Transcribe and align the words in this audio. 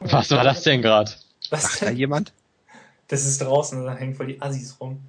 Was 0.00 0.30
war 0.30 0.44
das 0.44 0.62
denn 0.62 0.82
gerade? 0.82 1.10
Was 1.50 1.62
Sagt 1.62 1.82
da 1.82 1.86
denn? 1.86 1.96
jemand? 1.96 2.32
Das 3.08 3.24
ist 3.24 3.40
draußen, 3.40 3.84
da 3.84 3.94
hängen 3.94 4.14
voll 4.14 4.28
die 4.28 4.40
Assis 4.40 4.76
rum. 4.80 5.00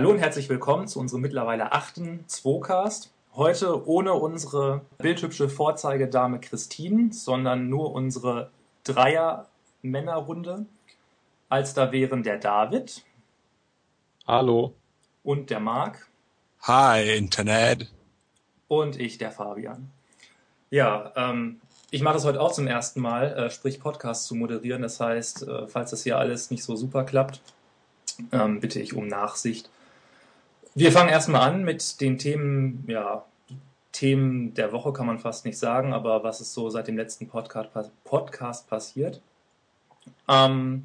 Hallo 0.00 0.12
und 0.12 0.18
herzlich 0.18 0.48
willkommen 0.48 0.88
zu 0.88 0.98
unserem 0.98 1.20
mittlerweile 1.20 1.72
achten 1.72 2.26
Zwocast. 2.26 3.12
Heute 3.34 3.86
ohne 3.86 4.14
unsere 4.14 4.80
bildhübsche 4.96 5.50
Vorzeigedame 5.50 6.40
Christine, 6.40 7.12
sondern 7.12 7.68
nur 7.68 7.92
unsere 7.92 8.50
Dreier-Männerrunde. 8.84 10.64
Als 11.50 11.74
da 11.74 11.92
wären 11.92 12.22
der 12.22 12.38
David 12.38 13.04
Hallo. 14.26 14.72
und 15.22 15.50
der 15.50 15.60
Marc 15.60 16.08
Hi, 16.62 17.18
Internet. 17.18 17.92
und 18.68 18.98
ich, 18.98 19.18
der 19.18 19.32
Fabian. 19.32 19.90
Ja, 20.70 21.12
ähm, 21.14 21.60
ich 21.90 22.00
mache 22.00 22.14
das 22.14 22.24
heute 22.24 22.40
auch 22.40 22.52
zum 22.52 22.66
ersten 22.66 23.02
Mal, 23.02 23.34
äh, 23.34 23.50
sprich 23.50 23.80
Podcast 23.80 24.24
zu 24.24 24.34
moderieren. 24.34 24.80
Das 24.80 24.98
heißt, 24.98 25.46
äh, 25.46 25.66
falls 25.68 25.90
das 25.90 26.04
hier 26.04 26.16
alles 26.16 26.50
nicht 26.50 26.64
so 26.64 26.74
super 26.74 27.04
klappt, 27.04 27.42
ähm, 28.32 28.60
bitte 28.60 28.80
ich 28.80 28.94
um 28.94 29.06
Nachsicht. 29.06 29.68
Wir 30.74 30.92
fangen 30.92 31.08
erstmal 31.08 31.42
an 31.42 31.64
mit 31.64 32.00
den 32.00 32.16
Themen, 32.16 32.84
ja, 32.86 33.24
Themen 33.90 34.54
der 34.54 34.72
Woche 34.72 34.92
kann 34.92 35.06
man 35.06 35.18
fast 35.18 35.44
nicht 35.44 35.58
sagen, 35.58 35.92
aber 35.92 36.22
was 36.22 36.40
ist 36.40 36.54
so 36.54 36.70
seit 36.70 36.86
dem 36.86 36.96
letzten 36.96 37.26
Podcast, 37.26 37.70
Podcast 38.04 38.68
passiert? 38.68 39.20
Ähm, 40.28 40.84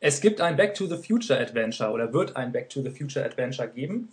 es 0.00 0.20
gibt 0.20 0.42
ein 0.42 0.56
Back 0.56 0.74
to 0.74 0.86
the 0.86 0.96
Future 0.96 1.40
Adventure 1.40 1.90
oder 1.90 2.12
wird 2.12 2.36
ein 2.36 2.52
Back 2.52 2.68
to 2.68 2.82
the 2.82 2.90
Future 2.90 3.24
Adventure 3.24 3.66
geben. 3.68 4.10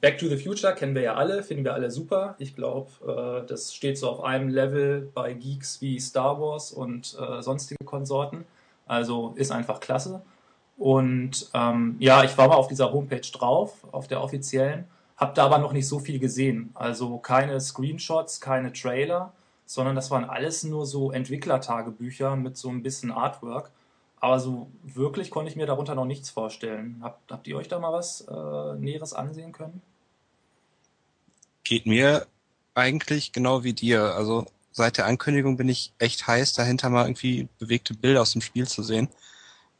Back 0.00 0.18
to 0.18 0.26
the 0.26 0.36
Future 0.36 0.74
kennen 0.74 0.96
wir 0.96 1.02
ja 1.02 1.14
alle, 1.14 1.44
finden 1.44 1.64
wir 1.64 1.72
alle 1.72 1.92
super. 1.92 2.34
Ich 2.38 2.56
glaube, 2.56 2.90
äh, 3.44 3.46
das 3.46 3.72
steht 3.72 3.98
so 3.98 4.10
auf 4.10 4.24
einem 4.24 4.48
Level 4.48 5.08
bei 5.14 5.32
Geeks 5.32 5.80
wie 5.80 6.00
Star 6.00 6.40
Wars 6.40 6.72
und 6.72 7.16
äh, 7.18 7.40
sonstige 7.40 7.84
Konsorten. 7.84 8.44
Also 8.86 9.32
ist 9.36 9.52
einfach 9.52 9.78
klasse. 9.78 10.22
Und 10.76 11.50
ähm, 11.54 11.96
ja, 11.98 12.24
ich 12.24 12.36
war 12.36 12.48
mal 12.48 12.56
auf 12.56 12.68
dieser 12.68 12.92
Homepage 12.92 13.20
drauf, 13.20 13.86
auf 13.92 14.08
der 14.08 14.22
offiziellen, 14.22 14.86
habe 15.16 15.34
da 15.34 15.44
aber 15.44 15.58
noch 15.58 15.72
nicht 15.72 15.86
so 15.86 15.98
viel 15.98 16.18
gesehen. 16.18 16.70
Also 16.74 17.18
keine 17.18 17.60
Screenshots, 17.60 18.40
keine 18.40 18.72
Trailer, 18.72 19.32
sondern 19.66 19.94
das 19.94 20.10
waren 20.10 20.24
alles 20.24 20.64
nur 20.64 20.86
so 20.86 21.12
Entwicklertagebücher 21.12 22.36
mit 22.36 22.56
so 22.56 22.68
ein 22.68 22.82
bisschen 22.82 23.12
Artwork. 23.12 23.70
Aber 24.20 24.40
so 24.40 24.70
wirklich 24.82 25.30
konnte 25.30 25.50
ich 25.50 25.56
mir 25.56 25.66
darunter 25.66 25.94
noch 25.94 26.06
nichts 26.06 26.30
vorstellen. 26.30 27.00
Habt, 27.02 27.30
habt 27.30 27.46
ihr 27.46 27.56
euch 27.56 27.68
da 27.68 27.78
mal 27.78 27.92
was 27.92 28.22
äh, 28.22 28.74
Näheres 28.78 29.12
ansehen 29.12 29.52
können? 29.52 29.82
Geht 31.62 31.86
mir 31.86 32.26
eigentlich 32.74 33.32
genau 33.32 33.64
wie 33.64 33.74
dir. 33.74 34.14
Also 34.14 34.46
seit 34.72 34.96
der 34.96 35.06
Ankündigung 35.06 35.56
bin 35.56 35.68
ich 35.68 35.92
echt 35.98 36.26
heiß, 36.26 36.54
dahinter 36.54 36.90
mal 36.90 37.04
irgendwie 37.04 37.48
bewegte 37.58 37.94
Bilder 37.94 38.22
aus 38.22 38.32
dem 38.32 38.40
Spiel 38.40 38.66
zu 38.66 38.82
sehen. 38.82 39.08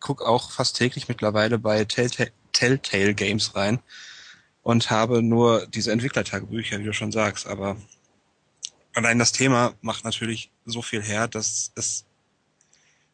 Guck 0.04 0.20
auch 0.20 0.50
fast 0.50 0.76
täglich 0.76 1.08
mittlerweile 1.08 1.58
bei 1.58 1.86
Telltale, 1.86 2.30
Telltale 2.52 3.14
Games 3.14 3.56
rein 3.56 3.78
und 4.62 4.90
habe 4.90 5.22
nur 5.22 5.66
diese 5.66 5.92
Entwicklertagebücher, 5.92 6.78
wie 6.78 6.84
du 6.84 6.92
schon 6.92 7.10
sagst. 7.10 7.46
Aber 7.46 7.78
allein 8.92 9.18
das 9.18 9.32
Thema 9.32 9.72
macht 9.80 10.04
natürlich 10.04 10.50
so 10.66 10.82
viel 10.82 11.02
her, 11.02 11.26
dass 11.26 11.72
es 11.74 12.04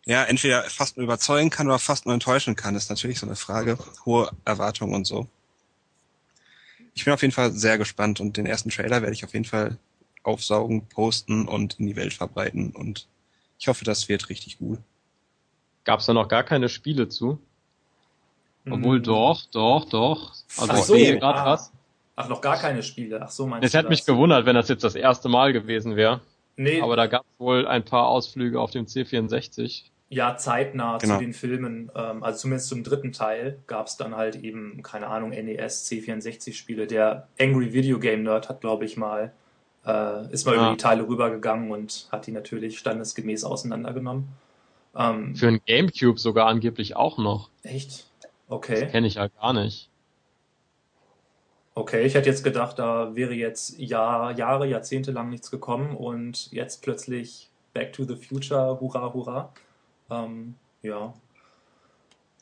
ja 0.05 0.25
entweder 0.25 0.65
fast 0.65 0.97
nur 0.97 1.05
überzeugen 1.05 1.51
kann 1.51 1.69
oder 1.69 1.79
fast 1.79 2.07
nur 2.07 2.15
enttäuschen 2.15 2.57
kann. 2.57 2.75
Das 2.75 2.83
ist 2.85 2.91
natürlich 2.91 3.21
so 3.21 3.27
eine 3.27 3.37
Frage. 3.37 3.79
Hohe 4.05 4.29
Erwartungen 4.45 4.93
und 4.93 5.07
so. 5.07 5.29
Ich 6.95 7.05
bin 7.05 7.15
auf 7.15 7.23
jeden 7.23 7.33
Fall 7.33 7.53
sehr 7.53 7.79
gespannt 7.79 8.19
und 8.19 8.37
den 8.37 8.47
ersten 8.47 8.71
Trailer 8.71 9.01
werde 9.01 9.13
ich 9.13 9.25
auf 9.25 9.33
jeden 9.33 9.45
Fall 9.45 9.79
aufsaugen, 10.25 10.89
posten 10.89 11.47
und 11.47 11.79
in 11.79 11.87
die 11.87 11.95
Welt 11.95 12.15
verbreiten 12.15 12.73
und 12.73 13.07
ich 13.61 13.69
hoffe, 13.69 13.85
das 13.85 14.09
wird 14.09 14.29
richtig 14.29 14.59
gut. 14.59 14.81
Gab's 15.91 16.07
da 16.07 16.13
noch 16.15 16.29
gar 16.29 16.45
keine 16.45 16.69
Spiele 16.69 17.09
zu? 17.09 17.41
Obwohl 18.71 18.99
Hm. 18.99 19.03
doch, 19.03 19.43
doch, 19.51 19.89
doch. 19.89 20.31
Also 20.57 20.73
Ach 20.73 20.79
ich 20.79 20.85
so, 20.85 20.95
sehe 20.95 21.19
gerade 21.19 21.41
ah. 21.41 21.47
was. 21.47 21.73
Ach, 22.15 22.29
noch 22.29 22.41
gar 22.41 22.57
keine 22.57 22.85
Spiele. 22.85 23.21
Ach 23.21 23.29
so, 23.31 23.45
meinst 23.49 23.65
Es 23.67 23.73
du 23.73 23.79
hätte 23.79 23.89
mich 23.89 24.01
das? 24.01 24.07
gewundert, 24.07 24.47
wenn 24.47 24.55
das 24.55 24.69
jetzt 24.69 24.85
das 24.85 24.95
erste 24.95 25.29
Mal 25.29 25.53
gewesen 25.53 25.97
wäre. 25.97 26.21
Nee, 26.57 26.81
Aber 26.81 26.95
da 26.95 27.09
gab's 27.09 27.27
wohl 27.39 27.67
ein 27.67 27.85
paar 27.85 28.07
Ausflüge 28.07 28.61
auf 28.61 28.71
dem 28.71 28.85
C64. 28.87 29.83
ja, 30.11 30.37
zeitnah 30.37 30.99
Genau. 30.99 31.15
zu 31.15 31.21
den 31.21 31.33
Filmen, 31.33 31.91
ähm, 31.97 32.23
also 32.23 32.39
zumindest 32.41 32.69
zum 32.69 32.85
dritten 32.85 33.11
Teil, 33.13 33.59
gab 33.67 33.89
es 33.89 33.97
dann 33.97 34.15
halt 34.15 34.37
eben, 34.37 34.83
keine 34.85 35.09
Ahnung, 35.09 35.31
NES, 35.31 35.89
C64-Spiele. 35.91 36.87
Der 36.87 37.27
Angry 37.41 37.73
Video 37.73 37.99
Game 37.99 38.23
Nerd 38.23 38.49
hat, 38.49 38.61
glaube 38.61 38.85
ich, 38.85 38.97
mal, 38.97 39.33
äh, 39.87 40.31
ist 40.33 40.47
mal 40.47 40.55
Ja. 40.55 40.61
über 40.63 40.71
die 40.73 40.77
Teile 40.77 41.09
rübergegangen 41.09 41.73
und 41.73 42.07
hat 42.13 42.27
die 42.29 42.33
natürlich 42.33 42.79
standesgemäß 42.79 43.43
auseinandergenommen. 43.43 44.29
Ähm, 44.95 45.37
Für 45.37 45.49
ein 45.49 45.61
Gamecube 45.67 46.19
sogar 46.19 46.47
angeblich 46.47 46.97
auch 46.97 47.19
noch. 47.19 47.51
echt? 47.63 48.07
Okay. 48.49 48.89
Kenne 48.89 49.07
ich 49.07 49.15
ja 49.15 49.29
gar 49.29 49.53
nicht. 49.53 49.89
Okay, 51.75 52.05
ich 52.05 52.15
hätte 52.15 52.29
jetzt 52.29 52.43
gedacht, 52.43 52.79
da 52.79 53.15
wäre 53.15 53.33
jetzt 53.33 53.79
Jahr, 53.79 54.37
Jahre, 54.37 54.67
Jahrzehnte 54.67 55.13
lang 55.13 55.31
nichts 55.31 55.51
gekommen 55.51 55.97
und 55.97 56.51
jetzt 56.53 56.83
plötzlich 56.83 57.49
Back 57.73 57.93
to 57.93 58.05
the 58.05 58.17
Future, 58.17 58.81
hurra, 58.81 59.13
hurra. 59.15 59.53
Ähm, 60.11 60.57
ja. 60.83 61.15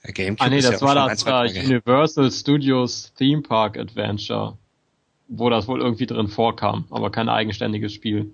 Der 0.05 0.13
GameCube 0.15 0.41
Ah 0.41 0.49
nee, 0.49 0.59
ist 0.59 0.65
ja 0.65 0.71
das 0.73 0.83
auch 0.83 0.87
war 0.87 1.45
das 1.45 1.55
äh. 1.55 1.65
Universal 1.65 2.31
Studios 2.31 3.13
Theme 3.15 3.43
Park 3.43 3.77
Adventure. 3.77 4.57
Wo 5.29 5.51
das 5.51 5.69
wohl 5.69 5.83
irgendwie 5.83 6.07
drin 6.07 6.29
vorkam, 6.29 6.87
aber 6.91 7.11
kein 7.11 7.29
eigenständiges 7.29 7.93
Spiel. 7.93 8.33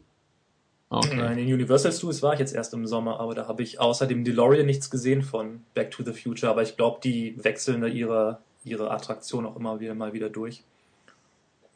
Okay. 0.99 1.17
Nein, 1.17 1.39
in 1.39 1.53
Universal 1.53 1.93
Studios 1.93 2.23
war 2.23 2.35
ich 2.35 2.41
jetzt 2.41 2.55
erst 2.55 2.75
im 2.75 2.87
Sommer, 2.87 3.21
aber 3.21 3.35
da 3.35 3.49
habe 3.49 3.63
ich 3.63 3.81
außer 3.81 4.07
dem 4.07 4.25
DeLorean 4.25 4.67
nichts 4.67 4.91
gesehen 4.91 5.23
von 5.23 5.65
Back 5.75 5.91
to 5.91 6.03
the 6.03 6.13
Future. 6.13 6.51
Aber 6.51 6.63
ich 6.63 6.77
glaube, 6.77 7.01
die 7.03 7.43
wechseln 7.43 7.81
da 7.81 7.87
ihre, 7.87 8.39
ihre 8.65 8.91
Attraktion 8.91 9.47
auch 9.47 9.57
immer 9.57 9.81
wieder 9.81 9.95
mal 9.95 10.13
wieder 10.13 10.31
durch. 10.31 10.63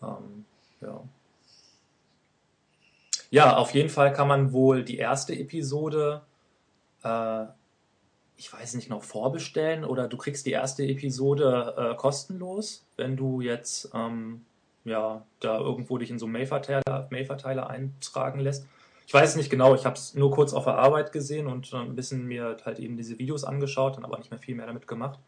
Ähm, 0.02 0.44
ja. 0.80 1.02
Ja, 3.30 3.56
auf 3.56 3.74
jeden 3.74 3.90
Fall 3.90 4.12
kann 4.12 4.28
man 4.28 4.52
wohl 4.52 4.84
die 4.84 4.96
erste 4.96 5.34
Episode, 5.34 6.22
äh, 7.02 7.44
ich 8.36 8.52
weiß 8.52 8.74
nicht 8.74 8.88
noch, 8.88 9.02
vorbestellen 9.02 9.84
oder 9.84 10.08
du 10.08 10.16
kriegst 10.16 10.46
die 10.46 10.52
erste 10.52 10.84
Episode 10.84 11.74
äh, 11.76 11.94
kostenlos, 11.96 12.86
wenn 12.96 13.16
du 13.16 13.40
jetzt 13.40 13.90
ähm, 13.92 14.44
ja 14.84 15.22
da 15.40 15.58
irgendwo 15.58 15.98
dich 15.98 16.10
in 16.10 16.18
so 16.18 16.24
einen 16.24 16.32
Mail-Verteiler, 16.32 17.08
Mail-Verteiler 17.10 17.68
eintragen 17.68 18.40
lässt. 18.40 18.66
Ich 19.08 19.14
weiß 19.14 19.30
es 19.30 19.36
nicht 19.36 19.48
genau, 19.48 19.74
ich 19.74 19.86
habe 19.86 19.96
es 19.96 20.12
nur 20.12 20.30
kurz 20.30 20.52
auf 20.52 20.64
der 20.64 20.74
Arbeit 20.74 21.12
gesehen 21.12 21.46
und 21.46 21.72
ein 21.72 21.96
bisschen 21.96 22.26
mir 22.26 22.58
halt 22.66 22.78
eben 22.78 22.98
diese 22.98 23.19
Videos 23.19 23.42
angeschaut, 23.42 23.96
dann 23.96 24.04
aber 24.04 24.19
nicht 24.19 24.30
mehr 24.30 24.38
viel 24.38 24.54
mehr 24.54 24.66
damit 24.66 24.86
gemacht. 24.86 25.19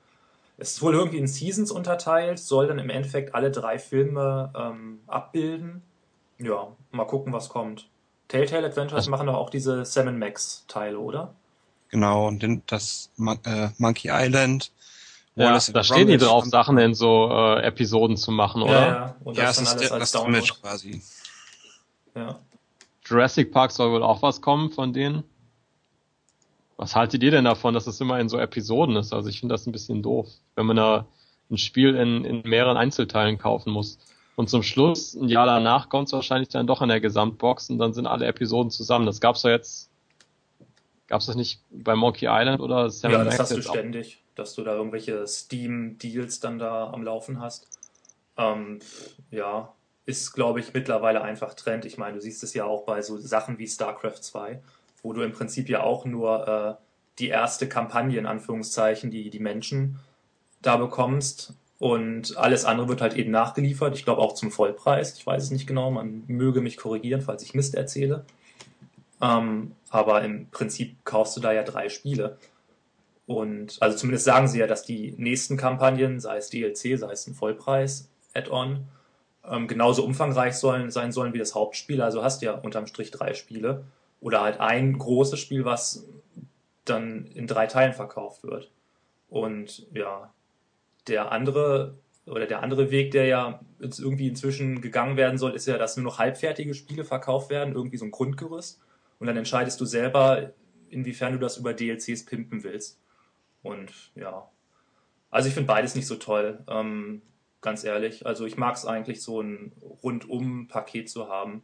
Es 0.59 0.73
ist 0.73 0.83
wohl 0.83 0.93
irgendwie 0.93 1.17
in 1.17 1.27
Seasons 1.27 1.71
unterteilt, 1.71 2.39
soll 2.39 2.67
dann 2.67 2.79
im 2.79 2.91
Endeffekt 2.91 3.35
alle 3.35 3.51
drei 3.51 3.79
Filme 3.79 4.53
ähm, 4.55 5.01
abbilden. 5.07 5.81
Ja, 6.37 6.69
mal 6.91 7.07
gucken, 7.07 7.33
was 7.33 7.49
kommt. 7.49 7.89
Telltale 8.29 8.67
Adventures 8.67 9.09
machen 9.09 9.29
doch 9.29 9.37
auch 9.37 9.49
diese 9.49 9.87
Sam 9.87 10.19
Max 10.19 10.67
Teile, 10.69 10.99
oder? 10.99 11.33
Genau, 11.89 12.29
und 12.29 12.63
das 12.67 13.11
Mon 13.17 13.39
äh, 13.47 13.71
Monkey 13.79 14.11
Island. 14.13 14.73
Ja, 15.37 15.47
Wallace 15.47 15.73
da 15.73 15.83
stehen 15.83 16.09
die 16.09 16.19
drauf, 16.19 16.45
Sachen 16.45 16.77
in 16.77 16.93
so 16.93 17.31
äh, 17.31 17.63
Episoden 17.63 18.19
zu 18.19 18.31
machen, 18.31 18.61
oder? 18.61 18.73
Ja, 18.73 18.87
ja. 18.89 19.17
Und 19.25 19.39
Ja, 19.39 19.45
das 19.45 19.57
dann 19.57 19.65
ist 19.65 19.71
alles 19.71 19.89
der, 19.89 19.93
als 19.93 20.01
das 20.13 20.21
Download. 20.21 20.37
Image 20.37 20.61
quasi. 20.61 21.03
Ja. 22.15 22.39
Jurassic 23.11 23.51
Park 23.51 23.73
soll 23.73 23.91
wohl 23.91 24.05
auch 24.05 24.23
was 24.23 24.41
kommen 24.41 24.71
von 24.71 24.93
denen. 24.93 25.25
Was 26.77 26.95
haltet 26.95 27.23
ihr 27.23 27.33
denn 27.33 27.45
davon, 27.45 27.75
dass 27.75 27.87
es 27.87 28.01
immer 28.01 28.21
in 28.21 28.29
so 28.29 28.39
Episoden 28.39 28.97
ist? 28.97 29.13
Also 29.13 29.29
ich 29.29 29.41
finde 29.41 29.55
das 29.55 29.67
ein 29.67 29.73
bisschen 29.73 30.03
doof, 30.03 30.29
wenn 30.55 30.67
man 30.67 30.77
da 30.77 31.07
ein 31.51 31.59
Spiel 31.59 31.97
in, 31.97 32.25
in 32.25 32.43
mehreren 32.49 32.77
Einzelteilen 32.77 33.37
kaufen 33.37 33.73
muss. 33.73 33.99
Und 34.37 34.49
zum 34.49 34.63
Schluss, 34.63 35.15
ein 35.15 35.29
Jahr 35.29 35.45
danach, 35.45 35.89
kommt 35.89 36.07
es 36.07 36.13
wahrscheinlich 36.13 36.49
dann 36.49 36.69
doch 36.69 36.81
in 36.81 36.89
der 36.89 37.01
Gesamtbox 37.01 37.69
und 37.69 37.79
dann 37.79 37.93
sind 37.93 38.07
alle 38.07 38.27
Episoden 38.27 38.71
zusammen. 38.71 39.05
Das 39.05 39.21
gab's 39.21 39.43
doch 39.43 39.51
jetzt, 39.51 39.91
gab's 41.09 41.27
das 41.27 41.35
nicht 41.35 41.61
bei 41.71 41.97
Monkey 41.97 42.29
Island 42.31 42.61
oder 42.61 42.89
Sam 42.89 43.11
ja, 43.13 43.25
das 43.25 43.41
hast 43.41 43.51
du 43.51 43.59
auch? 43.59 43.75
ständig, 43.75 44.23
dass 44.37 44.55
du 44.55 44.63
da 44.63 44.75
irgendwelche 44.75 45.27
Steam-Deals 45.27 46.41
dann 46.41 46.59
da 46.59 46.91
am 46.93 47.03
Laufen 47.03 47.41
hast. 47.41 47.69
Ähm, 48.39 48.79
ja, 49.31 49.75
ist, 50.07 50.33
glaube 50.33 50.61
ich, 50.61 50.73
mittlerweile 50.75 51.23
einfach 51.23 51.55
Trend. 51.55 51.85
Ich 51.85 51.99
meine, 51.99 52.15
du 52.15 52.21
siehst 52.21 52.43
es 52.43 52.55
ja 52.55 52.65
auch 52.65 52.85
bei 52.85 53.03
so 53.03 53.19
Sachen 53.19 53.59
wie 53.59 53.69
StarCraft 53.69 54.21
2, 54.23 54.61
wo 55.03 55.13
du 55.13 55.23
im 55.23 55.33
Prinzip 55.33 55.69
ja 55.69 55.83
auch 55.83 56.05
nur 56.05 56.49
äh, 56.49 56.85
die 57.19 57.29
erste 57.29 57.69
Kampagne, 57.69 58.19
in 58.19 58.27
Anführungszeichen, 58.27 59.11
die 59.11 59.31
die 59.31 59.41
Menschen 59.41 60.01
da 60.63 60.77
bekommst. 60.77 61.55
Und 61.79 62.37
alles 62.37 62.65
andere 62.65 62.89
wird 62.89 63.01
halt 63.01 63.15
eben 63.15 63.31
nachgeliefert. 63.31 63.95
Ich 63.97 64.05
glaube 64.05 64.21
auch 64.21 64.35
zum 64.35 64.51
Vollpreis. 64.51 65.17
Ich 65.17 65.27
weiß 65.27 65.45
es 65.45 65.51
nicht 65.51 65.67
genau. 65.67 65.91
Man 65.91 66.25
möge 66.27 66.61
mich 66.61 66.77
korrigieren, 66.77 67.23
falls 67.23 67.43
ich 67.43 67.55
Mist 67.55 67.75
erzähle. 67.75 68.25
Ähm, 69.23 69.73
aber 69.89 70.23
im 70.23 70.49
Prinzip 70.51 71.05
kaufst 71.05 71.37
du 71.37 71.41
da 71.41 71.53
ja 71.53 71.63
drei 71.63 71.89
Spiele. 71.89 72.39
Und 73.27 73.77
also 73.81 73.97
zumindest 73.97 74.25
sagen 74.25 74.49
sie 74.49 74.59
ja, 74.59 74.67
dass 74.67 74.83
die 74.83 75.15
nächsten 75.17 75.57
Kampagnen, 75.57 76.21
sei 76.21 76.39
es 76.39 76.51
DLC, 76.51 76.99
sei 76.99 77.13
es 77.13 77.27
ein 77.27 77.35
Vollpreis, 77.35 78.09
Add-on, 78.35 78.89
ähm, 79.49 79.69
genauso 79.69 80.05
umfangreich 80.05 80.55
sollen, 80.55 80.91
sein 80.91 81.13
sollen 81.13 81.33
wie 81.33 81.39
das 81.39 81.55
Hauptspiel. 81.55 82.03
Also 82.03 82.23
hast 82.23 82.43
du 82.43 82.47
ja 82.47 82.55
unterm 82.55 82.87
Strich 82.87 83.11
drei 83.11 83.35
Spiele. 83.35 83.85
Oder 84.21 84.43
halt 84.43 84.61
ein 84.61 84.99
großes 84.99 85.39
Spiel, 85.39 85.65
was 85.65 86.07
dann 86.85 87.27
in 87.27 87.47
drei 87.47 87.67
Teilen 87.67 87.95
verkauft 87.95 88.43
wird. 88.43 88.71
Und 89.29 89.87
ja, 89.95 90.33
der 91.09 91.33
andere 91.33 91.95
oder 92.27 92.47
der 92.47 92.63
andere 92.63 92.91
Weg, 92.91 93.11
der 93.11 93.27
ja 93.27 93.61
jetzt 93.81 93.99
irgendwie 93.99 94.29
inzwischen 94.29 94.81
gegangen 94.81 95.17
werden 95.17 95.39
soll, 95.39 95.55
ist 95.55 95.67
ja, 95.67 95.79
dass 95.79 95.97
nur 95.97 96.05
noch 96.05 96.19
halbfertige 96.19 96.75
Spiele 96.75 97.05
verkauft 97.05 97.51
werden, 97.51 97.75
irgendwie 97.75 97.97
so 97.97 98.05
ein 98.05 98.11
Grundgerüst. 98.11 98.81
Und 99.19 99.27
dann 99.27 99.37
entscheidest 99.37 99.81
du 99.81 99.85
selber, 99.85 100.53
inwiefern 100.91 101.33
du 101.33 101.39
das 101.39 101.57
über 101.57 101.75
DLCs 101.75 102.27
pimpen 102.27 102.63
willst. 102.63 103.01
Und 103.63 103.93
ja, 104.15 104.49
also 105.31 105.49
ich 105.49 105.55
finde 105.55 105.69
beides 105.69 105.95
nicht 105.95 106.07
so 106.07 106.17
toll, 106.17 106.61
ähm, 106.69 107.23
ganz 107.61 107.85
ehrlich. 107.85 108.27
Also 108.27 108.47
ich 108.47 108.57
mag 108.57 108.77
es 108.77 108.87
eigentlich 108.87 109.23
so 109.23 109.41
ein 109.41 109.73
Rundum-Paket 110.03 111.09
zu 111.09 111.29
haben. 111.29 111.63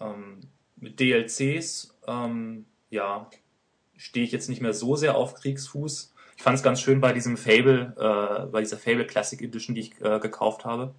Ähm, 0.00 0.40
mit 0.76 0.98
DLCs, 0.98 1.96
ähm, 2.06 2.64
ja, 2.90 3.28
stehe 3.96 4.24
ich 4.24 4.32
jetzt 4.32 4.48
nicht 4.48 4.62
mehr 4.62 4.72
so 4.72 4.96
sehr 4.96 5.16
auf 5.16 5.34
Kriegsfuß. 5.34 6.14
Ich 6.36 6.42
fand 6.42 6.56
es 6.56 6.62
ganz 6.62 6.80
schön 6.80 7.00
bei 7.00 7.12
diesem 7.12 7.36
Fable, 7.36 7.94
äh, 7.98 8.46
bei 8.46 8.60
dieser 8.60 8.78
Fable 8.78 9.06
Classic 9.06 9.40
Edition, 9.42 9.74
die 9.74 9.82
ich 9.82 10.00
äh, 10.00 10.18
gekauft 10.20 10.64
habe. 10.64 10.94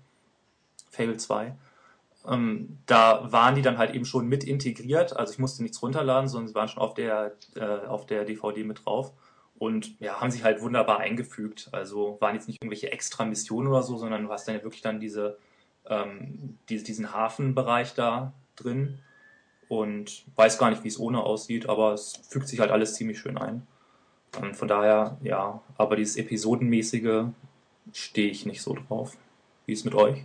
Fable 0.92 1.18
2. 1.18 1.56
Ähm, 2.28 2.78
da 2.86 3.31
waren 3.31 3.56
die 3.56 3.64
dann 3.64 3.80
halt 3.80 3.96
eben 3.96 4.06
schon 4.06 4.28
mit 4.28 4.44
integriert. 4.44 5.16
Also 5.18 5.34
ich 5.34 5.40
musste 5.40 5.64
nichts 5.64 5.81
runterladen, 5.81 6.30
sondern 6.30 6.48
sie 6.48 6.56
waren 6.56 6.68
schon 6.68 6.84
auf 6.84 6.94
der, 6.94 7.34
äh, 7.56 7.88
auf 7.88 8.06
der 8.06 8.25
DVD 8.25 8.64
mit 8.64 8.86
drauf. 8.86 9.14
Und 9.62 10.00
ja, 10.00 10.19
haben 10.19 10.31
sich 10.31 10.44
halt 10.44 10.60
wunderbar 10.63 11.02
eingefügt. 11.02 11.69
Also 11.72 12.18
waren 12.19 12.34
jetzt 12.34 12.48
nicht 12.48 12.63
irgendwelche 12.63 12.92
extra 12.92 13.25
Missionen 13.25 13.68
oder 13.68 13.84
so, 13.84 13.96
sondern 13.96 14.24
du 14.24 14.31
hast 14.31 14.48
dann 14.48 14.56
ja 14.56 14.63
wirklich 14.63 14.81
dann 14.81 15.00
diese, 15.00 15.38
ähm, 15.88 16.58
diese, 16.68 16.84
diesen 16.84 17.13
Hafenbereich 17.13 17.94
da 17.94 18.34
drin 18.56 18.98
und 19.69 20.24
weiß 20.36 20.58
gar 20.58 20.72
nicht, 20.72 20.84
wie 20.84 20.88
es 20.88 21.00
ohne 21.00 21.22
aussieht, 21.22 21.69
aber 21.69 21.94
es 21.94 22.13
fügt 22.28 22.48
sich 22.48 22.60
halt 22.60 22.72
alles 22.72 22.96
ziemlich 22.96 23.19
schön 23.19 23.38
ein. 23.38 23.68
Ähm, 24.42 24.56
von 24.56 24.68
daher, 24.68 25.19
ja, 25.22 25.62
aber 25.78 25.96
dieses 25.96 26.18
Episodenmäßige 26.18 27.25
stehe 27.94 28.31
ich 28.31 28.48
nicht 28.48 28.64
so 28.64 28.74
drauf. 28.74 29.16
Wie 29.68 29.74
ist 29.74 29.86
mit 29.86 29.94
euch? 29.94 30.24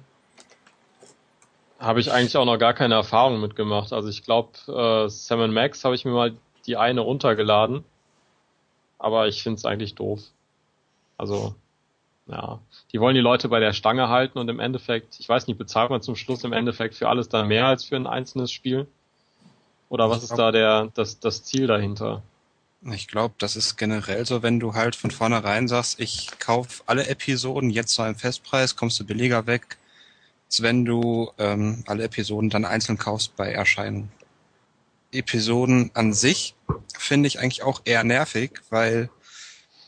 Habe 1.78 2.00
ich 2.00 2.10
eigentlich 2.10 2.38
auch 2.38 2.46
noch 2.46 2.56
gar 2.56 2.72
keine 2.72 2.94
Erfahrung 2.94 3.38
mitgemacht. 3.42 3.92
Also 3.92 4.08
ich 4.08 4.22
glaube, 4.22 4.52
äh, 4.66 5.10
Sam 5.10 5.52
Max 5.52 5.84
habe 5.84 5.94
ich 5.94 6.06
mir 6.06 6.12
mal 6.12 6.34
die 6.64 6.78
eine 6.78 7.02
runtergeladen, 7.02 7.84
aber 8.98 9.28
ich 9.28 9.42
finde 9.42 9.58
es 9.58 9.64
eigentlich 9.64 9.94
doof. 9.94 10.20
Also, 11.18 11.54
ja, 12.26 12.60
die 12.92 13.00
wollen 13.00 13.14
die 13.14 13.20
Leute 13.20 13.48
bei 13.48 13.60
der 13.60 13.72
Stange 13.72 14.08
halten 14.08 14.38
und 14.38 14.48
im 14.48 14.60
Endeffekt, 14.60 15.20
ich 15.20 15.28
weiß 15.28 15.46
nicht, 15.46 15.58
bezahlt 15.58 15.90
man 15.90 16.02
zum 16.02 16.16
Schluss 16.16 16.44
im 16.44 16.52
Endeffekt 16.52 16.94
für 16.94 17.08
alles 17.08 17.28
dann 17.28 17.48
mehr 17.48 17.66
als 17.66 17.84
für 17.84 17.96
ein 17.96 18.06
einzelnes 18.06 18.50
Spiel? 18.50 18.86
Oder 19.88 20.10
was 20.10 20.24
ist 20.24 20.34
da 20.36 20.50
der, 20.50 20.90
das, 20.94 21.20
das 21.20 21.44
Ziel 21.44 21.68
dahinter? 21.68 22.22
Ich 22.92 23.08
glaube, 23.08 23.34
das 23.38 23.56
ist 23.56 23.76
generell 23.76 24.26
so, 24.26 24.42
wenn 24.42 24.60
du 24.60 24.74
halt 24.74 24.96
von 24.96 25.10
vornherein 25.10 25.68
sagst, 25.68 26.00
ich 26.00 26.28
kauf 26.38 26.82
alle 26.86 27.06
Episoden 27.06 27.70
jetzt 27.70 27.94
zu 27.94 28.02
einem 28.02 28.16
Festpreis, 28.16 28.76
kommst 28.76 29.00
du 29.00 29.04
billiger 29.04 29.46
weg, 29.46 29.78
als 30.48 30.62
wenn 30.62 30.84
du 30.84 31.30
ähm, 31.38 31.84
alle 31.86 32.04
Episoden 32.04 32.50
dann 32.50 32.64
einzeln 32.64 32.98
kaufst 32.98 33.36
bei 33.36 33.50
Erscheinen. 33.50 34.10
Episoden 35.18 35.90
an 35.94 36.12
sich 36.12 36.54
finde 36.98 37.26
ich 37.26 37.38
eigentlich 37.38 37.62
auch 37.62 37.82
eher 37.84 38.04
nervig, 38.04 38.60
weil 38.70 39.10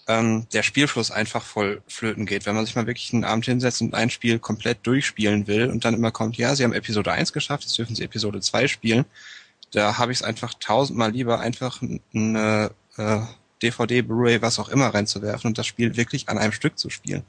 ähm, 0.08 0.46
der 0.52 0.62
Spielfluss 0.62 1.10
einfach 1.10 1.44
voll 1.44 1.82
flöten 1.86 2.26
geht. 2.26 2.46
Wenn 2.46 2.54
man 2.54 2.64
sich 2.64 2.74
mal 2.74 2.86
wirklich 2.86 3.12
einen 3.12 3.24
Abend 3.24 3.44
hinsetzt 3.44 3.82
und 3.82 3.94
ein 3.94 4.10
Spiel 4.10 4.38
komplett 4.38 4.86
durchspielen 4.86 5.46
will 5.46 5.68
und 5.70 5.84
dann 5.84 5.94
immer 5.94 6.10
kommt, 6.10 6.36
ja, 6.36 6.56
sie 6.56 6.64
haben 6.64 6.72
Episode 6.72 7.12
1 7.12 7.32
geschafft, 7.32 7.64
jetzt 7.64 7.76
dürfen 7.78 7.94
sie 7.94 8.04
Episode 8.04 8.40
2 8.40 8.68
spielen, 8.68 9.04
da 9.70 9.98
habe 9.98 10.12
ich 10.12 10.18
es 10.18 10.24
einfach 10.24 10.54
tausendmal 10.54 11.12
lieber, 11.12 11.40
einfach 11.40 11.82
eine 12.14 12.70
äh, 12.96 13.20
DVD, 13.62 14.02
Blu-ray, 14.02 14.40
was 14.40 14.58
auch 14.58 14.70
immer 14.70 14.88
reinzuwerfen 14.88 15.48
und 15.48 15.58
das 15.58 15.66
Spiel 15.66 15.96
wirklich 15.96 16.28
an 16.28 16.38
einem 16.38 16.52
Stück 16.52 16.78
zu 16.78 16.88
spielen. 16.88 17.22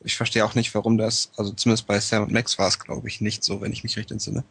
Ich 0.00 0.16
verstehe 0.16 0.44
auch 0.44 0.54
nicht, 0.54 0.74
warum 0.74 0.98
das, 0.98 1.30
also 1.36 1.52
zumindest 1.52 1.86
bei 1.86 2.00
Sam 2.00 2.24
und 2.24 2.32
Max 2.32 2.58
war 2.58 2.68
es, 2.68 2.78
glaube 2.78 3.06
ich, 3.06 3.20
nicht 3.20 3.44
so, 3.44 3.60
wenn 3.60 3.72
ich 3.72 3.84
mich 3.84 3.96
recht 3.96 4.10
entsinne. 4.10 4.44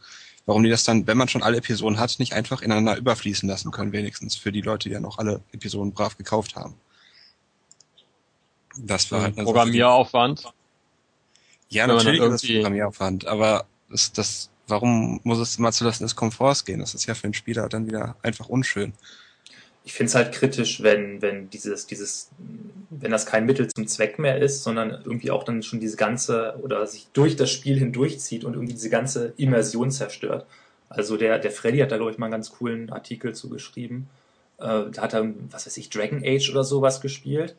Warum 0.45 0.63
die 0.63 0.69
das 0.69 0.83
dann, 0.83 1.05
wenn 1.07 1.17
man 1.17 1.27
schon 1.27 1.43
alle 1.43 1.57
Episoden 1.57 1.99
hat, 1.99 2.17
nicht 2.19 2.33
einfach 2.33 2.61
ineinander 2.61 2.97
überfließen 2.97 3.47
lassen 3.47 3.71
können, 3.71 3.91
wenigstens 3.91 4.35
für 4.35 4.51
die 4.51 4.61
Leute, 4.61 4.89
die 4.89 4.93
ja 4.93 4.99
noch 4.99 5.17
alle 5.17 5.41
Episoden 5.51 5.93
brav 5.93 6.17
gekauft 6.17 6.55
haben. 6.55 6.75
Das 8.77 9.11
war 9.11 9.21
halt 9.21 9.37
eine 9.37 9.45
Programmieraufwand. 9.45 10.51
Ja, 11.69 11.87
natürlich 11.87 12.21
ist 12.21 12.43
das 12.43 12.49
Programmieraufwand, 12.49 13.25
aber 13.27 13.65
das, 13.89 14.11
das 14.11 14.49
warum 14.67 15.19
muss 15.23 15.37
es 15.39 15.59
mal 15.59 15.71
zulassen 15.71 16.03
des 16.03 16.15
Komforts 16.15 16.65
gehen? 16.65 16.79
Das 16.79 16.95
ist 16.95 17.05
ja 17.05 17.13
für 17.13 17.27
den 17.27 17.33
Spieler 17.33 17.69
dann 17.69 17.85
wieder 17.85 18.15
einfach 18.23 18.49
unschön. 18.49 18.93
Ich 19.91 19.97
finde 19.97 20.07
es 20.07 20.15
halt 20.15 20.31
kritisch, 20.31 20.81
wenn, 20.83 21.21
wenn 21.21 21.49
dieses, 21.49 21.85
dieses, 21.85 22.31
wenn 22.89 23.11
das 23.11 23.25
kein 23.25 23.45
Mittel 23.45 23.67
zum 23.67 23.87
Zweck 23.87 24.19
mehr 24.19 24.37
ist, 24.37 24.63
sondern 24.63 24.91
irgendwie 25.03 25.31
auch 25.31 25.43
dann 25.43 25.63
schon 25.63 25.81
diese 25.81 25.97
ganze 25.97 26.57
oder 26.61 26.87
sich 26.87 27.09
durch 27.11 27.35
das 27.35 27.51
Spiel 27.51 27.77
hindurchzieht 27.77 28.45
und 28.45 28.53
irgendwie 28.53 28.71
diese 28.71 28.89
ganze 28.89 29.33
Immersion 29.35 29.91
zerstört. 29.91 30.45
Also 30.87 31.17
der, 31.17 31.39
der 31.39 31.51
Freddy 31.51 31.79
hat 31.79 31.91
da, 31.91 31.97
glaube 31.97 32.11
ich, 32.11 32.17
mal 32.17 32.27
einen 32.27 32.31
ganz 32.31 32.51
coolen 32.51 32.89
Artikel 32.89 33.35
zu 33.35 33.49
geschrieben. 33.49 34.07
Äh, 34.59 34.91
da 34.91 35.01
hat 35.01 35.13
er, 35.13 35.29
was 35.49 35.65
weiß 35.65 35.75
ich, 35.75 35.89
Dragon 35.89 36.23
Age 36.23 36.49
oder 36.51 36.63
sowas 36.63 37.01
gespielt 37.01 37.57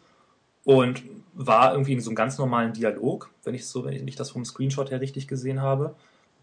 und 0.65 1.03
war 1.35 1.73
irgendwie 1.73 1.93
in 1.93 2.01
so 2.01 2.09
einem 2.09 2.17
ganz 2.17 2.39
normalen 2.39 2.73
Dialog, 2.73 3.29
wenn 3.45 3.55
ich 3.55 3.67
so, 3.67 3.85
wenn 3.85 4.09
ich 4.09 4.17
das 4.17 4.31
vom 4.31 4.47
Screenshot 4.47 4.91
her 4.91 5.03
richtig 5.03 5.29
gesehen 5.29 5.61
habe 5.61 5.95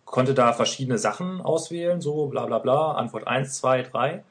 konnte 0.06 0.33
da 0.33 0.53
verschiedene 0.53 0.97
Sachen 0.97 1.39
auswählen, 1.39 2.01
so 2.01 2.27
bla 2.27 2.47
bla 2.47 2.57
bla, 2.57 2.94
Antwort 2.94 3.27
1, 3.27 3.53
2, 3.57 3.83
3. 3.83 4.24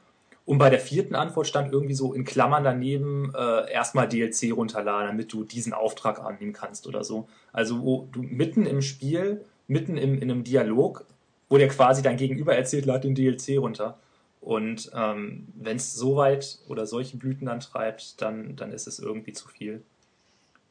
Und 0.48 0.56
bei 0.56 0.70
der 0.70 0.80
vierten 0.80 1.14
Antwort 1.14 1.46
stand 1.46 1.74
irgendwie 1.74 1.92
so 1.92 2.14
in 2.14 2.24
Klammern 2.24 2.64
daneben 2.64 3.34
äh, 3.34 3.70
erstmal 3.70 4.08
DLC 4.08 4.50
runterladen, 4.50 5.08
damit 5.08 5.30
du 5.30 5.44
diesen 5.44 5.74
Auftrag 5.74 6.20
annehmen 6.20 6.54
kannst 6.54 6.86
oder 6.86 7.04
so. 7.04 7.28
Also 7.52 7.82
wo 7.82 8.08
du 8.12 8.22
mitten 8.22 8.64
im 8.64 8.80
Spiel, 8.80 9.44
mitten 9.66 9.98
im, 9.98 10.14
in 10.14 10.30
einem 10.30 10.44
Dialog, 10.44 11.04
wo 11.50 11.58
der 11.58 11.68
quasi 11.68 12.00
dein 12.00 12.16
Gegenüber 12.16 12.56
erzählt, 12.56 12.86
lad 12.86 13.04
den 13.04 13.14
DLC 13.14 13.58
runter. 13.58 13.98
Und 14.40 14.90
ähm, 14.94 15.48
wenn 15.54 15.76
es 15.76 15.94
so 15.94 16.16
weit 16.16 16.60
oder 16.66 16.86
solche 16.86 17.18
Blüten 17.18 17.44
dann 17.44 17.60
treibt, 17.60 18.22
dann, 18.22 18.56
dann 18.56 18.72
ist 18.72 18.86
es 18.86 19.00
irgendwie 19.00 19.34
zu 19.34 19.48
viel. 19.48 19.82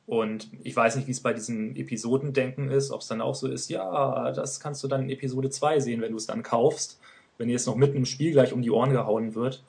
Und 0.07 0.49
ich 0.63 0.75
weiß 0.75 0.95
nicht, 0.95 1.07
wie 1.07 1.11
es 1.11 1.21
bei 1.21 1.33
diesem 1.33 1.75
Episodendenken 1.75 2.71
ist, 2.71 2.89
ob 2.89 3.01
es 3.01 3.07
dann 3.09 3.21
auch 3.21 3.35
so 3.35 3.47
ist, 3.47 3.69
ja, 3.69 4.31
das 4.31 4.59
kannst 4.59 4.83
du 4.83 4.87
dann 4.87 5.03
in 5.03 5.11
Episode 5.11 5.51
2 5.51 5.81
sehen, 5.81 6.01
wenn 6.01 6.13
du 6.13 6.17
es 6.17 6.25
dann 6.25 6.41
kaufst, 6.41 6.99
wenn 7.37 7.49
jetzt 7.49 7.67
noch 7.67 7.75
mitten 7.75 7.97
im 7.97 8.05
Spiel 8.05 8.31
gleich 8.31 8.53
um 8.53 8.61
die 8.61 8.71
Ohren 8.71 8.91
gehauen 8.91 9.35
wird. 9.35 9.63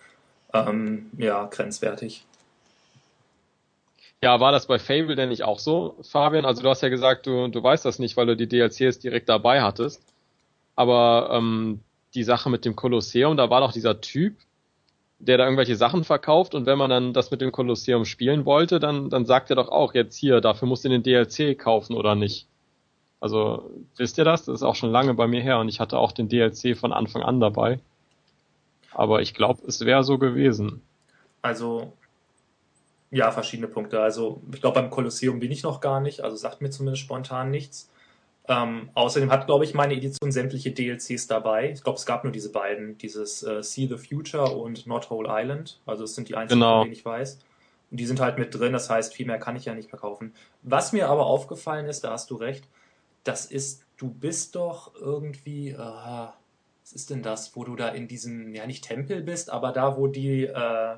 Ähm, 0.53 1.11
ja, 1.19 1.45
grenzwertig. 1.47 2.25
Ja, 4.23 4.41
war 4.41 4.51
das 4.51 4.67
bei 4.67 4.79
Fable 4.79 5.15
denn 5.15 5.29
nicht 5.29 5.45
auch 5.45 5.61
so, 5.61 5.97
Fabian? 6.03 6.45
Also 6.45 6.63
du 6.63 6.69
hast 6.69 6.83
ja 6.83 6.89
gesagt, 6.89 7.27
du, 7.27 7.49
du 7.49 7.63
weißt 7.63 7.85
das 7.85 7.99
nicht, 8.01 8.17
weil 8.17 8.27
du 8.27 8.37
die 8.37 8.49
DLCs 8.49 8.99
direkt 8.99 9.29
dabei 9.29 9.63
hattest. 9.63 10.03
Aber 10.75 11.31
ähm, 11.33 11.81
die 12.15 12.25
Sache 12.25 12.51
mit 12.51 12.65
dem 12.65 12.75
Kolosseum, 12.75 13.37
da 13.37 13.51
war 13.51 13.61
doch 13.61 13.73
dieser 13.73 14.01
Typ, 14.01 14.37
der 15.21 15.39
da 15.39 15.45
irgendwelche 15.45 15.77
Sachen 15.77 16.05
verkauft 16.05 16.55
und 16.55 16.67
wenn 16.67 16.79
man 16.79 16.91
dann 16.91 17.13
das 17.13 17.31
mit 17.31 17.41
dem 17.41 17.53
Kolosseum 17.53 18.05
spielen 18.05 18.45
wollte, 18.45 18.79
dann, 18.79 19.11
dann 19.11 19.27
sagt 19.27 19.51
er 19.51 19.57
doch 19.57 19.69
auch 19.69 19.95
jetzt 19.95 20.17
hier, 20.17 20.41
dafür 20.41 20.69
musst 20.69 20.85
du 20.85 20.89
den 20.89 21.03
DLC 21.03 21.59
kaufen 21.59 21.95
oder 21.95 22.15
nicht. 22.15 22.47
Also, 23.21 23.71
wisst 23.97 24.19
ihr 24.19 24.25
das? 24.25 24.45
Das 24.45 24.57
ist 24.57 24.63
auch 24.63 24.77
schon 24.77 24.91
lange 24.91 25.15
bei 25.15 25.27
mir 25.27 25.43
her 25.43 25.59
und 25.59 25.69
ich 25.69 25.81
hatte 25.81 25.99
auch 25.99 26.13
den 26.13 26.29
DLC 26.29 26.77
von 26.77 26.93
Anfang 26.93 27.23
an 27.23 27.41
dabei. 27.41 27.81
Aber 28.93 29.23
ich 29.23 29.35
glaube, 29.35 29.63
es 29.67 29.85
wäre 29.85 30.05
so 30.05 30.19
gewesen. 30.19 30.83
Also, 31.43 31.93
ja, 33.11 33.31
verschiedene 33.31 33.69
Punkte. 33.69 34.01
Also, 34.01 34.41
ich 34.53 34.61
glaube, 34.61 34.81
beim 34.81 34.91
Kolosseum 34.91 35.41
bin 35.41 35.51
ich 35.51 35.63
noch 35.63 35.81
gar 35.81 36.01
nicht, 36.01 36.21
also 36.21 36.37
sagt 36.37 36.61
mir 36.61 36.71
zumindest 36.71 37.03
spontan 37.03 37.51
nichts. 37.51 37.91
Ähm, 38.49 38.89
außerdem 38.95 39.31
hat, 39.31 39.47
glaube 39.47 39.65
ich, 39.65 39.75
meine 39.75 39.95
Edition 39.95 40.33
sämtliche 40.33 40.71
DLCs 40.71 41.27
dabei. 41.27 41.71
Ich 41.71 41.83
glaube, 41.83 41.99
es 41.99 42.07
gab 42.07 42.25
nur 42.25 42.33
diese 42.33 42.51
beiden, 42.51 42.97
dieses 42.97 43.43
äh, 43.43 43.63
See 43.63 43.87
the 43.87 43.99
Future 43.99 44.57
und 44.57 44.87
Not 44.87 45.11
Whole 45.11 45.29
Island. 45.31 45.79
Also 45.85 46.05
es 46.05 46.15
sind 46.15 46.31
die 46.31 46.35
einzigen, 46.35 46.61
genau. 46.61 46.85
die 46.85 46.91
ich 46.91 47.05
weiß. 47.05 47.39
Und 47.91 48.01
die 48.01 48.07
sind 48.07 48.21
halt 48.21 48.39
mit 48.39 48.55
drin, 48.55 48.73
das 48.73 48.89
heißt, 48.89 49.15
viel 49.15 49.27
mehr 49.27 49.39
kann 49.39 49.57
ich 49.57 49.67
ja 49.67 49.75
nicht 49.75 49.91
verkaufen. 49.91 50.35
Was 50.63 50.93
mir 50.93 51.09
aber 51.09 51.27
aufgefallen 51.27 51.87
ist, 51.87 52.05
da 52.05 52.11
hast 52.11 52.31
du 52.31 52.37
recht, 52.37 52.65
das 53.25 53.47
ist, 53.47 53.85
du 53.97 54.11
bist 54.11 54.55
doch 54.55 54.95
irgendwie, 54.95 55.71
äh, 55.71 55.79
was 55.79 56.93
ist 56.93 57.11
denn 57.11 57.23
das, 57.23 57.55
wo 57.57 57.65
du 57.65 57.77
da 57.77 57.89
in 57.89 58.09
diesem, 58.09 58.55
ja 58.55 58.67
nicht 58.67 58.85
Tempel 58.85 59.23
bist, 59.23 59.51
aber 59.51 59.73
da, 59.73 59.97
wo 59.97 60.07
die, 60.07 60.45
äh, 60.45 60.97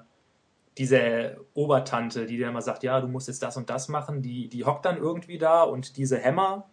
diese 0.79 1.45
Obertante, 1.55 2.27
die 2.27 2.37
dir 2.37 2.49
immer 2.49 2.63
sagt, 2.63 2.83
ja, 2.83 3.01
du 3.01 3.09
musst 3.09 3.29
jetzt 3.29 3.43
das 3.43 3.57
und 3.57 3.69
das 3.69 3.89
machen, 3.89 4.23
die, 4.23 4.49
die 4.49 4.65
hockt 4.65 4.85
dann 4.85 4.97
irgendwie 4.97 5.39
da 5.39 5.63
und 5.63 5.97
diese 5.97 6.19
Hämmer 6.19 6.69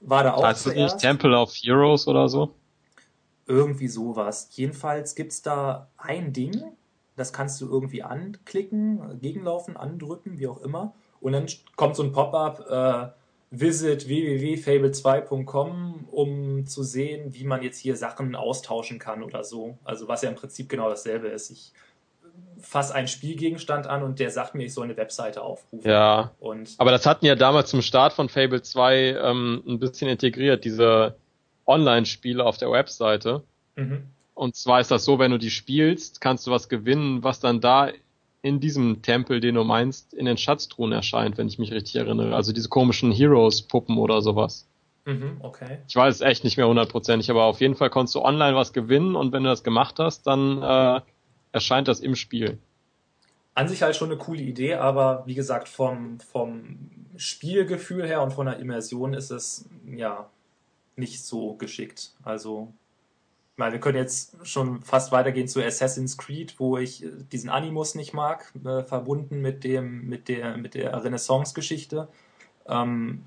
war 0.00 0.22
da 0.22 0.34
auch 0.34 0.44
Heißt 0.44 0.66
das 0.66 0.74
nicht 0.74 0.98
Temple 0.98 1.36
of 1.36 1.52
Heroes 1.54 2.06
oder 2.06 2.28
so? 2.28 2.54
Irgendwie 3.46 3.88
sowas. 3.88 4.48
Jedenfalls 4.52 5.14
gibt's 5.14 5.42
da 5.42 5.88
ein 5.96 6.32
Ding, 6.32 6.62
das 7.16 7.32
kannst 7.32 7.60
du 7.60 7.68
irgendwie 7.68 8.02
anklicken, 8.02 9.18
gegenlaufen, 9.20 9.76
andrücken, 9.76 10.38
wie 10.38 10.46
auch 10.46 10.60
immer. 10.60 10.94
Und 11.20 11.32
dann 11.32 11.46
kommt 11.74 11.96
so 11.96 12.04
ein 12.04 12.12
Pop-up, 12.12 12.60
äh, 12.70 13.17
visit 13.50 14.08
www.fable2.com, 14.08 16.08
um 16.10 16.66
zu 16.66 16.82
sehen, 16.82 17.34
wie 17.34 17.44
man 17.44 17.62
jetzt 17.62 17.78
hier 17.78 17.96
Sachen 17.96 18.34
austauschen 18.34 18.98
kann 18.98 19.22
oder 19.22 19.44
so. 19.44 19.78
Also 19.84 20.08
was 20.08 20.22
ja 20.22 20.28
im 20.28 20.34
Prinzip 20.34 20.68
genau 20.68 20.88
dasselbe 20.88 21.28
ist. 21.28 21.50
Ich 21.50 21.72
fasse 22.60 22.94
einen 22.94 23.08
Spielgegenstand 23.08 23.86
an 23.86 24.02
und 24.02 24.18
der 24.18 24.30
sagt 24.30 24.54
mir, 24.54 24.64
ich 24.64 24.74
soll 24.74 24.84
eine 24.84 24.96
Webseite 24.96 25.42
aufrufen. 25.42 25.88
Ja. 25.88 26.32
Und 26.40 26.74
Aber 26.78 26.90
das 26.90 27.06
hatten 27.06 27.24
ja 27.24 27.36
damals 27.36 27.70
zum 27.70 27.82
Start 27.82 28.12
von 28.12 28.28
Fable 28.28 28.62
2 28.62 29.16
ähm, 29.22 29.62
ein 29.66 29.78
bisschen 29.78 30.08
integriert, 30.08 30.64
diese 30.64 31.16
Online-Spiele 31.66 32.44
auf 32.44 32.58
der 32.58 32.70
Webseite. 32.70 33.42
mhm. 33.76 34.08
Und 34.34 34.54
zwar 34.54 34.80
ist 34.80 34.92
das 34.92 35.04
so, 35.04 35.18
wenn 35.18 35.32
du 35.32 35.38
die 35.38 35.50
spielst, 35.50 36.20
kannst 36.20 36.46
du 36.46 36.52
was 36.52 36.68
gewinnen, 36.68 37.24
was 37.24 37.40
dann 37.40 37.60
da 37.60 37.90
in 38.48 38.60
diesem 38.60 39.02
Tempel, 39.02 39.40
den 39.40 39.54
du 39.54 39.64
meinst, 39.64 40.14
in 40.14 40.24
den 40.24 40.38
Schatztruhen 40.38 40.92
erscheint, 40.92 41.36
wenn 41.36 41.48
ich 41.48 41.58
mich 41.58 41.70
richtig 41.70 41.96
erinnere. 41.96 42.34
Also 42.34 42.52
diese 42.52 42.68
komischen 42.68 43.12
Heroes-Puppen 43.12 43.98
oder 43.98 44.22
sowas. 44.22 44.66
Mhm, 45.04 45.36
okay. 45.40 45.78
Ich 45.86 45.94
weiß 45.94 46.22
echt 46.22 46.44
nicht 46.44 46.56
mehr 46.56 46.66
hundertprozentig, 46.66 47.30
aber 47.30 47.44
auf 47.44 47.60
jeden 47.60 47.74
Fall 47.74 47.90
konntest 47.90 48.14
du 48.14 48.22
online 48.22 48.56
was 48.56 48.72
gewinnen 48.72 49.16
und 49.16 49.32
wenn 49.32 49.42
du 49.42 49.50
das 49.50 49.62
gemacht 49.62 49.98
hast, 49.98 50.26
dann 50.26 50.62
äh, 50.62 51.00
erscheint 51.52 51.88
das 51.88 52.00
im 52.00 52.14
Spiel. 52.14 52.58
An 53.54 53.68
sich 53.68 53.82
halt 53.82 53.96
schon 53.96 54.10
eine 54.10 54.18
coole 54.18 54.42
Idee, 54.42 54.74
aber 54.74 55.22
wie 55.26 55.34
gesagt, 55.34 55.68
vom, 55.68 56.20
vom 56.20 56.90
Spielgefühl 57.16 58.06
her 58.06 58.22
und 58.22 58.32
von 58.32 58.46
der 58.46 58.58
Immersion 58.58 59.14
ist 59.14 59.30
es 59.30 59.68
ja 59.86 60.30
nicht 60.96 61.24
so 61.24 61.54
geschickt. 61.54 62.12
Also, 62.22 62.72
meine, 63.58 63.72
wir 63.72 63.80
können 63.80 63.98
jetzt 63.98 64.36
schon 64.46 64.82
fast 64.82 65.12
weitergehen 65.12 65.48
zu 65.48 65.62
Assassin's 65.62 66.16
Creed, 66.16 66.58
wo 66.58 66.78
ich 66.78 67.04
äh, 67.04 67.10
diesen 67.32 67.50
Animus 67.50 67.94
nicht 67.94 68.14
mag, 68.14 68.52
äh, 68.64 68.82
verbunden 68.82 69.40
mit 69.40 69.64
dem, 69.64 70.08
mit 70.08 70.28
der, 70.28 70.56
mit 70.56 70.74
der 70.74 71.04
Renaissance-Geschichte. 71.04 72.08
Ähm, 72.66 73.24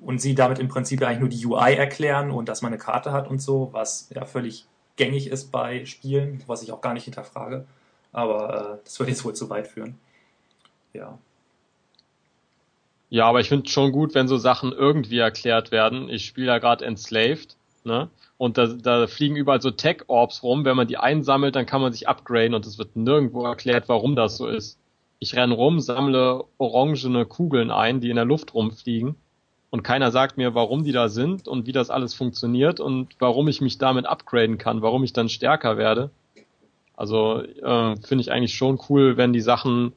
und 0.00 0.20
sie 0.20 0.34
damit 0.34 0.58
im 0.58 0.68
Prinzip 0.68 1.02
eigentlich 1.02 1.20
nur 1.20 1.28
die 1.28 1.46
UI 1.46 1.74
erklären 1.74 2.30
und 2.30 2.48
dass 2.48 2.62
man 2.62 2.72
eine 2.72 2.80
Karte 2.80 3.12
hat 3.12 3.28
und 3.28 3.40
so, 3.40 3.68
was 3.72 4.08
ja 4.12 4.24
völlig 4.24 4.66
gängig 4.96 5.28
ist 5.28 5.52
bei 5.52 5.84
Spielen, 5.84 6.42
was 6.46 6.62
ich 6.62 6.72
auch 6.72 6.80
gar 6.80 6.94
nicht 6.94 7.04
hinterfrage. 7.04 7.66
Aber 8.12 8.78
äh, 8.78 8.84
das 8.84 8.98
würde 8.98 9.12
jetzt 9.12 9.24
wohl 9.24 9.34
zu 9.34 9.48
weit 9.48 9.68
führen. 9.68 9.98
Ja. 10.92 11.18
Ja, 13.10 13.26
aber 13.26 13.40
ich 13.40 13.48
finde 13.48 13.68
schon 13.68 13.92
gut, 13.92 14.14
wenn 14.14 14.28
so 14.28 14.36
Sachen 14.36 14.72
irgendwie 14.72 15.18
erklärt 15.18 15.70
werden. 15.70 16.08
Ich 16.10 16.26
spiele 16.26 16.48
ja 16.48 16.58
gerade 16.58 16.84
Enslaved, 16.84 17.56
ne? 17.86 18.08
Und 18.36 18.56
da, 18.56 18.66
da 18.66 19.06
fliegen 19.06 19.36
überall 19.36 19.60
so 19.60 19.70
Tech-Orbs 19.70 20.42
rum. 20.42 20.64
Wenn 20.64 20.76
man 20.76 20.86
die 20.86 20.96
einsammelt, 20.96 21.56
dann 21.56 21.66
kann 21.66 21.80
man 21.80 21.92
sich 21.92 22.08
upgraden 22.08 22.54
und 22.54 22.66
es 22.66 22.78
wird 22.78 22.96
nirgendwo 22.96 23.44
erklärt, 23.44 23.88
warum 23.88 24.14
das 24.14 24.36
so 24.36 24.46
ist. 24.46 24.78
Ich 25.18 25.34
renn 25.34 25.50
rum, 25.50 25.80
sammle 25.80 26.44
orangene 26.58 27.26
Kugeln 27.26 27.70
ein, 27.70 28.00
die 28.00 28.10
in 28.10 28.16
der 28.16 28.24
Luft 28.24 28.54
rumfliegen. 28.54 29.16
Und 29.70 29.82
keiner 29.82 30.10
sagt 30.12 30.36
mir, 30.38 30.54
warum 30.54 30.84
die 30.84 30.92
da 30.92 31.08
sind 31.08 31.46
und 31.48 31.66
wie 31.66 31.72
das 31.72 31.90
alles 31.90 32.14
funktioniert 32.14 32.80
und 32.80 33.08
warum 33.18 33.48
ich 33.48 33.60
mich 33.60 33.78
damit 33.78 34.06
upgraden 34.06 34.56
kann, 34.56 34.80
warum 34.80 35.04
ich 35.04 35.12
dann 35.12 35.28
stärker 35.28 35.76
werde. 35.76 36.10
Also 36.96 37.42
äh, 37.42 37.96
finde 37.96 38.22
ich 38.22 38.32
eigentlich 38.32 38.54
schon 38.54 38.80
cool, 38.88 39.16
wenn 39.16 39.32
die 39.32 39.40
Sachen 39.40 39.92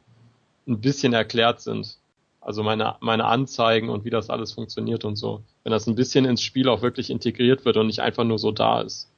ein 0.68 0.82
bisschen 0.82 1.14
erklärt 1.14 1.62
sind. 1.62 1.98
Also 2.42 2.64
meine, 2.64 2.96
meine 3.00 3.26
Anzeigen 3.26 3.90
und 3.90 4.04
wie 4.04 4.10
das 4.10 4.30
alles 4.30 4.52
funktioniert 4.52 5.06
und 5.06 5.16
so. 5.16 5.44
Wenn 5.64 5.72
das 5.72 5.88
ein 5.88 5.96
bisschen 5.96 6.26
ins 6.26 6.42
Spiel 6.42 6.68
auch 6.68 6.82
wirklich 6.82 7.10
integriert 7.12 7.66
wird 7.66 7.78
und 7.78 7.88
nicht 7.88 8.00
einfach 8.00 8.24
nur 8.24 8.40
so 8.40 8.52
da 8.52 8.82
ist. 8.82 9.10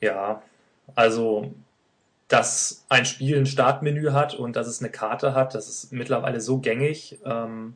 Ja, 0.00 0.42
also 0.94 1.50
dass 2.28 2.84
ein 2.90 3.06
Spiel 3.06 3.38
ein 3.38 3.46
Startmenü 3.46 4.10
hat 4.12 4.34
und 4.34 4.54
dass 4.54 4.66
es 4.66 4.80
eine 4.80 4.90
Karte 4.90 5.34
hat, 5.34 5.54
das 5.54 5.68
ist 5.68 5.92
mittlerweile 5.92 6.42
so 6.42 6.58
gängig. 6.58 7.18
Ähm, 7.24 7.74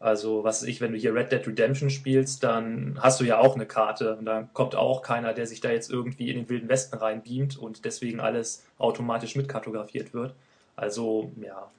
also, 0.00 0.42
was 0.42 0.62
weiß 0.62 0.68
ich, 0.68 0.80
wenn 0.80 0.90
du 0.90 0.98
hier 0.98 1.14
Red 1.14 1.30
Dead 1.30 1.46
Redemption 1.46 1.88
spielst, 1.88 2.42
dann 2.42 2.98
hast 3.00 3.20
du 3.20 3.24
ja 3.24 3.38
auch 3.38 3.54
eine 3.54 3.66
Karte 3.66 4.16
und 4.16 4.24
da 4.24 4.48
kommt 4.52 4.74
auch 4.74 5.02
keiner, 5.02 5.32
der 5.32 5.46
sich 5.46 5.60
da 5.60 5.70
jetzt 5.70 5.88
irgendwie 5.88 6.28
in 6.28 6.36
den 6.36 6.48
Wilden 6.48 6.68
Westen 6.68 6.96
reinbeamt 6.96 7.56
und 7.56 7.84
deswegen 7.84 8.18
alles 8.18 8.64
automatisch 8.78 9.36
mitkartografiert 9.36 10.12
wird. 10.12 10.34
Also, 10.74 11.30
ja, 11.40 11.70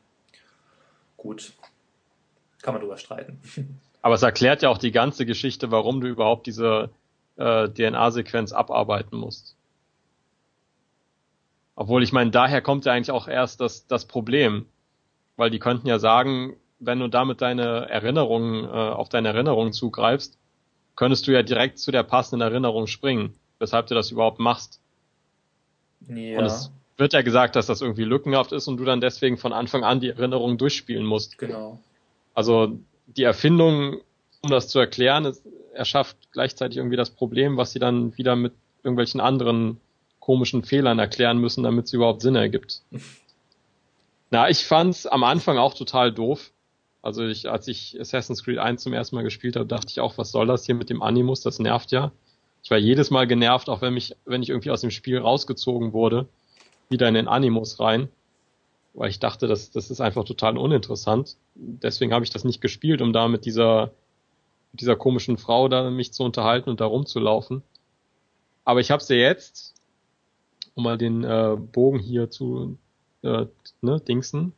gut. 1.24 1.54
Kann 2.62 2.76
man 2.76 2.82
drüber 2.82 2.98
streiten. 2.98 3.40
Aber 4.02 4.16
es 4.16 4.22
erklärt 4.22 4.62
ja 4.62 4.70
auch 4.70 4.78
die 4.78 4.92
ganze 4.92 5.26
Geschichte, 5.26 5.72
warum 5.72 6.02
du 6.02 6.08
überhaupt 6.08 6.46
diese 6.46 6.90
äh, 7.38 7.70
DNA-Sequenz 7.70 8.52
abarbeiten 8.52 9.18
musst. 9.18 9.56
Obwohl, 11.76 12.04
ich 12.04 12.12
meine, 12.12 12.30
daher 12.30 12.62
kommt 12.62 12.86
ja 12.86 12.92
eigentlich 12.94 13.12
auch 13.12 13.28
erst 13.28 13.62
das, 13.62 13.88
das 13.88 14.06
Problem. 14.06 14.68
Weil 15.36 15.50
die 15.50 15.60
könnten 15.60 15.88
ja 15.88 15.98
sagen, 15.98 16.58
wenn 16.80 17.00
du 17.00 17.08
damit 17.08 17.42
deine 17.42 17.90
Erinnerungen, 17.90 18.66
äh, 18.66 18.68
auf 18.68 19.10
deine 19.10 19.30
Erinnerungen 19.30 19.74
zugreifst, 19.74 20.38
könntest 20.96 21.26
du 21.26 21.32
ja 21.32 21.42
direkt 21.42 21.80
zu 21.80 21.92
der 21.92 22.04
passenden 22.04 22.42
Erinnerung 22.42 22.86
springen, 22.88 23.34
weshalb 23.58 23.88
du 23.88 23.96
das 23.96 24.12
überhaupt 24.12 24.40
machst. 24.40 24.80
Ja. 26.08 26.40
Und 26.40 26.46
es 26.46 26.72
wird 26.98 27.14
ja 27.14 27.22
gesagt, 27.22 27.56
dass 27.56 27.66
das 27.66 27.82
irgendwie 27.82 28.04
lückenhaft 28.04 28.52
ist 28.52 28.68
und 28.68 28.78
du 28.78 28.86
dann 28.86 29.02
deswegen 29.02 29.38
von 29.38 29.54
Anfang 29.54 29.84
an 29.84 30.00
die 30.00 30.10
Erinnerung 30.10 30.58
durchspielen 30.58 31.06
musst. 31.06 31.38
Genau. 31.38 31.80
Also 32.34 32.78
die 33.08 33.24
Erfindung, 33.24 34.02
um 34.42 34.50
das 34.50 34.68
zu 34.68 34.80
erklären, 34.80 35.26
es 35.26 35.42
erschafft 35.74 36.18
gleichzeitig 36.32 36.78
irgendwie 36.78 36.98
das 36.98 37.10
Problem, 37.10 37.58
was 37.58 37.72
sie 37.72 37.80
dann 37.80 38.16
wieder 38.18 38.36
mit 38.36 38.54
irgendwelchen 38.84 39.22
anderen 39.22 39.80
komischen 40.20 40.64
Fehlern 40.64 41.00
erklären 41.00 41.38
müssen, 41.38 41.64
damit 41.64 41.86
es 41.86 41.94
überhaupt 41.94 42.22
Sinn 42.22 42.36
ergibt. 42.36 42.82
Na, 44.30 44.50
ich 44.50 44.66
fand's 44.66 45.06
am 45.06 45.24
Anfang 45.24 45.58
auch 45.58 45.74
total 45.74 46.12
doof. 46.12 46.52
Also 47.02 47.26
ich, 47.26 47.50
als 47.50 47.68
ich 47.68 48.00
Assassin's 48.00 48.44
Creed 48.44 48.58
1 48.58 48.82
zum 48.82 48.94
ersten 48.94 49.16
Mal 49.16 49.24
gespielt 49.24 49.56
habe, 49.56 49.66
dachte 49.66 49.88
ich 49.90 50.00
auch, 50.00 50.18
was 50.18 50.32
soll 50.32 50.48
das 50.48 50.66
hier 50.66 50.74
mit 50.74 50.90
dem 50.90 51.04
Animus? 51.04 51.42
Das 51.42 51.60
nervt 51.60 51.92
ja. 51.92 52.12
Ich 52.64 52.72
war 52.72 52.78
jedes 52.78 53.12
Mal 53.12 53.28
genervt, 53.28 53.70
auch 53.70 53.82
wenn 53.82 53.94
mich, 53.94 54.16
wenn 54.26 54.42
ich 54.42 54.50
irgendwie 54.50 54.72
aus 54.72 54.82
dem 54.82 54.90
Spiel 54.90 55.20
rausgezogen 55.20 55.92
wurde, 55.92 56.28
wieder 56.90 57.08
in 57.08 57.14
den 57.14 57.28
Animus 57.28 57.80
rein. 57.80 58.10
Weil 58.94 59.10
ich 59.10 59.20
dachte, 59.20 59.48
das, 59.48 59.72
das 59.72 59.90
ist 59.90 60.02
einfach 60.02 60.24
total 60.24 60.58
uninteressant. 60.58 61.38
Deswegen 61.56 62.14
habe 62.14 62.24
ich 62.24 62.32
das 62.32 62.44
nicht 62.44 62.62
gespielt, 62.62 63.02
um 63.02 63.12
da 63.12 63.28
mit 63.28 63.46
dieser, 63.46 63.92
mit 64.72 64.82
dieser 64.82 64.96
komischen 64.96 65.38
Frau 65.38 65.68
da 65.68 65.90
mich 65.90 66.14
zu 66.14 66.24
unterhalten 66.24 66.70
und 66.70 66.80
da 66.80 66.86
rumzulaufen. 66.86 67.64
Aber 68.66 68.80
ich 68.80 68.92
habe 68.92 69.04
sie 69.04 69.16
jetzt, 69.16 69.74
um 70.76 70.84
mal 70.84 70.98
den 70.98 71.24
äh, 71.24 71.58
Bogen 71.58 72.00
hier 72.00 72.30
zu 72.30 72.78
äh, 73.24 73.48
ne, 73.82 74.00
Dingsen, 74.00 74.54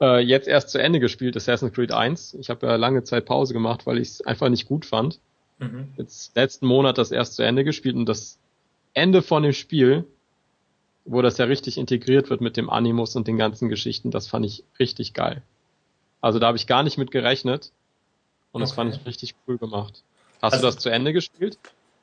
äh, 0.00 0.20
jetzt 0.20 0.48
erst 0.48 0.70
zu 0.70 0.78
Ende 0.78 1.00
gespielt, 1.00 1.36
Assassin's 1.36 1.72
Creed 1.72 1.92
1. 1.92 2.34
Ich 2.34 2.50
habe 2.50 2.66
ja 2.66 2.76
lange 2.76 3.04
Zeit 3.04 3.24
Pause 3.24 3.54
gemacht, 3.54 3.86
weil 3.86 3.98
ich 3.98 4.08
es 4.08 4.20
einfach 4.20 4.48
nicht 4.48 4.66
gut 4.66 4.84
fand. 4.84 5.20
Mhm. 5.58 5.88
Jetzt 5.96 6.36
letzten 6.36 6.66
Monat 6.66 6.98
das 6.98 7.10
erst 7.10 7.34
zu 7.34 7.42
Ende 7.42 7.64
gespielt 7.64 7.96
und 7.96 8.06
das 8.06 8.38
Ende 8.92 9.22
von 9.22 9.42
dem 9.42 9.52
Spiel, 9.52 10.04
wo 11.04 11.20
das 11.22 11.38
ja 11.38 11.44
richtig 11.44 11.78
integriert 11.78 12.30
wird 12.30 12.40
mit 12.40 12.56
dem 12.56 12.70
Animus 12.70 13.14
und 13.16 13.26
den 13.28 13.36
ganzen 13.36 13.68
Geschichten, 13.68 14.10
das 14.10 14.26
fand 14.26 14.46
ich 14.46 14.64
richtig 14.78 15.12
geil. 15.14 15.42
Also 16.20 16.38
da 16.38 16.46
habe 16.46 16.56
ich 16.56 16.66
gar 16.66 16.82
nicht 16.82 16.96
mit 16.96 17.10
gerechnet 17.10 17.72
und 18.52 18.60
das 18.60 18.70
Okay. 18.70 18.76
fand 18.76 18.94
ich 18.96 19.06
richtig 19.06 19.34
cool 19.46 19.58
gemacht. 19.58 20.02
Hast 20.40 20.54
Also- 20.54 20.66
du 20.66 20.72
das 20.72 20.82
zu 20.82 20.88
Ende 20.88 21.12
gespielt? 21.12 21.58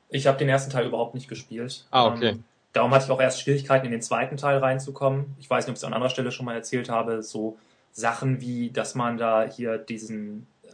Ich 0.09 0.27
habe 0.27 0.37
den 0.37 0.49
ersten 0.49 0.69
Teil 0.71 0.85
überhaupt 0.87 1.15
nicht 1.15 1.27
gespielt. 1.29 1.85
Ah, 1.89 2.05
okay. 2.07 2.29
Ähm, 2.31 2.43
darum 2.73 2.91
hatte 2.91 3.05
ich 3.05 3.11
auch 3.11 3.21
erst 3.21 3.41
Schwierigkeiten, 3.41 3.85
in 3.85 3.91
den 3.91 4.01
zweiten 4.01 4.37
Teil 4.37 4.57
reinzukommen. 4.57 5.35
Ich 5.39 5.49
weiß 5.49 5.65
nicht, 5.65 5.71
ob 5.71 5.75
ich 5.75 5.79
es 5.79 5.83
an 5.85 5.93
anderer 5.93 6.09
Stelle 6.09 6.31
schon 6.31 6.45
mal 6.45 6.55
erzählt 6.55 6.89
habe. 6.89 7.23
So 7.23 7.57
Sachen 7.93 8.41
wie, 8.41 8.69
dass 8.71 8.93
man 8.93 9.17
da 9.17 9.43
hier 9.49 9.77
diesen, 9.77 10.47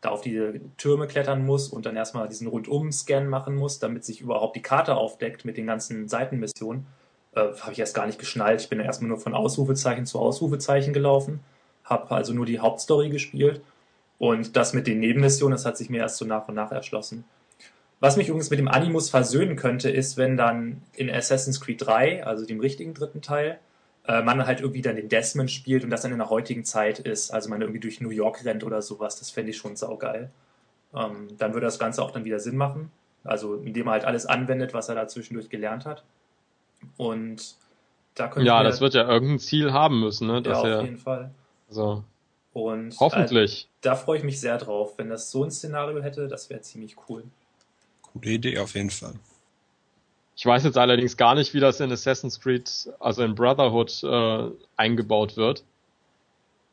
da 0.00 0.08
auf 0.10 0.20
die 0.20 0.60
Türme 0.76 1.06
klettern 1.08 1.44
muss 1.44 1.68
und 1.68 1.86
dann 1.86 1.96
erstmal 1.96 2.28
diesen 2.28 2.46
Rundum-Scan 2.46 3.24
machen 3.26 3.56
muss, 3.56 3.78
damit 3.80 4.04
sich 4.04 4.20
überhaupt 4.20 4.54
die 4.54 4.62
Karte 4.62 4.96
aufdeckt 4.96 5.44
mit 5.44 5.56
den 5.56 5.66
ganzen 5.66 6.08
Seitenmissionen. 6.08 6.86
Äh, 7.34 7.52
habe 7.60 7.72
ich 7.72 7.78
erst 7.78 7.94
gar 7.94 8.06
nicht 8.06 8.18
geschnallt. 8.18 8.62
Ich 8.62 8.68
bin 8.68 8.78
da 8.78 8.84
erstmal 8.84 9.08
nur 9.08 9.20
von 9.20 9.34
Ausrufezeichen 9.34 10.06
zu 10.06 10.18
Ausrufezeichen 10.18 10.92
gelaufen, 10.92 11.40
habe 11.84 12.10
also 12.10 12.32
nur 12.32 12.46
die 12.46 12.60
Hauptstory 12.60 13.10
gespielt. 13.10 13.60
Und 14.18 14.56
das 14.56 14.72
mit 14.72 14.86
den 14.86 15.00
Nebenmissionen, 15.00 15.56
das 15.56 15.64
hat 15.64 15.76
sich 15.76 15.90
mir 15.90 15.98
erst 15.98 16.16
so 16.16 16.24
nach 16.24 16.48
und 16.48 16.54
nach 16.54 16.72
erschlossen. 16.72 17.24
Was 18.00 18.16
mich 18.16 18.28
übrigens 18.28 18.50
mit 18.50 18.58
dem 18.58 18.68
Animus 18.68 19.10
versöhnen 19.10 19.56
könnte, 19.56 19.90
ist, 19.90 20.16
wenn 20.16 20.36
dann 20.36 20.82
in 20.94 21.10
Assassin's 21.10 21.60
Creed 21.60 21.84
3, 21.84 22.24
also 22.24 22.46
dem 22.46 22.60
richtigen 22.60 22.94
dritten 22.94 23.22
Teil, 23.22 23.58
äh, 24.06 24.22
man 24.22 24.46
halt 24.46 24.60
irgendwie 24.60 24.82
dann 24.82 24.96
den 24.96 25.08
Desmond 25.08 25.50
spielt 25.50 25.84
und 25.84 25.90
das 25.90 26.02
dann 26.02 26.12
in 26.12 26.18
der 26.18 26.30
heutigen 26.30 26.64
Zeit 26.64 26.98
ist. 27.00 27.32
Also 27.32 27.50
man 27.50 27.60
irgendwie 27.60 27.80
durch 27.80 28.00
New 28.00 28.10
York 28.10 28.44
rennt 28.44 28.64
oder 28.64 28.82
sowas. 28.82 29.18
Das 29.18 29.30
fände 29.30 29.50
ich 29.50 29.56
schon 29.56 29.76
saugeil. 29.76 30.30
Ähm, 30.94 31.28
dann 31.38 31.54
würde 31.54 31.66
das 31.66 31.78
Ganze 31.78 32.02
auch 32.02 32.12
dann 32.12 32.24
wieder 32.24 32.40
Sinn 32.40 32.56
machen. 32.56 32.90
Also 33.24 33.56
indem 33.56 33.88
er 33.88 33.92
halt 33.92 34.04
alles 34.04 34.26
anwendet, 34.26 34.74
was 34.74 34.88
er 34.88 34.94
da 34.94 35.08
zwischendurch 35.08 35.48
gelernt 35.48 35.84
hat. 35.84 36.04
Und 36.96 37.54
Da 38.14 38.28
könnte 38.28 38.46
Ja, 38.46 38.62
das 38.62 38.80
wird 38.80 38.94
ja 38.94 39.08
irgendein 39.08 39.38
Ziel 39.38 39.72
haben 39.72 40.00
müssen, 40.00 40.26
ne? 40.26 40.34
ja 40.34 40.40
Dass 40.40 40.58
auf 40.58 40.64
er, 40.66 40.82
jeden 40.82 40.98
Fall. 40.98 41.30
also, 41.68 42.02
Und 42.52 42.98
hoffentlich. 42.98 43.64
Äh, 43.64 43.68
da 43.82 43.94
freue 43.94 44.18
ich 44.18 44.24
mich 44.24 44.40
sehr 44.40 44.58
drauf. 44.58 44.94
Wenn 44.98 45.08
das 45.08 45.30
so 45.30 45.44
ein 45.44 45.50
Szenario 45.50 46.02
hätte, 46.02 46.26
das 46.28 46.50
wäre 46.50 46.60
ziemlich 46.60 46.96
cool. 47.08 47.24
Coole 48.02 48.30
Idee 48.30 48.58
auf 48.58 48.74
jeden 48.74 48.90
Fall. 48.90 49.14
Ich 50.36 50.46
weiß 50.46 50.64
jetzt 50.64 50.78
allerdings 50.78 51.16
gar 51.16 51.34
nicht, 51.34 51.52
wie 51.54 51.60
das 51.60 51.80
in 51.80 51.90
Assassin's 51.92 52.40
Creed, 52.40 52.70
also 53.00 53.22
in 53.24 53.34
Brotherhood, 53.34 54.02
äh, 54.04 54.50
eingebaut 54.76 55.36
wird. 55.36 55.64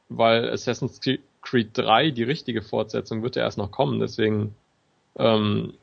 Weil 0.09 0.49
Assassin's 0.51 0.99
Creed 1.41 1.69
3, 1.73 2.11
die 2.11 2.23
richtige 2.23 2.61
Fortsetzung, 2.61 3.23
wird 3.23 3.35
ja 3.35 3.43
erst 3.43 3.57
noch 3.57 3.71
kommen. 3.71 3.99
Deswegen, 3.99 4.55
ähm, 5.17 5.73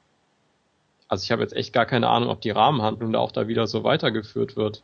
also 1.13 1.25
ich 1.25 1.31
habe 1.31 1.43
jetzt 1.43 1.53
echt 1.55 1.75
gar 1.75 1.85
keine 1.85 2.09
Ahnung, 2.09 2.31
ob 2.31 2.41
die 2.41 2.49
Rahmenhandlung 2.53 3.13
da 3.13 3.19
auch 3.19 3.33
da 3.33 3.47
wieder 3.47 3.67
so 3.67 3.85
weitergeführt 3.85 4.57
wird. 4.57 4.83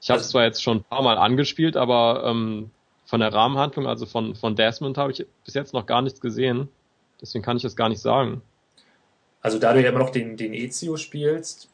Ich 0.00 0.08
habe 0.08 0.18
es 0.20 0.26
Also- 0.26 0.30
zwar 0.32 0.44
jetzt 0.44 0.62
schon 0.62 0.76
ein 0.78 0.84
paar 0.84 1.02
Mal 1.02 1.18
angespielt, 1.18 1.76
aber 1.76 2.22
ähm, 2.24 2.70
von 3.04 3.18
der 3.18 3.32
Rahmenhandlung, 3.32 3.88
also 3.88 4.06
von, 4.06 4.36
von 4.36 4.54
Desmond, 4.54 4.96
habe 4.96 5.10
ich 5.10 5.26
bis 5.44 5.54
jetzt 5.54 5.74
noch 5.74 5.86
gar 5.86 6.02
nichts 6.02 6.20
gesehen. 6.20 6.68
Deswegen 7.20 7.42
kann 7.44 7.56
ich 7.56 7.64
das 7.64 7.74
gar 7.74 7.88
nicht 7.88 8.00
sagen. 8.00 8.42
Also 9.40 9.58
da 9.58 9.72
du 9.72 9.82
ja 9.82 9.88
immer 9.88 9.98
noch 9.98 10.10
den, 10.10 10.36
den 10.36 10.54
Ezio 10.54 10.96
spielst, 10.96 11.68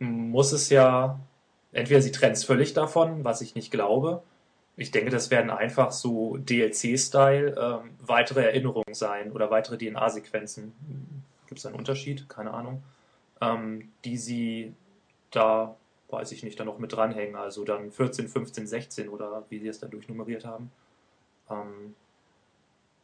muss 0.00 0.50
es 0.50 0.68
ja, 0.68 1.20
entweder 1.72 2.02
sie 2.02 2.10
trennen 2.10 2.32
es 2.32 2.42
völlig 2.42 2.74
davon, 2.74 3.22
was 3.22 3.40
ich 3.40 3.54
nicht 3.54 3.70
glaube. 3.70 4.22
Ich 4.76 4.90
denke, 4.90 5.10
das 5.10 5.30
werden 5.30 5.50
einfach 5.50 5.92
so 5.92 6.36
DLC-Style 6.38 7.54
ähm, 7.56 7.90
weitere 8.00 8.42
Erinnerungen 8.42 8.94
sein 8.94 9.30
oder 9.30 9.48
weitere 9.52 9.78
DNA-Sequenzen. 9.78 10.72
Gibt 11.48 11.58
es 11.58 11.66
einen 11.66 11.76
Unterschied? 11.76 12.28
Keine 12.28 12.52
Ahnung. 12.52 12.82
Ähm, 13.40 13.90
die 14.04 14.16
sie 14.16 14.74
da, 15.30 15.76
weiß 16.10 16.32
ich 16.32 16.42
nicht, 16.42 16.58
dann 16.60 16.66
noch 16.66 16.78
mit 16.78 16.92
dranhängen. 16.92 17.36
Also 17.36 17.64
dann 17.64 17.90
14, 17.90 18.28
15, 18.28 18.66
16 18.66 19.08
oder 19.08 19.44
wie 19.48 19.58
sie 19.58 19.68
es 19.68 19.80
dann 19.80 19.90
durchnummeriert 19.90 20.44
haben. 20.44 20.70
Ähm, 21.50 21.94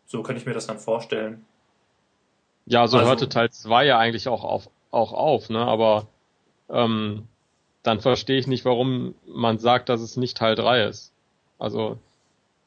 so 0.07 0.23
könnte 0.23 0.41
ich 0.41 0.47
mir 0.47 0.53
das 0.55 0.67
dann 0.67 0.79
vorstellen. 0.79 1.45
Ja, 2.67 2.87
so 2.87 2.99
Also- 2.99 3.09
hörte 3.09 3.29
Teil 3.29 3.51
2 3.51 3.87
ja 3.87 3.99
eigentlich 3.99 4.29
auch 4.29 4.45
auf, 4.45 4.69
auch 4.91 5.13
auf, 5.13 5.51
ne? 5.51 5.61
Aber 5.61 6.07
ähm, 6.71 7.27
dann 7.83 8.01
verstehe 8.01 8.39
ich 8.39 8.47
nicht, 8.47 8.65
warum 8.65 9.15
man 9.27 9.59
sagt, 9.59 9.89
dass 9.89 10.01
es 10.01 10.17
nicht 10.17 10.37
Teil 10.37 10.55
3 10.55 10.85
ist. 10.85 11.13
Also, 11.59 11.99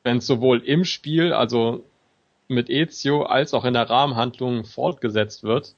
wenn 0.03 0.17
es 0.17 0.27
sowohl 0.27 0.59
im 0.59 0.85
Spiel, 0.85 1.33
also 1.33 1.83
mit 2.47 2.69
Ezio, 2.69 3.23
als 3.23 3.53
auch 3.53 3.65
in 3.65 3.73
der 3.73 3.89
Rahmenhandlung 3.89 4.65
fortgesetzt 4.65 5.43
wird, 5.43 5.75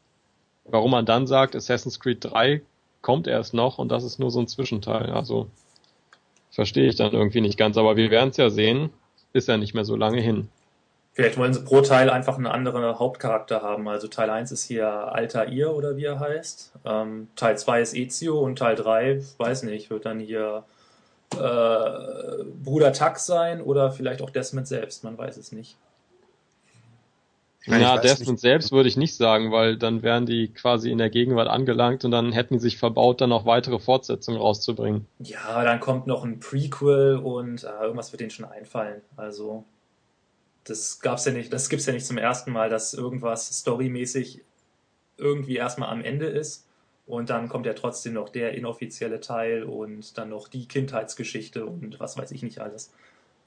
warum 0.65 0.91
man 0.91 1.05
dann 1.05 1.27
sagt, 1.27 1.55
Assassin's 1.55 1.99
Creed 1.99 2.23
3 2.23 2.61
kommt 3.01 3.27
erst 3.27 3.53
noch 3.53 3.77
und 3.77 3.89
das 3.89 4.03
ist 4.03 4.19
nur 4.19 4.31
so 4.31 4.39
ein 4.39 4.47
Zwischenteil. 4.47 5.09
Also, 5.11 5.47
verstehe 6.51 6.87
ich 6.87 6.95
dann 6.95 7.13
irgendwie 7.13 7.41
nicht 7.41 7.57
ganz, 7.57 7.77
aber 7.77 7.95
wir 7.95 8.11
werden 8.11 8.29
es 8.29 8.37
ja 8.37 8.49
sehen, 8.49 8.91
ist 9.33 9.47
ja 9.47 9.57
nicht 9.57 9.73
mehr 9.73 9.85
so 9.85 9.95
lange 9.95 10.21
hin. 10.21 10.49
Vielleicht 11.13 11.37
wollen 11.37 11.53
sie 11.53 11.63
pro 11.63 11.81
Teil 11.81 12.09
einfach 12.09 12.37
einen 12.37 12.47
anderen 12.47 12.97
Hauptcharakter 12.97 13.61
haben. 13.61 13.87
Also 13.87 14.07
Teil 14.07 14.29
1 14.29 14.51
ist 14.51 14.63
hier 14.63 14.87
Altair 14.87 15.75
oder 15.75 15.97
wie 15.97 16.05
er 16.05 16.19
heißt. 16.19 16.71
Ähm, 16.85 17.27
Teil 17.35 17.57
2 17.57 17.81
ist 17.81 17.95
Ezio 17.95 18.39
und 18.39 18.57
Teil 18.57 18.75
3, 18.75 19.21
weiß 19.37 19.63
nicht, 19.63 19.89
wird 19.89 20.05
dann 20.05 20.19
hier 20.19 20.63
äh, 21.33 22.43
Bruder 22.63 22.93
Tax 22.93 23.25
sein 23.25 23.61
oder 23.61 23.91
vielleicht 23.91 24.21
auch 24.21 24.29
Desmond 24.29 24.67
selbst, 24.67 25.03
man 25.03 25.17
weiß 25.17 25.37
es 25.37 25.51
nicht. 25.51 25.75
Meine, 27.69 27.85
weiß 27.85 28.01
Desmond 28.01 28.39
selbst 28.39 28.71
würde 28.71 28.89
ich 28.89 28.97
nicht 28.97 29.15
sagen, 29.15 29.51
weil 29.51 29.77
dann 29.77 30.01
wären 30.03 30.25
die 30.25 30.49
quasi 30.49 30.91
in 30.91 30.97
der 30.97 31.09
Gegenwart 31.09 31.47
angelangt 31.47 32.05
und 32.05 32.11
dann 32.11 32.31
hätten 32.31 32.55
die 32.55 32.59
sich 32.59 32.77
verbaut, 32.77 33.21
dann 33.21 33.29
noch 33.29 33.45
weitere 33.45 33.79
Fortsetzungen 33.79 34.39
rauszubringen. 34.39 35.05
Ja, 35.19 35.63
dann 35.63 35.79
kommt 35.79 36.07
noch 36.07 36.23
ein 36.23 36.39
Prequel 36.39 37.17
und 37.17 37.63
äh, 37.63 37.67
irgendwas 37.81 38.11
wird 38.11 38.21
denen 38.21 38.31
schon 38.31 38.45
einfallen. 38.45 39.01
Also 39.15 39.63
das 40.63 40.99
gab's 40.99 41.25
ja 41.25 41.31
nicht, 41.31 41.51
das 41.51 41.69
gibt's 41.69 41.85
ja 41.85 41.93
nicht 41.93 42.05
zum 42.05 42.17
ersten 42.17 42.51
Mal, 42.51 42.69
dass 42.69 42.93
irgendwas 42.93 43.47
storymäßig 43.59 44.41
irgendwie 45.17 45.55
erstmal 45.55 45.89
am 45.89 46.03
Ende 46.03 46.25
ist 46.25 46.67
und 47.05 47.29
dann 47.29 47.49
kommt 47.49 47.65
ja 47.65 47.73
trotzdem 47.73 48.13
noch 48.13 48.29
der 48.29 48.53
inoffizielle 48.53 49.19
Teil 49.19 49.63
und 49.63 50.17
dann 50.17 50.29
noch 50.29 50.47
die 50.47 50.67
Kindheitsgeschichte 50.67 51.65
und 51.65 51.99
was 51.99 52.17
weiß 52.17 52.31
ich 52.31 52.43
nicht 52.43 52.59
alles. 52.59 52.91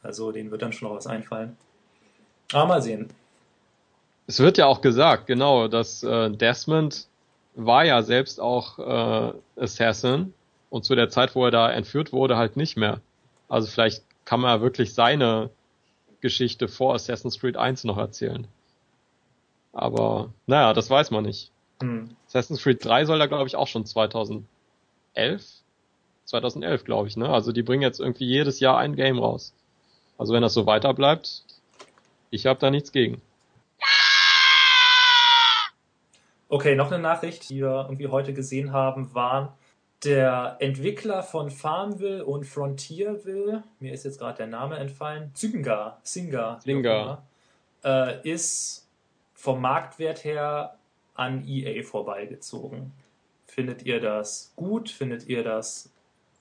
Also 0.03 0.33
denen 0.33 0.51
wird 0.51 0.63
dann 0.63 0.73
schon 0.73 0.89
noch 0.89 0.97
was 0.97 1.07
einfallen. 1.07 1.57
Aber 2.53 2.67
mal 2.67 2.83
sehen. 2.83 3.09
Es 4.27 4.39
wird 4.39 4.59
ja 4.59 4.67
auch 4.67 4.81
gesagt, 4.81 5.27
genau, 5.27 5.69
dass 5.69 6.03
äh, 6.03 6.31
Desmond 6.31 7.07
war 7.55 7.85
ja 7.85 8.03
selbst 8.03 8.41
auch 8.41 8.79
äh, 8.79 9.33
Assassin 9.57 10.33
und 10.71 10.85
zu 10.85 10.95
der 10.95 11.11
Zeit, 11.11 11.35
wo 11.35 11.45
er 11.45 11.51
da 11.51 11.71
entführt 11.71 12.13
wurde, 12.13 12.37
halt 12.37 12.57
nicht 12.57 12.77
mehr. 12.77 13.01
Also 13.49 13.69
vielleicht 13.69 14.05
kann 14.25 14.41
man 14.41 14.57
ja 14.57 14.63
wirklich 14.63 14.95
seine 14.95 15.51
Geschichte 16.21 16.69
vor 16.69 16.95
Assassin's 16.95 17.39
Creed 17.39 17.57
1 17.57 17.85
noch 17.85 17.99
erzählen. 17.99 18.47
Aber 19.73 20.33
naja, 20.47 20.73
das 20.73 20.89
weiß 20.89 21.11
man 21.11 21.25
nicht. 21.25 21.51
Hm. 21.83 22.17
Assassin's 22.27 22.63
Creed 22.63 22.83
3 22.85 23.05
soll 23.05 23.19
da 23.19 23.27
glaube 23.27 23.49
ich 23.49 23.57
auch 23.57 23.67
schon 23.67 23.85
2011 23.85 24.47
2011 26.25 26.85
glaube 26.85 27.09
ich, 27.09 27.17
ne? 27.17 27.29
Also 27.29 27.53
die 27.53 27.63
bringen 27.63 27.83
jetzt 27.83 28.01
irgendwie 28.01 28.27
jedes 28.27 28.61
Jahr 28.61 28.79
ein 28.79 28.97
Game 28.97 29.19
raus. 29.19 29.53
Also 30.17 30.33
wenn 30.33 30.43
das 30.43 30.55
so 30.55 30.67
weiter 30.67 30.95
bleibt, 30.95 31.45
ich 32.31 32.47
habe 32.47 32.61
da 32.61 32.71
nichts 32.71 32.93
gegen. 32.93 33.21
Okay, 36.53 36.77
noch 36.77 36.93
eine 36.93 37.01
Nachricht, 37.01 37.49
die 37.49 37.63
wir 37.63 37.87
irgendwie 37.89 38.09
heute 38.09 38.35
gesehen 38.35 38.75
haben, 38.75 39.15
war 39.15 39.57
der 40.05 40.59
Entwickler 40.59 41.23
von 41.23 41.51
Farmville 41.51 42.27
und 42.27 42.45
Frontierville, 42.45 43.65
mir 43.81 43.93
ist 43.95 44.05
jetzt 44.05 44.19
gerade 44.19 44.37
der 44.37 44.49
Name 44.49 44.77
entfallen, 44.77 45.31
Zynga, 45.33 45.99
Singa, 46.03 46.61
immer, 46.67 47.23
äh, 47.83 48.29
ist 48.31 48.87
vom 49.33 49.63
Marktwert 49.63 50.25
her 50.25 50.77
an 51.15 51.43
EA 51.49 51.83
vorbeigezogen. 51.85 52.93
Findet 53.47 53.87
ihr 53.87 53.99
das 53.99 54.53
gut? 54.55 54.91
Findet 54.91 55.29
ihr 55.29 55.43
das 55.45 55.91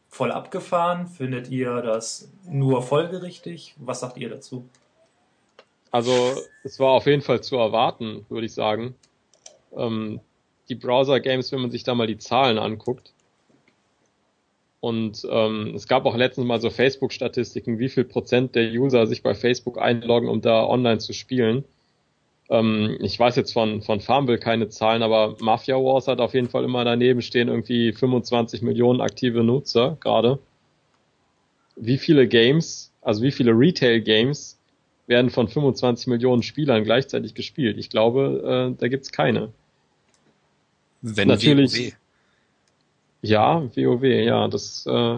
voll 0.09 0.33
abgefahren? 0.33 1.07
Findet 1.07 1.49
ihr 1.49 1.81
das 1.81 2.29
nur 2.49 2.83
folgerichtig? 2.83 3.75
Was 3.77 4.01
sagt 4.01 4.17
ihr 4.17 4.29
dazu? 4.29 4.67
Also 5.89 6.35
es 6.65 6.81
war 6.81 6.89
auf 6.89 7.05
jeden 7.05 7.21
Fall 7.21 7.39
zu 7.39 7.55
erwarten, 7.55 8.25
würde 8.27 8.47
ich 8.47 8.53
sagen. 8.53 8.95
Ähm, 9.75 10.19
die 10.69 10.75
Browser-Games, 10.75 11.51
wenn 11.51 11.61
man 11.61 11.71
sich 11.71 11.83
da 11.83 11.95
mal 11.95 12.07
die 12.07 12.17
Zahlen 12.17 12.57
anguckt. 12.57 13.13
Und 14.79 15.27
ähm, 15.29 15.73
es 15.75 15.87
gab 15.87 16.05
auch 16.05 16.15
letztens 16.15 16.47
mal 16.47 16.59
so 16.59 16.69
Facebook-Statistiken, 16.69 17.77
wie 17.77 17.89
viel 17.89 18.03
Prozent 18.03 18.55
der 18.55 18.71
User 18.71 19.05
sich 19.05 19.21
bei 19.21 19.35
Facebook 19.35 19.77
einloggen, 19.79 20.27
um 20.27 20.41
da 20.41 20.65
online 20.65 20.97
zu 20.97 21.13
spielen. 21.13 21.65
Ähm, 22.49 22.97
ich 22.99 23.17
weiß 23.19 23.35
jetzt 23.35 23.53
von, 23.53 23.81
von 23.81 24.01
Farmville 24.01 24.39
keine 24.39 24.69
Zahlen, 24.69 25.03
aber 25.03 25.37
Mafia 25.39 25.75
Wars 25.75 26.07
hat 26.07 26.19
auf 26.19 26.33
jeden 26.33 26.49
Fall 26.49 26.63
immer 26.63 26.83
daneben 26.83 27.21
stehen, 27.21 27.47
irgendwie 27.47 27.93
25 27.93 28.63
Millionen 28.63 29.01
aktive 29.01 29.43
Nutzer 29.43 29.97
gerade. 29.99 30.39
Wie 31.75 31.97
viele 31.97 32.27
Games, 32.27 32.91
also 33.01 33.21
wie 33.21 33.31
viele 33.31 33.51
Retail-Games 33.51 34.59
werden 35.05 35.29
von 35.29 35.47
25 35.47 36.07
Millionen 36.07 36.41
Spielern 36.41 36.83
gleichzeitig 36.83 37.35
gespielt? 37.35 37.77
Ich 37.77 37.89
glaube, 37.89 38.71
äh, 38.73 38.79
da 38.79 38.87
gibt's 38.87 39.11
keine. 39.11 39.53
Wenn 41.01 41.27
Natürlich. 41.27 41.73
WoW. 41.73 41.93
Ja, 43.23 43.61
WoW, 43.75 44.03
ja, 44.03 44.47
das 44.47 44.85
äh, 44.87 45.17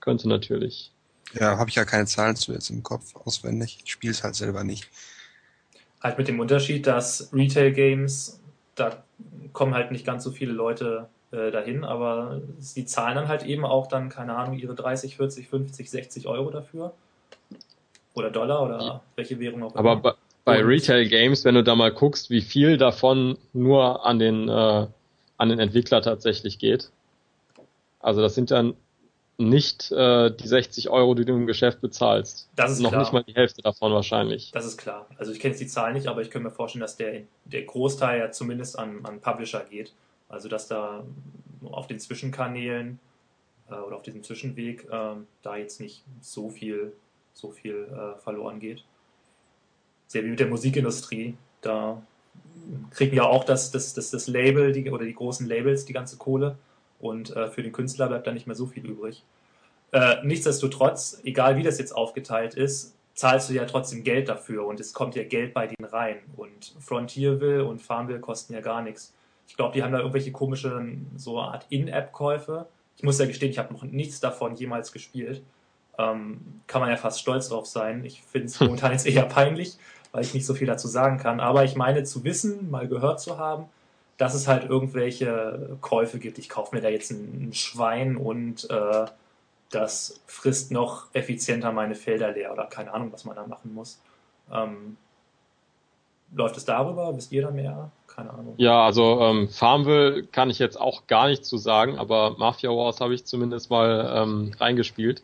könnte 0.00 0.28
natürlich. 0.28 0.90
Ja, 1.34 1.58
habe 1.58 1.68
ich 1.70 1.76
ja 1.76 1.84
keine 1.84 2.06
Zahlen 2.06 2.36
zu 2.36 2.52
jetzt 2.52 2.70
im 2.70 2.82
Kopf 2.82 3.14
auswendig. 3.16 3.78
Ich 3.84 3.92
spiele 3.92 4.12
es 4.12 4.22
halt 4.24 4.34
selber 4.34 4.64
nicht. 4.64 4.88
Halt 6.02 6.18
mit 6.18 6.28
dem 6.28 6.40
Unterschied, 6.40 6.86
dass 6.86 7.30
Retail-Games, 7.32 8.40
da 8.74 9.02
kommen 9.52 9.74
halt 9.74 9.90
nicht 9.90 10.04
ganz 10.06 10.24
so 10.24 10.30
viele 10.30 10.52
Leute 10.52 11.08
äh, 11.32 11.50
dahin, 11.50 11.84
aber 11.84 12.40
sie 12.58 12.84
zahlen 12.84 13.16
dann 13.16 13.28
halt 13.28 13.44
eben 13.44 13.64
auch 13.64 13.86
dann, 13.88 14.08
keine 14.08 14.36
Ahnung, 14.36 14.58
ihre 14.58 14.74
30, 14.74 15.16
40, 15.16 15.48
50, 15.48 15.90
60 15.90 16.26
Euro 16.26 16.50
dafür. 16.50 16.92
Oder 18.14 18.30
Dollar 18.30 18.62
oder 18.62 19.02
welche 19.16 19.38
Währung 19.40 19.62
auch 19.62 19.74
Aber 19.76 19.92
immer. 19.92 20.00
bei, 20.02 20.12
bei 20.44 20.60
Und- 20.62 20.68
Retail 20.68 21.06
Games, 21.08 21.44
wenn 21.44 21.54
du 21.54 21.62
da 21.64 21.74
mal 21.74 21.92
guckst, 21.92 22.30
wie 22.30 22.40
viel 22.42 22.76
davon 22.76 23.36
nur 23.52 24.04
an 24.06 24.18
den 24.18 24.48
äh, 24.48 24.86
an 25.38 25.48
den 25.48 25.58
Entwickler 25.58 26.02
tatsächlich 26.02 26.58
geht. 26.58 26.90
Also 28.00 28.20
das 28.20 28.34
sind 28.34 28.50
dann 28.50 28.74
nicht 29.38 29.92
äh, 29.92 30.30
die 30.30 30.48
60 30.48 30.88
Euro, 30.88 31.14
die 31.14 31.24
du 31.24 31.34
im 31.34 31.46
Geschäft 31.46 31.80
bezahlst. 31.80 32.48
Das 32.56 32.72
ist 32.72 32.80
Noch 32.80 32.90
klar. 32.90 33.02
nicht 33.02 33.12
mal 33.12 33.24
die 33.24 33.34
Hälfte 33.34 33.60
davon 33.60 33.92
wahrscheinlich. 33.92 34.50
Das 34.52 34.64
ist 34.64 34.78
klar. 34.78 35.06
Also 35.18 35.32
ich 35.32 35.40
kenne 35.40 35.52
jetzt 35.52 35.60
die 35.60 35.66
Zahlen 35.66 35.94
nicht, 35.94 36.06
aber 36.06 36.22
ich 36.22 36.30
könnte 36.30 36.48
mir 36.48 36.54
vorstellen, 36.54 36.80
dass 36.80 36.96
der, 36.96 37.22
der 37.44 37.64
Großteil 37.64 38.18
ja 38.18 38.30
zumindest 38.30 38.78
an, 38.78 39.04
an 39.04 39.20
Publisher 39.20 39.64
geht. 39.64 39.92
Also 40.28 40.48
dass 40.48 40.68
da 40.68 41.04
auf 41.70 41.86
den 41.86 42.00
Zwischenkanälen 42.00 42.98
äh, 43.70 43.74
oder 43.74 43.96
auf 43.96 44.02
diesem 44.02 44.22
Zwischenweg 44.22 44.88
ähm, 44.90 45.26
da 45.42 45.56
jetzt 45.56 45.80
nicht 45.80 46.02
so 46.20 46.48
viel, 46.48 46.92
so 47.34 47.50
viel 47.50 47.88
äh, 47.92 48.18
verloren 48.20 48.58
geht. 48.58 48.84
Sehr 50.06 50.24
wie 50.24 50.28
mit 50.28 50.40
der 50.40 50.46
Musikindustrie. 50.46 51.36
Da 51.60 52.02
kriegen 52.90 53.16
ja 53.16 53.24
auch 53.24 53.44
das, 53.44 53.70
das, 53.70 53.94
das, 53.94 54.10
das 54.10 54.26
Label 54.26 54.72
die, 54.72 54.90
oder 54.90 55.04
die 55.04 55.14
großen 55.14 55.46
Labels 55.46 55.84
die 55.84 55.92
ganze 55.92 56.16
Kohle 56.16 56.56
und 57.00 57.34
äh, 57.36 57.48
für 57.48 57.62
den 57.62 57.72
Künstler 57.72 58.08
bleibt 58.08 58.26
da 58.26 58.32
nicht 58.32 58.46
mehr 58.46 58.56
so 58.56 58.66
viel 58.66 58.84
übrig. 58.84 59.24
Äh, 59.92 60.16
nichtsdestotrotz, 60.24 61.20
egal 61.24 61.56
wie 61.56 61.62
das 61.62 61.78
jetzt 61.78 61.92
aufgeteilt 61.92 62.54
ist, 62.54 62.94
zahlst 63.14 63.48
du 63.48 63.54
ja 63.54 63.64
trotzdem 63.64 64.04
Geld 64.04 64.28
dafür 64.28 64.66
und 64.66 64.78
es 64.78 64.92
kommt 64.92 65.14
ja 65.14 65.24
Geld 65.24 65.54
bei 65.54 65.66
denen 65.66 65.88
rein. 65.88 66.18
Und 66.36 66.74
Frontierville 66.80 67.64
und 67.64 67.80
Farmville 67.80 68.20
kosten 68.20 68.52
ja 68.52 68.60
gar 68.60 68.82
nichts. 68.82 69.14
Ich 69.48 69.56
glaube, 69.56 69.72
die 69.74 69.82
haben 69.82 69.92
da 69.92 69.98
irgendwelche 69.98 70.32
komischen, 70.32 71.10
so 71.16 71.38
Art 71.40 71.66
In-App-Käufe. 71.70 72.66
Ich 72.96 73.02
muss 73.02 73.18
ja 73.18 73.26
gestehen, 73.26 73.50
ich 73.50 73.58
habe 73.58 73.72
noch 73.72 73.84
nichts 73.84 74.20
davon 74.20 74.54
jemals 74.54 74.92
gespielt. 74.92 75.42
Ähm, 75.98 76.60
kann 76.66 76.80
man 76.80 76.90
ja 76.90 76.96
fast 76.96 77.20
stolz 77.20 77.48
drauf 77.48 77.66
sein. 77.66 78.04
Ich 78.04 78.22
finde 78.22 78.48
es 78.48 78.60
momentan 78.60 78.92
jetzt 78.92 79.06
eher 79.06 79.24
peinlich, 79.24 79.78
weil 80.16 80.24
ich 80.24 80.32
nicht 80.32 80.46
so 80.46 80.54
viel 80.54 80.66
dazu 80.66 80.88
sagen 80.88 81.18
kann. 81.18 81.40
Aber 81.40 81.64
ich 81.64 81.76
meine 81.76 82.02
zu 82.02 82.24
wissen, 82.24 82.70
mal 82.70 82.88
gehört 82.88 83.20
zu 83.20 83.36
haben, 83.36 83.66
dass 84.16 84.32
es 84.32 84.48
halt 84.48 84.64
irgendwelche 84.64 85.76
Käufe 85.82 86.18
gibt. 86.18 86.38
Ich 86.38 86.48
kaufe 86.48 86.74
mir 86.74 86.80
da 86.80 86.88
jetzt 86.88 87.10
ein, 87.10 87.52
Schwein 87.52 88.16
und 88.16 88.66
äh, 88.70 89.04
das 89.68 90.22
frisst 90.26 90.72
noch 90.72 91.08
effizienter 91.12 91.70
meine 91.70 91.94
Felder 91.94 92.32
leer 92.32 92.50
oder 92.50 92.64
keine 92.64 92.94
Ahnung, 92.94 93.12
was 93.12 93.26
man 93.26 93.36
da 93.36 93.46
machen 93.46 93.74
muss. 93.74 94.00
Ähm, 94.50 94.96
läuft 96.34 96.56
es 96.56 96.64
darüber? 96.64 97.14
Wisst 97.14 97.30
ihr 97.30 97.42
da 97.42 97.50
mehr? 97.50 97.90
Keine 98.06 98.30
Ahnung. 98.30 98.54
Ja, 98.56 98.86
also 98.86 99.20
ähm, 99.20 99.50
Farmville 99.50 100.24
kann 100.28 100.48
ich 100.48 100.58
jetzt 100.58 100.80
auch 100.80 101.06
gar 101.08 101.28
nichts 101.28 101.46
zu 101.46 101.58
sagen, 101.58 101.98
aber 101.98 102.36
Mafia 102.38 102.70
Wars 102.70 103.02
habe 103.02 103.12
ich 103.12 103.26
zumindest 103.26 103.68
mal 103.68 104.10
ähm, 104.16 104.52
reingespielt. 104.58 105.22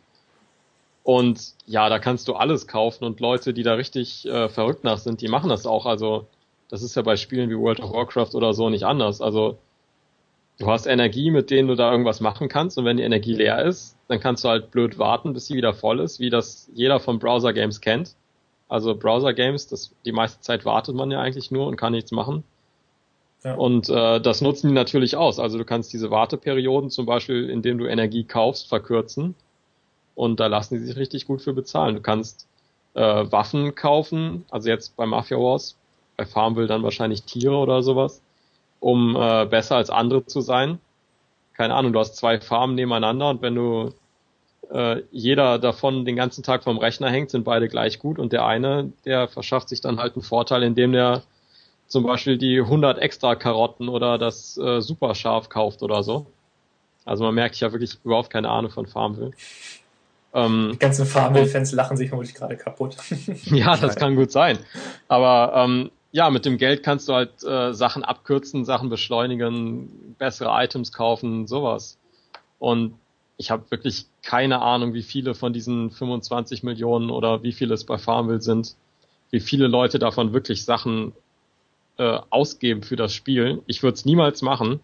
Und 1.03 1.53
ja, 1.65 1.89
da 1.89 1.99
kannst 1.99 2.27
du 2.29 2.33
alles 2.33 2.65
kaufen 2.67 3.03
und 3.03 3.19
Leute, 3.19 3.53
die 3.53 3.63
da 3.63 3.73
richtig 3.73 4.25
äh, 4.25 4.47
verrückt 4.47 4.85
nach 4.85 4.97
sind, 4.97 5.21
die 5.21 5.27
machen 5.27 5.49
das 5.49 5.65
auch. 5.65 5.85
Also 5.85 6.27
das 6.69 6.81
ist 6.81 6.95
ja 6.95 7.01
bei 7.01 7.17
Spielen 7.17 7.49
wie 7.49 7.57
World 7.57 7.81
of 7.81 7.91
Warcraft 7.91 8.35
oder 8.35 8.53
so 8.53 8.69
nicht 8.69 8.85
anders. 8.85 9.21
Also 9.21 9.57
du 10.59 10.67
hast 10.67 10.85
Energie, 10.85 11.29
mit 11.29 11.51
denen 11.51 11.67
du 11.67 11.75
da 11.75 11.91
irgendwas 11.91 12.21
machen 12.21 12.47
kannst 12.47 12.77
und 12.77 12.85
wenn 12.85 12.97
die 12.97 13.03
Energie 13.03 13.33
leer 13.33 13.63
ist, 13.65 13.97
dann 14.07 14.21
kannst 14.21 14.45
du 14.45 14.49
halt 14.49 14.71
blöd 14.71 14.97
warten, 14.97 15.33
bis 15.33 15.47
sie 15.47 15.55
wieder 15.55 15.73
voll 15.73 15.99
ist, 15.99 16.21
wie 16.21 16.29
das 16.29 16.69
jeder 16.73 17.01
von 17.01 17.19
Browser 17.19 17.51
Games 17.51 17.81
kennt. 17.81 18.15
Also 18.69 18.95
Browser 18.95 19.33
Games, 19.33 19.67
das 19.67 19.93
die 20.05 20.13
meiste 20.13 20.39
Zeit 20.39 20.63
wartet 20.63 20.95
man 20.95 21.11
ja 21.11 21.19
eigentlich 21.19 21.51
nur 21.51 21.67
und 21.67 21.75
kann 21.75 21.91
nichts 21.91 22.11
machen. 22.11 22.43
Ja. 23.43 23.55
Und 23.55 23.89
äh, 23.89 24.21
das 24.21 24.41
nutzen 24.41 24.69
die 24.69 24.73
natürlich 24.73 25.17
aus. 25.17 25.37
Also 25.37 25.57
du 25.57 25.65
kannst 25.65 25.91
diese 25.91 26.11
Warteperioden 26.11 26.89
zum 26.89 27.05
Beispiel, 27.05 27.49
indem 27.49 27.77
du 27.77 27.85
Energie 27.87 28.23
kaufst, 28.23 28.69
verkürzen. 28.69 29.35
Und 30.15 30.39
da 30.39 30.47
lassen 30.47 30.75
die 30.75 30.85
sich 30.85 30.95
richtig 30.95 31.27
gut 31.27 31.41
für 31.41 31.53
bezahlen. 31.53 31.95
Du 31.95 32.01
kannst 32.01 32.47
äh, 32.93 33.01
Waffen 33.01 33.75
kaufen, 33.75 34.45
also 34.51 34.69
jetzt 34.69 34.95
bei 34.95 35.05
Mafia 35.05 35.37
Wars, 35.37 35.75
bei 36.17 36.25
Farmville 36.25 36.67
dann 36.67 36.83
wahrscheinlich 36.83 37.23
Tiere 37.23 37.55
oder 37.55 37.81
sowas 37.81 38.21
um 38.83 39.15
äh, 39.15 39.45
besser 39.45 39.77
als 39.77 39.89
andere 39.89 40.25
zu 40.25 40.41
sein. 40.41 40.77
Keine 41.53 41.73
Ahnung, 41.73 41.93
du 41.93 41.99
hast 41.99 42.17
zwei 42.17 42.41
Farmen 42.41 42.75
nebeneinander 42.75 43.29
und 43.29 43.41
wenn 43.41 43.55
du 43.55 43.93
äh, 44.71 45.03
jeder 45.11 45.57
davon 45.57 46.03
den 46.03 46.17
ganzen 46.17 46.43
Tag 46.43 46.63
vom 46.63 46.77
Rechner 46.77 47.09
hängt, 47.09 47.29
sind 47.29 47.45
beide 47.45 47.69
gleich 47.69 47.99
gut 47.99 48.19
und 48.19 48.33
der 48.33 48.45
eine, 48.45 48.91
der 49.05 49.29
verschafft 49.29 49.69
sich 49.69 49.79
dann 49.79 49.99
halt 49.99 50.15
einen 50.15 50.23
Vorteil, 50.23 50.63
indem 50.63 50.91
der 50.91 51.23
zum 51.87 52.03
Beispiel 52.03 52.37
die 52.37 52.59
100 52.59 52.99
extra 52.99 53.35
Karotten 53.35 53.87
oder 53.87 54.17
das 54.17 54.57
äh, 54.57 54.81
Superscharf 54.81 55.47
kauft 55.47 55.81
oder 55.81 56.03
so. 56.03 56.25
Also 57.05 57.23
man 57.23 57.35
merkt, 57.35 57.55
ich 57.55 57.63
habe 57.63 57.73
wirklich 57.73 57.97
überhaupt 58.03 58.31
keine 58.31 58.49
Ahnung 58.49 58.71
von 58.71 58.85
Farmville. 58.85 59.31
Ähm, 60.33 60.71
die 60.73 60.79
ganzen 60.79 61.05
Farmville-Fans 61.05 61.73
lachen 61.73 61.95
sich 61.95 62.09
vermutlich 62.09 62.35
gerade 62.35 62.57
kaputt. 62.57 62.97
ja, 63.45 63.77
das 63.77 63.95
kann 63.95 64.15
gut 64.15 64.31
sein. 64.31 64.57
Aber 65.07 65.53
ähm, 65.55 65.91
ja, 66.11 66.29
mit 66.29 66.45
dem 66.45 66.57
Geld 66.57 66.83
kannst 66.83 67.07
du 67.07 67.13
halt 67.13 67.43
äh, 67.43 67.73
Sachen 67.73 68.03
abkürzen, 68.03 68.65
Sachen 68.65 68.89
beschleunigen, 68.89 70.15
bessere 70.17 70.49
Items 70.63 70.91
kaufen, 70.91 71.47
sowas. 71.47 71.97
Und 72.59 72.95
ich 73.37 73.51
habe 73.51 73.69
wirklich 73.69 74.05
keine 74.21 74.61
Ahnung, 74.61 74.93
wie 74.93 75.03
viele 75.03 75.33
von 75.35 75.53
diesen 75.53 75.91
25 75.91 76.63
Millionen 76.63 77.09
oder 77.09 77.43
wie 77.43 77.51
viele 77.51 77.73
es 77.73 77.83
bei 77.83 77.97
Farmville 77.97 78.41
sind, 78.41 78.75
wie 79.31 79.39
viele 79.39 79.67
Leute 79.67 79.99
davon 79.99 80.33
wirklich 80.33 80.65
Sachen 80.65 81.13
äh, 81.97 82.19
ausgeben 82.29 82.83
für 82.83 82.95
das 82.95 83.13
Spiel. 83.13 83.61
Ich 83.67 83.83
würde 83.83 83.95
es 83.95 84.05
niemals 84.05 84.41
machen. 84.41 84.79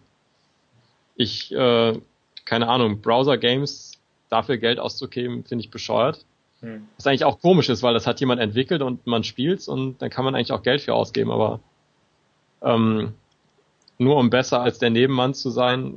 Ich, 1.16 1.52
äh, 1.52 1.98
keine 2.44 2.68
Ahnung, 2.68 3.00
Browser-Games 3.00 3.89
dafür 4.30 4.56
Geld 4.56 4.78
auszugeben, 4.78 5.44
finde 5.44 5.64
ich 5.64 5.70
bescheuert. 5.70 6.24
Hm. 6.60 6.86
Was 6.96 7.06
eigentlich 7.06 7.24
auch 7.24 7.40
komisch 7.40 7.68
ist, 7.68 7.82
weil 7.82 7.94
das 7.94 8.06
hat 8.06 8.20
jemand 8.20 8.40
entwickelt 8.40 8.82
und 8.82 9.06
man 9.06 9.24
spielt's 9.24 9.68
und 9.68 10.00
dann 10.00 10.10
kann 10.10 10.24
man 10.24 10.34
eigentlich 10.34 10.52
auch 10.52 10.62
Geld 10.62 10.80
für 10.80 10.94
ausgeben, 10.94 11.30
aber 11.30 11.60
ähm, 12.62 13.14
nur 13.98 14.16
um 14.16 14.30
besser 14.30 14.60
als 14.60 14.78
der 14.78 14.90
Nebenmann 14.90 15.34
zu 15.34 15.50
sein, 15.50 15.94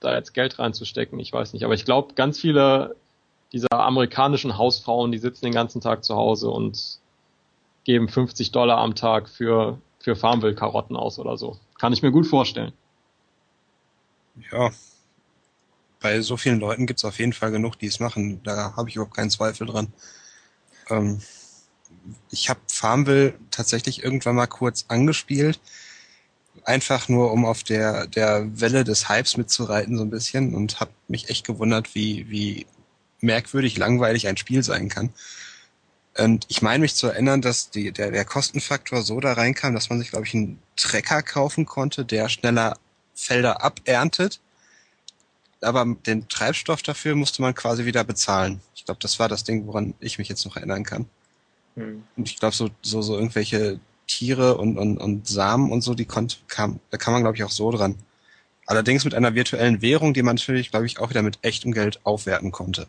da 0.00 0.14
jetzt 0.14 0.34
Geld 0.34 0.58
reinzustecken, 0.58 1.18
ich 1.20 1.32
weiß 1.32 1.52
nicht. 1.52 1.64
Aber 1.64 1.74
ich 1.74 1.84
glaube, 1.84 2.14
ganz 2.14 2.40
viele 2.40 2.96
dieser 3.52 3.72
amerikanischen 3.72 4.58
Hausfrauen, 4.58 5.12
die 5.12 5.18
sitzen 5.18 5.44
den 5.44 5.54
ganzen 5.54 5.80
Tag 5.80 6.04
zu 6.04 6.16
Hause 6.16 6.50
und 6.50 6.98
geben 7.84 8.08
50 8.08 8.50
Dollar 8.50 8.78
am 8.78 8.94
Tag 8.94 9.28
für, 9.28 9.78
für 10.00 10.16
Farmville-Karotten 10.16 10.96
aus 10.96 11.18
oder 11.18 11.36
so. 11.36 11.56
Kann 11.78 11.92
ich 11.92 12.02
mir 12.02 12.10
gut 12.10 12.26
vorstellen. 12.26 12.72
Ja, 14.50 14.70
bei 16.00 16.20
so 16.20 16.36
vielen 16.36 16.60
Leuten 16.60 16.86
gibt 16.86 17.00
es 17.00 17.04
auf 17.04 17.18
jeden 17.18 17.32
Fall 17.32 17.50
genug, 17.50 17.78
die 17.78 17.86
es 17.86 18.00
machen. 18.00 18.42
Da 18.42 18.74
habe 18.76 18.88
ich 18.88 18.96
überhaupt 18.96 19.16
keinen 19.16 19.30
Zweifel 19.30 19.66
dran. 19.66 19.92
Ähm, 20.90 21.20
ich 22.30 22.48
habe 22.48 22.60
Farmville 22.68 23.34
tatsächlich 23.50 24.02
irgendwann 24.02 24.36
mal 24.36 24.46
kurz 24.46 24.84
angespielt. 24.88 25.60
Einfach 26.64 27.08
nur, 27.08 27.32
um 27.32 27.44
auf 27.44 27.62
der, 27.62 28.06
der 28.06 28.60
Welle 28.60 28.84
des 28.84 29.08
Hypes 29.08 29.36
mitzureiten, 29.36 29.96
so 29.96 30.04
ein 30.04 30.10
bisschen. 30.10 30.54
Und 30.54 30.80
habe 30.80 30.92
mich 31.08 31.30
echt 31.30 31.46
gewundert, 31.46 31.94
wie, 31.94 32.28
wie 32.28 32.66
merkwürdig 33.20 33.76
langweilig 33.76 34.28
ein 34.28 34.36
Spiel 34.36 34.62
sein 34.62 34.88
kann. 34.88 35.12
Und 36.18 36.46
ich 36.48 36.62
meine 36.62 36.80
mich 36.80 36.94
zu 36.94 37.08
erinnern, 37.08 37.42
dass 37.42 37.70
die, 37.70 37.92
der, 37.92 38.10
der 38.10 38.24
Kostenfaktor 38.24 39.02
so 39.02 39.20
da 39.20 39.34
reinkam, 39.34 39.74
dass 39.74 39.90
man 39.90 39.98
sich, 39.98 40.10
glaube 40.10 40.26
ich, 40.26 40.34
einen 40.34 40.58
Trecker 40.76 41.22
kaufen 41.22 41.66
konnte, 41.66 42.04
der 42.04 42.28
schneller 42.28 42.78
Felder 43.14 43.62
aberntet 43.62 44.40
aber 45.60 45.96
den 46.06 46.28
Treibstoff 46.28 46.82
dafür 46.82 47.14
musste 47.14 47.42
man 47.42 47.54
quasi 47.54 47.84
wieder 47.84 48.04
bezahlen. 48.04 48.60
Ich 48.74 48.84
glaube, 48.84 49.00
das 49.00 49.18
war 49.18 49.28
das 49.28 49.44
Ding, 49.44 49.66
woran 49.66 49.94
ich 50.00 50.18
mich 50.18 50.28
jetzt 50.28 50.44
noch 50.44 50.56
erinnern 50.56 50.84
kann. 50.84 51.06
Hm. 51.74 52.02
Und 52.16 52.28
ich 52.28 52.38
glaube, 52.38 52.54
so, 52.54 52.70
so, 52.82 53.02
so 53.02 53.14
irgendwelche 53.14 53.80
Tiere 54.06 54.56
und, 54.56 54.78
und, 54.78 54.98
und 54.98 55.26
Samen 55.26 55.72
und 55.72 55.82
so, 55.82 55.94
die 55.94 56.04
konnte, 56.04 56.36
kam, 56.48 56.80
da 56.90 56.96
kann 56.96 57.12
man, 57.12 57.22
glaube 57.22 57.36
ich, 57.36 57.44
auch 57.44 57.50
so 57.50 57.70
dran. 57.70 57.96
Allerdings 58.66 59.04
mit 59.04 59.14
einer 59.14 59.34
virtuellen 59.34 59.80
Währung, 59.82 60.12
die 60.12 60.22
man 60.22 60.36
natürlich, 60.36 60.70
glaube 60.70 60.86
ich, 60.86 60.98
auch 60.98 61.10
wieder 61.10 61.22
mit 61.22 61.38
echtem 61.42 61.72
Geld 61.72 62.00
aufwerten 62.04 62.50
konnte. 62.52 62.88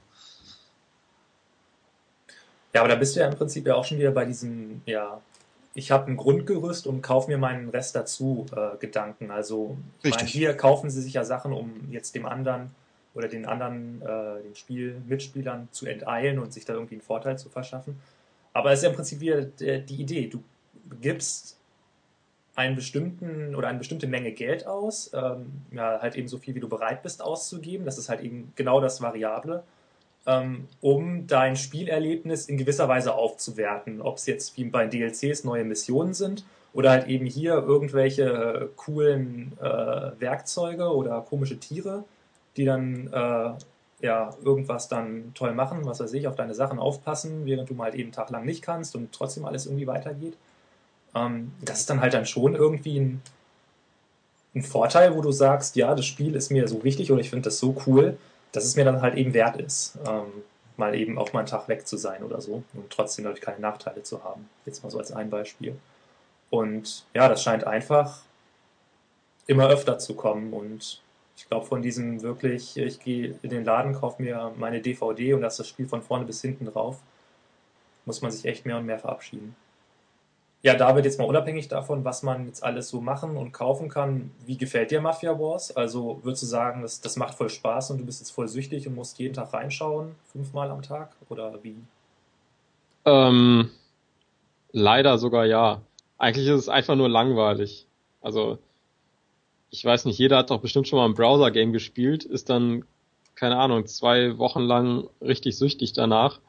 Ja, 2.74 2.82
aber 2.82 2.90
da 2.90 2.96
bist 2.96 3.16
du 3.16 3.20
ja 3.20 3.28
im 3.28 3.36
Prinzip 3.36 3.66
ja 3.66 3.76
auch 3.76 3.86
schon 3.86 3.98
wieder 3.98 4.12
bei 4.12 4.26
diesem, 4.26 4.82
ja, 4.86 5.22
ich 5.78 5.92
habe 5.92 6.12
ein 6.12 6.18
Grundgerüst 6.18 6.88
und 6.88 7.04
kaufe 7.04 7.30
mir 7.30 7.38
meinen 7.38 7.70
Rest 7.70 7.96
dazu 7.96 8.48
äh, 8.52 8.78
Gedanken. 8.80 9.30
Also 9.30 9.78
meine, 10.04 10.28
hier 10.28 10.58
kaufen 10.58 10.90
sie 10.90 11.04
sich 11.04 11.14
ja 11.14 11.24
Sachen, 11.24 11.54
um 11.54 11.92
jetzt 11.92 12.16
dem 12.16 12.26
anderen 12.26 12.72
oder 13.14 13.28
den 13.28 13.46
anderen, 13.46 14.02
äh, 14.02 14.42
den 14.42 14.56
Spiel 14.56 15.00
Mitspielern 15.06 15.68
zu 15.72 15.86
enteilen 15.86 16.40
und 16.40 16.52
sich 16.52 16.66
da 16.66 16.74
irgendwie 16.74 16.96
einen 16.96 17.04
Vorteil 17.04 17.38
zu 17.38 17.50
verschaffen. 17.50 18.02
Aber 18.54 18.72
es 18.72 18.80
ist 18.80 18.84
ja 18.86 18.90
im 18.90 18.96
Prinzip 18.96 19.20
wieder 19.20 19.44
die 19.44 20.02
Idee. 20.02 20.26
Du 20.26 20.44
gibst 21.00 21.60
einen 22.56 22.76
bestimmten 22.76 23.54
oder 23.54 23.68
eine 23.68 23.78
bestimmte 23.78 24.08
Menge 24.08 24.32
Geld 24.32 24.66
aus, 24.66 25.12
ähm, 25.14 25.62
ja, 25.72 26.02
halt 26.02 26.16
eben 26.16 26.28
so 26.28 26.40
viel, 26.40 26.56
wie 26.56 26.60
du 26.60 26.68
bereit 26.68 27.04
bist 27.04 27.22
auszugeben. 27.22 27.86
Das 27.86 28.00
ist 28.00 28.10
halt 28.10 28.22
eben 28.22 28.52
genau 28.56 28.82
das 28.82 29.00
Variable 29.00 29.64
um 30.82 31.26
dein 31.28 31.56
Spielerlebnis 31.56 32.48
in 32.48 32.58
gewisser 32.58 32.90
Weise 32.90 33.14
aufzuwerten. 33.16 34.02
Ob 34.02 34.18
es 34.18 34.26
jetzt 34.26 34.58
wie 34.58 34.66
bei 34.66 34.86
DLCs 34.86 35.46
neue 35.46 35.64
Missionen 35.64 36.14
sind 36.14 36.44
oder 36.74 36.92
halt 36.92 37.08
eben 37.08 37.26
hier 37.26 37.54
irgendwelche 37.54 38.24
äh, 38.24 38.68
coolen 38.76 39.54
äh, 39.62 40.12
Werkzeuge 40.20 40.94
oder 40.94 41.22
komische 41.22 41.60
Tiere, 41.60 42.04
die 42.58 42.66
dann 42.66 43.08
äh, 43.08 43.52
ja 44.06 44.36
irgendwas 44.44 44.90
dann 44.90 45.32
toll 45.34 45.54
machen, 45.54 45.86
was 45.86 46.02
weiß 46.02 46.14
ich, 46.14 46.28
auf 46.28 46.36
deine 46.36 46.54
Sachen 46.54 46.78
aufpassen, 46.78 47.46
während 47.46 47.70
du 47.70 47.74
mal 47.74 47.86
halt 47.86 47.96
eben 47.96 48.08
einen 48.08 48.12
Tag 48.12 48.30
lang 48.30 48.46
nicht 48.46 48.62
kannst 48.62 48.96
und 48.96 49.14
trotzdem 49.14 49.46
alles 49.46 49.66
irgendwie 49.66 49.88
weitergeht. 49.88 50.36
Ähm, 51.16 51.54
das 51.62 51.80
ist 51.80 51.90
dann 51.90 52.02
halt 52.02 52.14
dann 52.14 52.26
schon 52.26 52.54
irgendwie 52.54 53.00
ein, 53.00 53.22
ein 54.56 54.62
Vorteil, 54.62 55.16
wo 55.16 55.22
du 55.22 55.32
sagst, 55.32 55.78
ja, 55.78 55.96
das 55.96 56.06
Spiel 56.06 56.36
ist 56.36 56.52
mir 56.52 56.68
so 56.68 56.84
wichtig 56.84 57.12
oder 57.12 57.22
ich 57.22 57.30
finde 57.30 57.46
das 57.46 57.60
so 57.60 57.76
cool, 57.86 58.18
dass 58.58 58.66
es 58.66 58.76
mir 58.76 58.86
dann 58.86 59.02
halt 59.02 59.16
eben 59.16 59.36
wert 59.36 59.58
ist, 59.58 60.00
ähm, 60.08 60.44
mal 60.78 60.96
eben 60.96 61.20
auch 61.20 61.32
mal 61.32 61.40
einen 61.40 61.48
Tag 61.48 61.68
weg 61.68 61.88
zu 61.88 61.96
sein 61.96 62.24
oder 62.24 62.42
so 62.42 62.64
und 62.74 62.90
trotzdem 62.90 63.26
natürlich 63.26 63.44
keine 63.44 63.60
Nachteile 63.60 64.02
zu 64.02 64.24
haben. 64.24 64.50
Jetzt 64.66 64.84
mal 64.84 64.90
so 64.90 64.98
als 64.98 65.12
ein 65.12 65.30
Beispiel. 65.30 65.78
Und 66.50 67.06
ja, 67.14 67.30
das 67.30 67.44
scheint 67.44 67.66
einfach 67.66 68.22
immer 69.46 69.70
öfter 69.70 70.00
zu 70.00 70.16
kommen 70.16 70.54
und 70.54 71.02
ich 71.36 71.48
glaube 71.48 71.68
von 71.68 71.84
diesem 71.84 72.24
wirklich, 72.24 72.76
ich 72.78 73.00
gehe 73.00 73.36
in 73.44 73.52
den 73.52 73.64
Laden, 73.64 73.94
kaufe 73.94 74.24
mir 74.24 74.52
meine 74.58 74.82
DVD 74.82 75.36
und 75.36 75.42
lasse 75.42 75.60
das 75.60 75.68
Spiel 75.68 75.88
von 75.88 76.02
vorne 76.02 76.26
bis 76.26 76.42
hinten 76.42 76.66
drauf, 76.66 76.98
muss 78.06 78.24
man 78.24 78.32
sich 78.32 78.46
echt 78.46 78.66
mehr 78.66 78.78
und 78.78 78.88
mehr 78.88 78.98
verabschieden. 78.98 79.56
Ja, 80.64 80.76
David, 80.76 81.06
jetzt 81.06 81.20
mal 81.20 81.26
unabhängig 81.26 81.68
davon, 81.68 82.04
was 82.04 82.24
man 82.24 82.48
jetzt 82.48 82.64
alles 82.64 82.90
so 82.90 83.00
machen 83.00 83.38
und 83.38 83.52
kaufen 83.52 83.90
kann, 83.90 84.32
wie 84.46 84.58
gefällt 84.58 84.90
dir 84.90 85.02
Mafia 85.02 85.38
Wars? 85.40 85.76
Also 85.76 86.20
würdest 86.24 86.44
du 86.44 86.48
sagen, 86.48 86.82
das, 86.82 87.00
das 87.00 87.16
macht 87.16 87.36
voll 87.36 87.50
Spaß 87.50 87.92
und 87.92 88.00
du 88.00 88.06
bist 88.06 88.22
jetzt 88.22 88.32
voll 88.32 88.48
süchtig 88.48 88.88
und 88.88 88.96
musst 88.96 89.20
jeden 89.20 89.36
Tag 89.36 89.54
reinschauen, 89.54 90.16
fünfmal 90.32 90.72
am 90.72 90.82
Tag 90.82 91.16
oder 91.30 91.64
wie? 91.64 91.76
Ähm, 93.06 93.70
leider 94.72 95.20
sogar 95.20 95.46
ja. 95.46 95.82
Eigentlich 96.18 96.48
ist 96.48 96.62
es 96.62 96.70
einfach 96.70 96.96
nur 96.96 97.08
langweilig. 97.08 97.86
Also, 98.22 98.58
ich 99.70 99.86
weiß 99.86 100.06
nicht, 100.06 100.18
jeder 100.18 100.38
hat 100.38 100.50
doch 100.50 100.60
bestimmt 100.60 100.88
schon 100.88 100.98
mal 100.98 101.06
ein 101.06 101.14
Browser-Game 101.14 101.72
gespielt, 101.72 102.26
ist 102.26 102.50
dann, 102.50 102.84
keine 103.36 103.58
Ahnung, 103.58 103.86
zwei 103.86 104.40
Wochen 104.40 104.62
lang 104.62 105.08
richtig 105.22 105.56
süchtig 105.56 105.94
danach, 105.94 106.40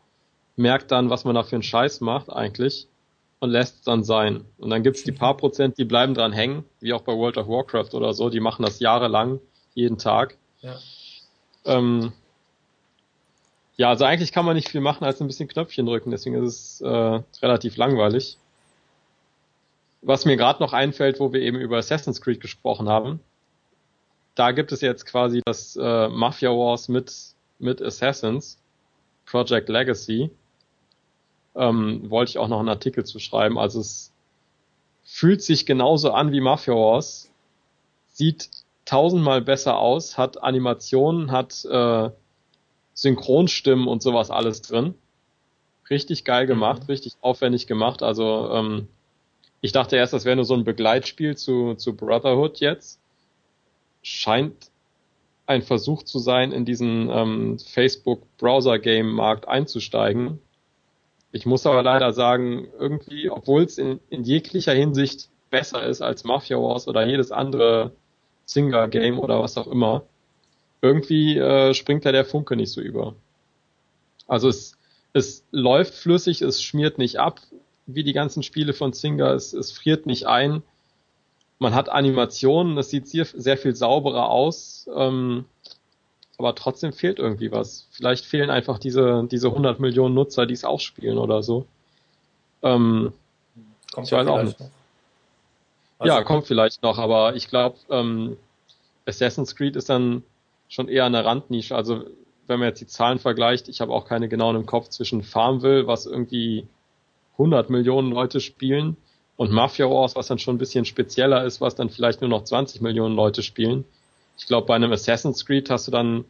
merkt 0.56 0.90
dann, 0.92 1.10
was 1.10 1.26
man 1.26 1.34
da 1.34 1.42
für 1.42 1.56
einen 1.56 1.62
Scheiß 1.62 2.00
macht 2.00 2.32
eigentlich 2.32 2.88
und 3.40 3.50
lässt 3.50 3.76
es 3.76 3.82
dann 3.82 4.04
sein. 4.04 4.44
Und 4.58 4.70
dann 4.70 4.82
gibt's 4.82 5.04
die 5.04 5.12
paar 5.12 5.36
Prozent, 5.36 5.78
die 5.78 5.84
bleiben 5.84 6.14
dran 6.14 6.32
hängen, 6.32 6.64
wie 6.80 6.92
auch 6.92 7.02
bei 7.02 7.12
World 7.12 7.36
of 7.36 7.48
Warcraft 7.48 7.94
oder 7.94 8.12
so, 8.12 8.30
die 8.30 8.40
machen 8.40 8.64
das 8.64 8.80
jahrelang, 8.80 9.40
jeden 9.74 9.98
Tag. 9.98 10.36
Ja. 10.60 10.76
Ähm, 11.64 12.12
ja, 13.76 13.90
also 13.90 14.04
eigentlich 14.04 14.32
kann 14.32 14.44
man 14.44 14.56
nicht 14.56 14.68
viel 14.68 14.80
machen 14.80 15.04
als 15.04 15.20
ein 15.20 15.28
bisschen 15.28 15.48
Knöpfchen 15.48 15.86
drücken, 15.86 16.10
deswegen 16.10 16.42
ist 16.42 16.80
es 16.80 16.80
äh, 16.80 17.22
relativ 17.42 17.76
langweilig. 17.76 18.38
Was 20.02 20.24
mir 20.24 20.36
gerade 20.36 20.62
noch 20.62 20.72
einfällt, 20.72 21.20
wo 21.20 21.32
wir 21.32 21.40
eben 21.40 21.58
über 21.58 21.78
Assassin's 21.78 22.20
Creed 22.20 22.40
gesprochen 22.40 22.88
haben, 22.88 23.20
da 24.34 24.52
gibt 24.52 24.72
es 24.72 24.80
jetzt 24.80 25.06
quasi 25.06 25.42
das 25.44 25.76
äh, 25.76 26.08
Mafia 26.08 26.50
Wars 26.50 26.88
mit, 26.88 27.12
mit 27.58 27.82
Assassins, 27.82 28.58
Project 29.26 29.68
Legacy 29.68 30.30
ähm, 31.54 32.10
wollte 32.10 32.30
ich 32.30 32.38
auch 32.38 32.48
noch 32.48 32.60
einen 32.60 32.68
Artikel 32.68 33.04
zu 33.04 33.18
schreiben. 33.18 33.58
Also 33.58 33.80
es 33.80 34.12
fühlt 35.04 35.42
sich 35.42 35.66
genauso 35.66 36.12
an 36.12 36.32
wie 36.32 36.40
Mafia 36.40 36.74
Wars, 36.74 37.30
sieht 38.08 38.50
tausendmal 38.84 39.42
besser 39.42 39.78
aus, 39.78 40.16
hat 40.18 40.42
Animationen, 40.42 41.30
hat 41.30 41.64
äh, 41.64 42.10
Synchronstimmen 42.94 43.86
und 43.86 44.02
sowas 44.02 44.30
alles 44.30 44.62
drin. 44.62 44.94
Richtig 45.90 46.24
geil 46.24 46.44
mhm. 46.44 46.48
gemacht, 46.48 46.82
mhm. 46.82 46.86
richtig 46.86 47.16
aufwendig 47.20 47.66
gemacht. 47.66 48.02
Also 48.02 48.50
ähm, 48.52 48.88
ich 49.60 49.72
dachte 49.72 49.96
erst, 49.96 50.12
das 50.12 50.24
wäre 50.24 50.36
nur 50.36 50.44
so 50.44 50.54
ein 50.54 50.64
Begleitspiel 50.64 51.36
zu, 51.36 51.74
zu 51.74 51.96
Brotherhood 51.96 52.60
jetzt. 52.60 53.00
Scheint 54.02 54.70
ein 55.46 55.62
Versuch 55.62 56.02
zu 56.02 56.18
sein, 56.18 56.52
in 56.52 56.64
diesen 56.64 57.08
ähm, 57.10 57.58
Facebook-Browser-Game-Markt 57.58 59.48
einzusteigen. 59.48 60.40
Ich 61.32 61.44
muss 61.46 61.66
aber 61.66 61.82
leider 61.82 62.12
sagen, 62.12 62.68
irgendwie, 62.78 63.30
obwohl 63.30 63.62
es 63.62 63.78
in, 63.78 64.00
in 64.08 64.24
jeglicher 64.24 64.72
Hinsicht 64.72 65.28
besser 65.50 65.86
ist 65.86 66.00
als 66.00 66.24
Mafia 66.24 66.56
Wars 66.56 66.88
oder 66.88 67.06
jedes 67.06 67.32
andere 67.32 67.92
Singer-Game 68.46 69.18
oder 69.18 69.40
was 69.40 69.58
auch 69.58 69.66
immer, 69.66 70.04
irgendwie 70.80 71.36
äh, 71.36 71.74
springt 71.74 72.06
da 72.06 72.12
der 72.12 72.24
Funke 72.24 72.56
nicht 72.56 72.72
so 72.72 72.80
über. 72.80 73.14
Also 74.26 74.48
es, 74.48 74.76
es 75.12 75.44
läuft 75.50 75.94
flüssig, 75.94 76.42
es 76.42 76.62
schmiert 76.62 76.98
nicht 76.98 77.18
ab, 77.18 77.40
wie 77.86 78.04
die 78.04 78.12
ganzen 78.12 78.42
Spiele 78.42 78.72
von 78.72 78.92
Singer, 78.92 79.32
es, 79.32 79.52
es 79.52 79.72
friert 79.72 80.06
nicht 80.06 80.26
ein. 80.26 80.62
Man 81.58 81.74
hat 81.74 81.88
Animationen, 81.88 82.78
es 82.78 82.90
sieht 82.90 83.08
sehr, 83.08 83.24
sehr 83.24 83.56
viel 83.56 83.74
sauberer 83.74 84.30
aus. 84.30 84.88
Ähm, 84.94 85.46
aber 86.38 86.54
trotzdem 86.54 86.92
fehlt 86.92 87.18
irgendwie 87.18 87.52
was. 87.52 87.88
Vielleicht 87.90 88.24
fehlen 88.24 88.50
einfach 88.50 88.78
diese, 88.78 89.26
diese 89.30 89.48
100 89.48 89.80
Millionen 89.80 90.14
Nutzer, 90.14 90.46
die 90.46 90.54
es 90.54 90.64
auch 90.64 90.80
spielen 90.80 91.18
oder 91.18 91.42
so. 91.42 91.66
Ähm, 92.62 93.12
kommt 93.92 94.06
ich 94.06 94.12
weiß 94.12 94.26
auch 94.28 94.42
nicht. 94.42 94.56
Also, 95.98 96.14
ja, 96.14 96.22
kommt 96.22 96.46
vielleicht 96.46 96.82
noch, 96.82 96.98
aber 96.98 97.34
ich 97.34 97.48
glaube, 97.48 97.76
ähm, 97.90 98.36
Assassin's 99.04 99.56
Creed 99.56 99.74
ist 99.74 99.88
dann 99.88 100.22
schon 100.68 100.88
eher 100.88 101.06
eine 101.06 101.24
Randnische. 101.24 101.74
Also 101.74 102.04
wenn 102.46 102.60
man 102.60 102.68
jetzt 102.68 102.80
die 102.80 102.86
Zahlen 102.86 103.18
vergleicht, 103.18 103.68
ich 103.68 103.80
habe 103.80 103.92
auch 103.92 104.06
keine 104.06 104.28
genauen 104.28 104.54
im 104.54 104.66
Kopf 104.66 104.88
zwischen 104.88 105.22
Farmville, 105.22 105.86
was 105.86 106.06
irgendwie 106.06 106.68
100 107.32 107.68
Millionen 107.68 108.12
Leute 108.12 108.40
spielen, 108.40 108.96
und 109.38 109.52
Mafia 109.52 109.88
Wars, 109.88 110.16
was 110.16 110.26
dann 110.26 110.40
schon 110.40 110.56
ein 110.56 110.58
bisschen 110.58 110.84
spezieller 110.84 111.44
ist, 111.44 111.60
was 111.60 111.76
dann 111.76 111.90
vielleicht 111.90 112.20
nur 112.20 112.28
noch 112.28 112.42
20 112.42 112.80
Millionen 112.80 113.14
Leute 113.14 113.42
spielen. 113.42 113.84
Ich 114.38 114.46
glaube, 114.46 114.66
bei 114.66 114.76
einem 114.76 114.92
Assassin's 114.92 115.44
Creed 115.44 115.68
hast 115.70 115.86
du 115.86 115.90
dann 115.90 116.24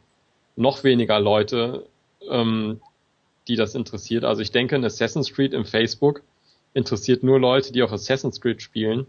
noch 0.56 0.82
weniger 0.82 1.20
Leute, 1.20 1.86
ähm, 2.28 2.80
die 3.46 3.56
das 3.56 3.74
interessiert. 3.74 4.24
Also 4.24 4.42
ich 4.42 4.50
denke, 4.50 4.76
ein 4.76 4.84
Assassin's 4.84 5.32
Creed 5.32 5.52
im 5.52 5.64
Facebook 5.64 6.22
interessiert 6.74 7.22
nur 7.22 7.38
Leute, 7.38 7.72
die 7.72 7.82
auf 7.82 7.92
Assassin's 7.92 8.40
Creed 8.40 8.62
spielen. 8.62 9.06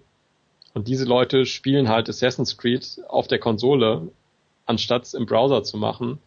Und 0.74 0.88
diese 0.88 1.06
Leute 1.06 1.46
spielen 1.46 1.90
halt 1.90 2.10
Assassin's 2.10 2.58
Creed 2.58 3.02
auf 3.08 3.28
der 3.28 3.40
Konsole, 3.40 4.10
anstatt 4.66 5.04
es 5.04 5.14
im 5.14 5.26
Browser 5.26 5.64
zu 5.64 5.78
machen. 5.78 6.20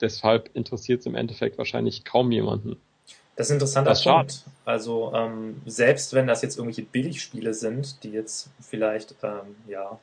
Deshalb 0.00 0.50
interessiert 0.54 1.00
es 1.00 1.06
im 1.06 1.14
Endeffekt 1.14 1.58
wahrscheinlich 1.58 2.04
kaum 2.04 2.30
jemanden. 2.30 2.76
Das 3.34 3.48
ist 3.48 3.52
ein 3.52 3.54
interessanter 3.56 3.90
das 3.90 4.04
Punkt. 4.04 4.44
Also 4.64 5.12
ähm, 5.14 5.60
selbst 5.66 6.14
wenn 6.14 6.26
das 6.26 6.42
jetzt 6.42 6.56
irgendwelche 6.56 6.82
Billigspiele 6.82 7.52
sind, 7.52 8.02
die 8.02 8.10
jetzt 8.10 8.50
vielleicht 8.60 9.14
ähm, 9.22 9.56
ja 9.68 9.98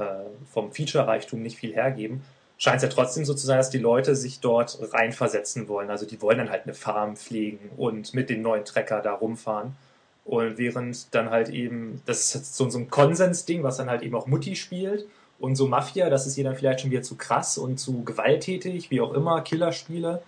äh, 0.00 0.24
vom 0.52 0.72
Feature-Reichtum 0.72 1.42
nicht 1.42 1.56
viel 1.56 1.74
hergeben, 1.74 2.22
scheint 2.58 2.76
es 2.76 2.82
ja 2.82 2.88
trotzdem 2.88 3.24
so 3.24 3.34
zu 3.34 3.46
sein, 3.46 3.58
dass 3.58 3.70
die 3.70 3.78
Leute 3.78 4.14
sich 4.14 4.40
dort 4.40 4.78
reinversetzen 4.92 5.68
wollen. 5.68 5.90
Also 5.90 6.06
die 6.06 6.20
wollen 6.20 6.38
dann 6.38 6.50
halt 6.50 6.64
eine 6.64 6.74
Farm 6.74 7.16
pflegen 7.16 7.70
und 7.76 8.12
mit 8.14 8.28
dem 8.28 8.42
neuen 8.42 8.64
Trecker 8.64 9.00
da 9.00 9.14
rumfahren. 9.14 9.76
Und 10.24 10.58
während 10.58 11.14
dann 11.14 11.30
halt 11.30 11.48
eben, 11.48 12.02
das 12.06 12.34
ist 12.34 12.54
so, 12.54 12.68
so 12.68 12.78
ein 12.78 12.90
Konsensding, 12.90 13.62
was 13.62 13.78
dann 13.78 13.88
halt 13.88 14.02
eben 14.02 14.14
auch 14.14 14.26
Mutti 14.26 14.56
spielt. 14.56 15.06
Und 15.38 15.56
so 15.56 15.66
Mafia, 15.66 16.10
das 16.10 16.26
ist 16.26 16.36
ihr 16.36 16.44
dann 16.44 16.54
vielleicht 16.54 16.82
schon 16.82 16.90
wieder 16.90 17.02
zu 17.02 17.16
krass 17.16 17.56
und 17.56 17.80
zu 17.80 18.04
gewalttätig, 18.04 18.90
wie 18.90 19.00
auch 19.00 19.14
immer, 19.14 19.40
Killerspiele. 19.40 20.22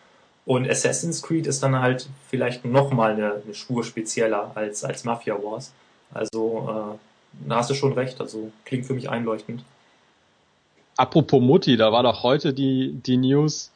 Und 0.46 0.68
Assassin's 0.68 1.22
Creed 1.22 1.46
ist 1.46 1.62
dann 1.62 1.78
halt 1.78 2.08
vielleicht 2.28 2.64
nochmal 2.64 3.12
eine, 3.12 3.42
eine 3.44 3.54
Spur 3.54 3.84
spezieller 3.84 4.52
als, 4.54 4.82
als 4.84 5.04
Mafia 5.04 5.34
Wars. 5.34 5.72
Also 6.12 6.96
äh, 6.98 7.11
da 7.48 7.56
hast 7.56 7.70
du 7.70 7.74
schon 7.74 7.92
recht, 7.92 8.20
also 8.20 8.52
klingt 8.64 8.86
für 8.86 8.94
mich 8.94 9.08
einleuchtend. 9.08 9.64
Apropos 10.96 11.40
Mutti, 11.40 11.76
da 11.76 11.90
war 11.92 12.02
doch 12.02 12.22
heute 12.22 12.52
die, 12.52 12.92
die 12.92 13.16
News, 13.16 13.70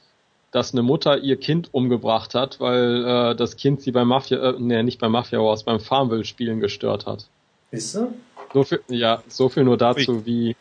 dass 0.50 0.72
eine 0.72 0.82
Mutter 0.82 1.18
ihr 1.18 1.38
Kind 1.38 1.72
umgebracht 1.72 2.34
hat, 2.34 2.60
weil 2.60 3.04
äh, 3.04 3.36
das 3.36 3.56
Kind 3.56 3.80
sie 3.80 3.92
beim 3.92 4.08
Mafia, 4.08 4.38
äh, 4.38 4.54
nee, 4.58 4.82
nicht 4.82 5.00
beim 5.00 5.12
Mafia 5.12 5.38
Wars, 5.38 5.64
beim 5.64 5.80
Farmville-Spielen 5.80 6.60
gestört 6.60 7.06
hat. 7.06 7.26
Ist 7.70 7.94
du? 7.94 8.14
So 8.52 8.64
viel, 8.64 8.80
ja, 8.88 9.22
so 9.28 9.48
viel 9.48 9.64
nur 9.64 9.76
dazu, 9.76 10.24
wie 10.24 10.56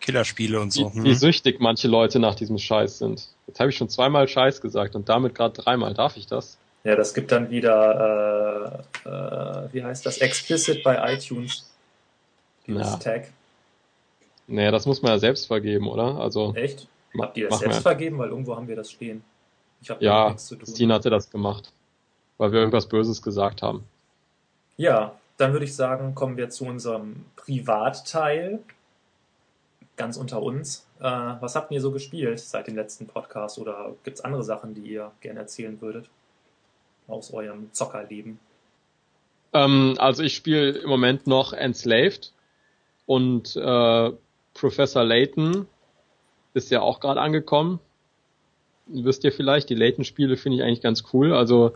Killerspiele 0.00 0.60
und 0.60 0.72
so. 0.72 0.92
Wie, 0.92 0.98
hm. 0.98 1.04
wie 1.04 1.14
süchtig 1.14 1.60
manche 1.60 1.88
Leute 1.88 2.18
nach 2.18 2.34
diesem 2.34 2.58
Scheiß 2.58 2.98
sind. 2.98 3.28
Jetzt 3.46 3.60
habe 3.60 3.70
ich 3.70 3.76
schon 3.76 3.88
zweimal 3.88 4.28
Scheiß 4.28 4.60
gesagt 4.60 4.94
und 4.94 5.08
damit 5.08 5.34
gerade 5.34 5.60
dreimal. 5.60 5.94
Darf 5.94 6.16
ich 6.16 6.26
das? 6.26 6.58
Ja, 6.84 6.96
das 6.96 7.14
gibt 7.14 7.32
dann 7.32 7.50
wieder, 7.50 8.84
äh, 9.04 9.08
äh, 9.08 9.72
wie 9.72 9.82
heißt 9.82 10.04
das, 10.04 10.18
Explicit 10.18 10.82
bei 10.82 11.14
iTunes. 11.14 11.64
Dieses 12.66 12.92
ja. 12.92 12.96
Tag. 12.96 13.32
Naja, 14.46 14.70
das 14.70 14.86
muss 14.86 15.02
man 15.02 15.12
ja 15.12 15.18
selbst 15.18 15.46
vergeben, 15.46 15.88
oder? 15.88 16.18
Also. 16.18 16.54
Echt? 16.54 16.88
Habt 17.18 17.36
ihr 17.36 17.48
das 17.48 17.60
selbst 17.60 17.82
vergeben? 17.82 18.18
Weil 18.18 18.30
irgendwo 18.30 18.56
haben 18.56 18.68
wir 18.68 18.76
das 18.76 18.90
stehen. 18.90 19.22
Ich 19.80 19.90
hab 19.90 20.02
ja, 20.02 20.28
nichts 20.28 20.46
zu 20.46 20.56
tun. 20.56 20.64
Christine 20.64 20.94
hatte 20.94 21.10
das 21.10 21.30
gemacht. 21.30 21.72
Weil 22.38 22.52
wir 22.52 22.58
irgendwas 22.58 22.88
Böses 22.88 23.22
gesagt 23.22 23.62
haben. 23.62 23.84
Ja, 24.76 25.14
dann 25.36 25.52
würde 25.52 25.64
ich 25.64 25.76
sagen, 25.76 26.14
kommen 26.14 26.36
wir 26.36 26.50
zu 26.50 26.64
unserem 26.64 27.24
Privatteil. 27.36 28.60
Ganz 29.96 30.16
unter 30.16 30.42
uns. 30.42 30.86
Äh, 30.98 31.04
was 31.04 31.54
habt 31.54 31.70
ihr 31.70 31.80
so 31.80 31.92
gespielt 31.92 32.40
seit 32.40 32.66
dem 32.66 32.74
letzten 32.74 33.06
Podcast? 33.06 33.58
Oder 33.58 33.94
gibt 34.02 34.18
es 34.18 34.24
andere 34.24 34.42
Sachen, 34.42 34.74
die 34.74 34.82
ihr 34.82 35.12
gerne 35.20 35.40
erzählen 35.40 35.80
würdet? 35.80 36.08
Aus 37.06 37.32
eurem 37.32 37.72
Zockerleben? 37.72 38.40
Ähm, 39.52 39.94
also 39.98 40.24
ich 40.24 40.34
spiele 40.34 40.70
im 40.70 40.88
Moment 40.88 41.28
noch 41.28 41.52
Enslaved 41.52 42.32
und 43.06 43.56
äh, 43.56 44.10
Professor 44.54 45.04
Layton 45.04 45.66
ist 46.54 46.70
ja 46.70 46.80
auch 46.80 47.00
gerade 47.00 47.20
angekommen. 47.20 47.80
Wisst 48.86 49.24
ihr 49.24 49.32
vielleicht, 49.32 49.70
die 49.70 49.74
Layton-Spiele 49.74 50.36
finde 50.36 50.58
ich 50.58 50.64
eigentlich 50.64 50.80
ganz 50.80 51.04
cool. 51.12 51.34
Also, 51.34 51.74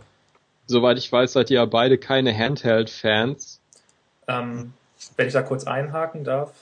soweit 0.67 0.99
ich 0.99 1.11
weiß, 1.11 1.33
seid 1.33 1.51
ihr 1.51 1.57
ja 1.57 1.64
beide 1.64 1.99
keine 1.99 2.37
Handheld-Fans. 2.37 3.61
Ähm, 4.29 4.73
wenn 5.17 5.27
ich 5.27 5.33
da 5.33 5.43
kurz 5.43 5.64
einhaken 5.64 6.25
darf. 6.25 6.53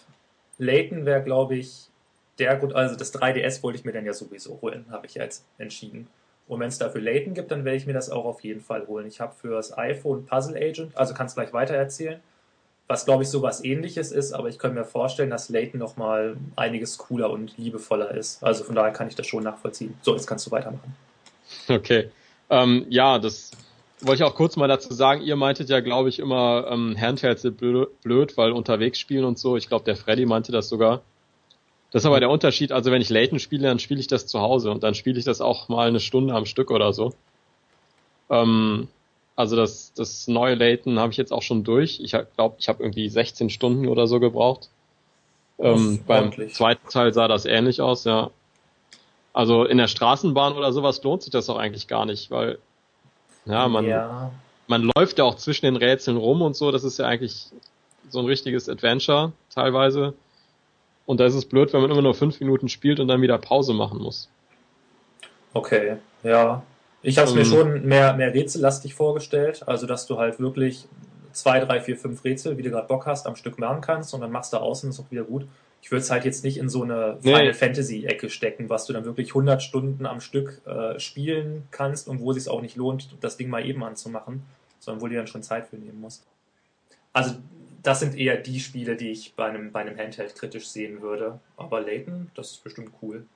Layton 0.59 1.05
wäre, 1.05 1.23
glaube 1.23 1.57
ich, 1.57 1.89
der 2.39 2.57
gut, 2.57 2.73
also 2.75 2.97
das 2.97 3.15
3DS 3.15 3.63
wollte 3.63 3.79
ich 3.79 3.85
mir 3.85 3.93
dann 3.93 4.07
ja 4.07 4.13
sowieso 4.13 4.61
holen, 4.63 4.87
habe 4.91 5.07
ich 5.07 5.15
jetzt 5.15 5.45
entschieden. 5.59 6.09
Und 6.49 6.61
wenn 6.61 6.69
es 6.69 6.79
dafür 6.79 7.01
Layton 7.01 7.35
gibt, 7.35 7.51
dann 7.51 7.65
werde 7.65 7.77
ich 7.77 7.87
mir 7.87 7.93
das 7.93 8.09
auch 8.09 8.25
auf 8.25 8.41
jeden 8.43 8.61
Fall 8.61 8.87
holen. 8.87 9.07
Ich 9.07 9.21
habe 9.21 9.35
für 9.35 9.51
das 9.51 9.77
iPhone 9.77 10.27
Puzzle 10.27 10.57
Agent, 10.57 10.97
also 10.97 11.13
kannst 11.13 11.35
gleich 11.35 11.53
weiter 11.53 11.75
erzählen 11.75 12.21
was 12.89 13.05
glaube 13.05 13.25
ich 13.25 13.29
sowas 13.29 13.65
ähnliches 13.65 14.13
ist, 14.13 14.33
aber 14.33 14.49
ich 14.49 14.59
könnte 14.59 14.79
mir 14.79 14.85
vorstellen, 14.85 15.31
dass 15.31 15.49
Layton 15.49 15.81
nochmal 15.81 16.37
einiges 16.55 16.99
cooler 16.99 17.31
und 17.31 17.57
liebevoller 17.59 18.13
ist. 18.13 18.43
Also 18.45 18.65
von 18.65 18.75
daher 18.75 18.93
kann 18.93 19.09
ich 19.09 19.17
das 19.17 19.27
schon 19.27 19.43
nachvollziehen. 19.43 19.95
So, 20.03 20.15
jetzt 20.15 20.27
kannst 20.27 20.47
du 20.47 20.51
weitermachen. 20.51 20.95
Okay. 21.69 22.11
Ähm, 22.49 22.87
ja, 22.89 23.19
das 23.19 23.51
wollte 24.01 24.23
ich 24.23 24.29
auch 24.29 24.35
kurz 24.35 24.57
mal 24.57 24.69
dazu 24.69 24.93
sagen, 24.95 25.23
ihr 25.23 25.37
meintet 25.37 25.69
ja, 25.69 25.81
glaube 25.81 26.09
ich, 26.09 26.19
immer, 26.19 26.67
ähm, 26.71 26.97
Handhelds 26.99 27.43
sind 27.43 27.57
blöd, 27.57 28.37
weil 28.37 28.53
unterwegs 28.53 28.99
spielen 28.99 29.25
und 29.25 29.39
so. 29.39 29.57
Ich 29.57 29.69
glaube, 29.69 29.85
der 29.85 29.97
Freddy 29.97 30.27
meinte 30.27 30.53
das 30.53 30.69
sogar. 30.69 31.03
Das 31.91 32.03
ist 32.03 32.07
aber 32.07 32.21
der 32.21 32.31
Unterschied. 32.31 32.73
Also 32.73 32.91
wenn 32.91 33.01
ich 33.01 33.11
Layton 33.11 33.39
spiele, 33.39 33.67
dann 33.67 33.79
spiele 33.79 34.01
ich 34.01 34.07
das 34.07 34.27
zu 34.27 34.41
Hause 34.41 34.71
und 34.71 34.83
dann 34.83 34.95
spiele 34.95 35.19
ich 35.19 35.25
das 35.25 35.41
auch 35.41 35.69
mal 35.69 35.89
eine 35.89 36.01
Stunde 36.01 36.35
am 36.35 36.45
Stück 36.45 36.71
oder 36.71 36.93
so. 36.93 37.15
Ähm, 38.29 38.89
also 39.37 39.55
das, 39.55 39.93
das 39.93 40.27
neue 40.29 40.55
Layton 40.55 40.99
habe 40.99 41.13
ich 41.13 41.19
jetzt 41.19 41.33
auch 41.33 41.43
schon 41.43 41.63
durch. 41.63 42.01
Ich 42.01 42.17
glaube, 42.37 42.57
ich 42.59 42.69
habe 42.69 42.83
irgendwie 42.83 43.09
16 43.09 43.51
Stunden 43.51 43.87
oder 43.87 44.07
so 44.07 44.19
gebraucht. 44.19 44.71
Ähm, 45.59 46.01
beim 46.07 46.33
zweiten 46.51 46.89
Teil 46.89 47.13
sah 47.13 47.29
das 47.29 47.45
ähnlich 47.45 47.81
aus, 47.81 48.05
ja. 48.05 48.31
Also 49.35 49.65
in 49.65 49.77
der 49.77 49.89
Straßenbahn 49.89 50.55
oder 50.55 50.73
sowas 50.73 51.03
lohnt 51.03 51.23
sich 51.23 51.31
das 51.31 51.51
auch 51.51 51.59
eigentlich 51.59 51.87
gar 51.87 52.07
nicht, 52.07 52.31
weil 52.31 52.59
ja, 53.45 53.69
man, 53.69 53.85
ja. 53.85 54.33
man 54.67 54.91
läuft 54.97 55.19
ja 55.19 55.25
auch 55.25 55.37
zwischen 55.37 55.67
den 55.67 55.77
Rätseln 55.77 56.17
rum 56.17 56.41
und 56.41 56.57
so. 56.57 56.71
Das 56.71 56.85
ist 56.85 56.99
ja 56.99 57.07
eigentlich 57.07 57.49
so 58.09 58.21
ein 58.21 58.27
richtiges 58.27 58.69
Adventure 58.69 59.33
teilweise. 59.51 60.15
Und 61.05 61.21
da 61.21 61.27
ist 61.27 61.35
es 61.35 61.45
blöd, 61.45 61.73
wenn 61.73 61.83
man 61.83 61.91
immer 61.91 62.03
nur 62.03 62.15
fünf 62.15 62.41
Minuten 62.41 62.69
spielt 62.69 62.99
und 62.99 63.09
dann 63.09 63.21
wieder 63.21 63.39
Pause 63.39 63.75
machen 63.75 64.01
muss. 64.01 64.29
Okay, 65.53 65.99
ja. 66.23 66.63
Ich 67.03 67.19
habe 67.19 67.29
es 67.29 67.33
ähm, 67.33 67.39
mir 67.39 67.45
schon 67.45 67.87
mehr, 67.87 68.15
mehr 68.15 68.35
rätsellastig 68.35 68.95
vorgestellt. 68.95 69.63
Also, 69.67 69.87
dass 69.87 70.07
du 70.07 70.19
halt 70.19 70.41
wirklich 70.41 70.87
zwei, 71.33 71.61
drei, 71.61 71.81
vier, 71.81 71.97
fünf 71.97 72.25
Rätsel, 72.25 72.57
wie 72.59 72.63
du 72.63 72.71
gerade 72.71 72.89
Bock 72.89 73.07
hast, 73.07 73.27
am 73.27 73.37
Stück 73.37 73.59
machen 73.59 73.81
kannst 73.81 74.15
und 74.15 74.21
dann 74.23 74.33
machst 74.33 74.53
du 74.53 74.57
außen, 74.57 74.91
ist 74.91 74.99
auch 74.99 75.11
wieder 75.11 75.25
gut. 75.25 75.47
Ich 75.83 75.93
würde 75.93 76.03
es 76.03 76.11
halt 76.11 76.25
jetzt 76.25 76.43
nicht 76.43 76.57
in 76.57 76.69
so 76.69 76.83
eine 76.83 77.19
Final 77.21 77.47
nee. 77.47 77.53
Fantasy 77.53 78.07
Ecke 78.07 78.31
stecken, 78.31 78.69
was 78.69 78.87
du 78.87 78.93
dann 78.93 79.05
wirklich 79.05 79.29
100 79.29 79.63
Stunden 79.63 80.07
am 80.07 80.21
Stück 80.21 80.63
äh, 80.67 80.99
spielen 80.99 81.69
kannst 81.71 82.09
und 82.09 82.21
wo 82.21 82.33
es 82.33 82.43
sich 82.43 82.49
auch 82.49 82.63
nicht 82.63 82.77
lohnt, 82.77 83.09
das 83.21 83.37
Ding 83.37 83.51
mal 83.51 83.65
eben 83.65 83.85
anzumachen, 83.85 84.43
sondern 84.81 85.03
wo 85.03 85.07
du 85.07 85.15
dann 85.15 85.27
schon 85.27 85.43
Zeit 85.43 85.69
für 85.69 85.77
nehmen 85.77 86.01
musst. 86.01 86.25
Also 87.13 87.37
das 87.83 88.01
sind 88.01 88.17
eher 88.17 88.37
die 88.37 88.59
Spiele, 88.59 88.97
die 88.97 89.11
ich 89.11 89.35
bei 89.35 89.47
einem, 89.47 89.71
bei 89.71 89.81
einem 89.81 89.97
Handheld 89.97 90.35
kritisch 90.35 90.67
sehen 90.67 91.03
würde. 91.03 91.39
Aber 91.57 91.81
Layton, 91.83 92.33
das 92.35 92.53
ist 92.53 92.65
bestimmt 92.65 92.91
cool. 93.01 93.27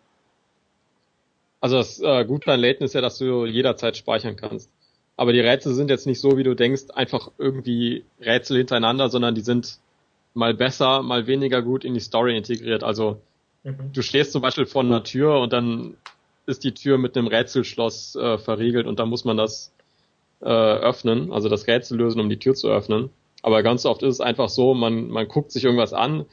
Also 1.61 1.77
das 1.77 2.01
äh, 2.01 2.25
Gute 2.25 2.53
an 2.53 2.61
Layton 2.61 2.85
ist 2.85 2.95
ja, 2.95 3.01
dass 3.01 3.19
du 3.19 3.45
jederzeit 3.45 3.97
speichern 3.97 4.37
kannst. 4.37 4.71
Aber 5.17 5.33
die 5.33 5.41
Rätsel 5.41 5.75
sind 5.75 5.91
jetzt 5.91 6.07
nicht 6.07 6.21
so, 6.21 6.39
wie 6.39 6.43
du 6.43 6.55
denkst, 6.55 6.85
einfach 6.95 7.31
irgendwie 7.37 8.05
Rätsel 8.21 8.57
hintereinander, 8.57 9.11
sondern 9.11 9.35
die 9.35 9.43
sind 9.43 9.79
mal 10.33 10.55
besser, 10.55 11.03
mal 11.03 11.27
weniger 11.27 11.61
gut 11.61 11.85
in 11.85 11.93
die 11.93 12.01
Story 12.01 12.37
integriert. 12.37 12.83
Also 12.83 13.21
mhm. 13.63 13.93
du 13.93 14.03
stehst 14.03 14.33
zum 14.33 14.41
Beispiel 14.41 14.65
vor 14.65 14.83
einer 14.83 15.05
Tür 15.05 15.41
und 15.41 15.53
dann 15.53 15.97
ist 16.47 16.65
die 16.65 16.73
Tür 16.73 16.97
mit 16.97 17.17
einem 17.17 17.27
Rätselschloss 17.27 18.17
äh, 18.17 18.39
verriegelt 18.39 18.87
und 18.87 18.99
dann 18.99 19.11
muss 19.11 19.25
man 19.25 19.37
das 19.37 19.73
äh, 20.41 20.47
öffnen, 20.47 21.33
also 21.33 21.49
das 21.49 21.67
Rätsel 21.67 21.99
lösen, 21.99 22.21
um 22.21 22.31
die 22.31 22.39
Tür 22.39 22.55
zu 22.55 22.69
öffnen. 22.69 23.11
Aber 23.43 23.63
ganz 23.63 23.85
oft 23.87 24.03
ist 24.03 24.15
es 24.15 24.21
einfach 24.21 24.49
so, 24.49 24.75
man, 24.75 25.09
man 25.09 25.29
guckt 25.29 25.53
sich 25.53 25.65
irgendwas 25.65 25.93
an 25.93 26.27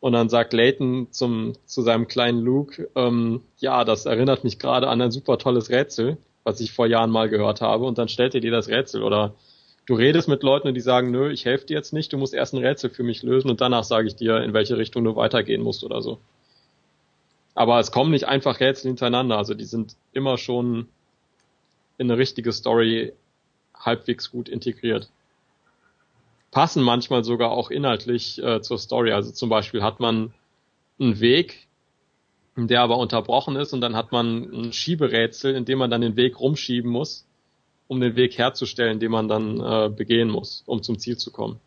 und 0.00 0.14
dann 0.14 0.30
sagt 0.30 0.54
Layton 0.54 1.08
zum, 1.10 1.52
zu 1.66 1.82
seinem 1.82 2.08
kleinen 2.08 2.40
Luke, 2.40 2.88
ähm, 2.96 3.42
ja, 3.58 3.84
das 3.84 4.06
erinnert 4.06 4.44
mich 4.44 4.58
gerade 4.58 4.88
an 4.88 5.00
ein 5.00 5.10
super 5.10 5.36
tolles 5.36 5.68
Rätsel, 5.68 6.16
was 6.42 6.60
ich 6.60 6.72
vor 6.72 6.86
Jahren 6.86 7.10
mal 7.10 7.28
gehört 7.28 7.60
habe. 7.60 7.84
Und 7.84 7.98
dann 7.98 8.08
stellt 8.08 8.34
er 8.34 8.40
dir 8.40 8.50
das 8.50 8.68
Rätsel. 8.68 9.02
Oder 9.02 9.34
du 9.84 9.94
redest 9.94 10.26
mit 10.26 10.42
Leuten 10.42 10.68
und 10.68 10.74
die 10.74 10.80
sagen, 10.80 11.10
nö, 11.10 11.30
ich 11.30 11.44
helfe 11.44 11.66
dir 11.66 11.76
jetzt 11.76 11.92
nicht, 11.92 12.12
du 12.14 12.16
musst 12.16 12.32
erst 12.32 12.54
ein 12.54 12.64
Rätsel 12.64 12.88
für 12.88 13.02
mich 13.02 13.22
lösen 13.22 13.50
und 13.50 13.60
danach 13.60 13.84
sage 13.84 14.08
ich 14.08 14.16
dir, 14.16 14.38
in 14.38 14.54
welche 14.54 14.78
Richtung 14.78 15.04
du 15.04 15.16
weitergehen 15.16 15.62
musst 15.62 15.84
oder 15.84 16.00
so. 16.00 16.18
Aber 17.54 17.78
es 17.78 17.92
kommen 17.92 18.10
nicht 18.10 18.26
einfach 18.26 18.60
Rätsel 18.60 18.88
hintereinander, 18.88 19.36
also 19.36 19.52
die 19.52 19.64
sind 19.64 19.96
immer 20.12 20.38
schon 20.38 20.88
in 21.98 22.10
eine 22.10 22.16
richtige 22.18 22.52
Story 22.52 23.12
halbwegs 23.74 24.30
gut 24.30 24.48
integriert 24.48 25.10
passen 26.50 26.82
manchmal 26.82 27.24
sogar 27.24 27.50
auch 27.50 27.70
inhaltlich 27.70 28.42
äh, 28.42 28.60
zur 28.60 28.78
Story. 28.78 29.12
Also 29.12 29.30
zum 29.32 29.48
Beispiel 29.48 29.82
hat 29.82 30.00
man 30.00 30.34
einen 30.98 31.20
Weg, 31.20 31.68
der 32.56 32.82
aber 32.82 32.98
unterbrochen 32.98 33.56
ist 33.56 33.72
und 33.72 33.80
dann 33.80 33.96
hat 33.96 34.12
man 34.12 34.42
ein 34.52 34.72
Schieberätsel, 34.72 35.54
in 35.54 35.64
dem 35.64 35.78
man 35.78 35.90
dann 35.90 36.00
den 36.00 36.16
Weg 36.16 36.40
rumschieben 36.40 36.90
muss, 36.90 37.26
um 37.88 38.00
den 38.00 38.16
Weg 38.16 38.36
herzustellen, 38.36 39.00
den 39.00 39.10
man 39.10 39.28
dann 39.28 39.60
äh, 39.60 39.88
begehen 39.88 40.28
muss, 40.28 40.62
um 40.66 40.82
zum 40.82 40.98
Ziel 40.98 41.16
zu 41.16 41.30
kommen. 41.30 41.60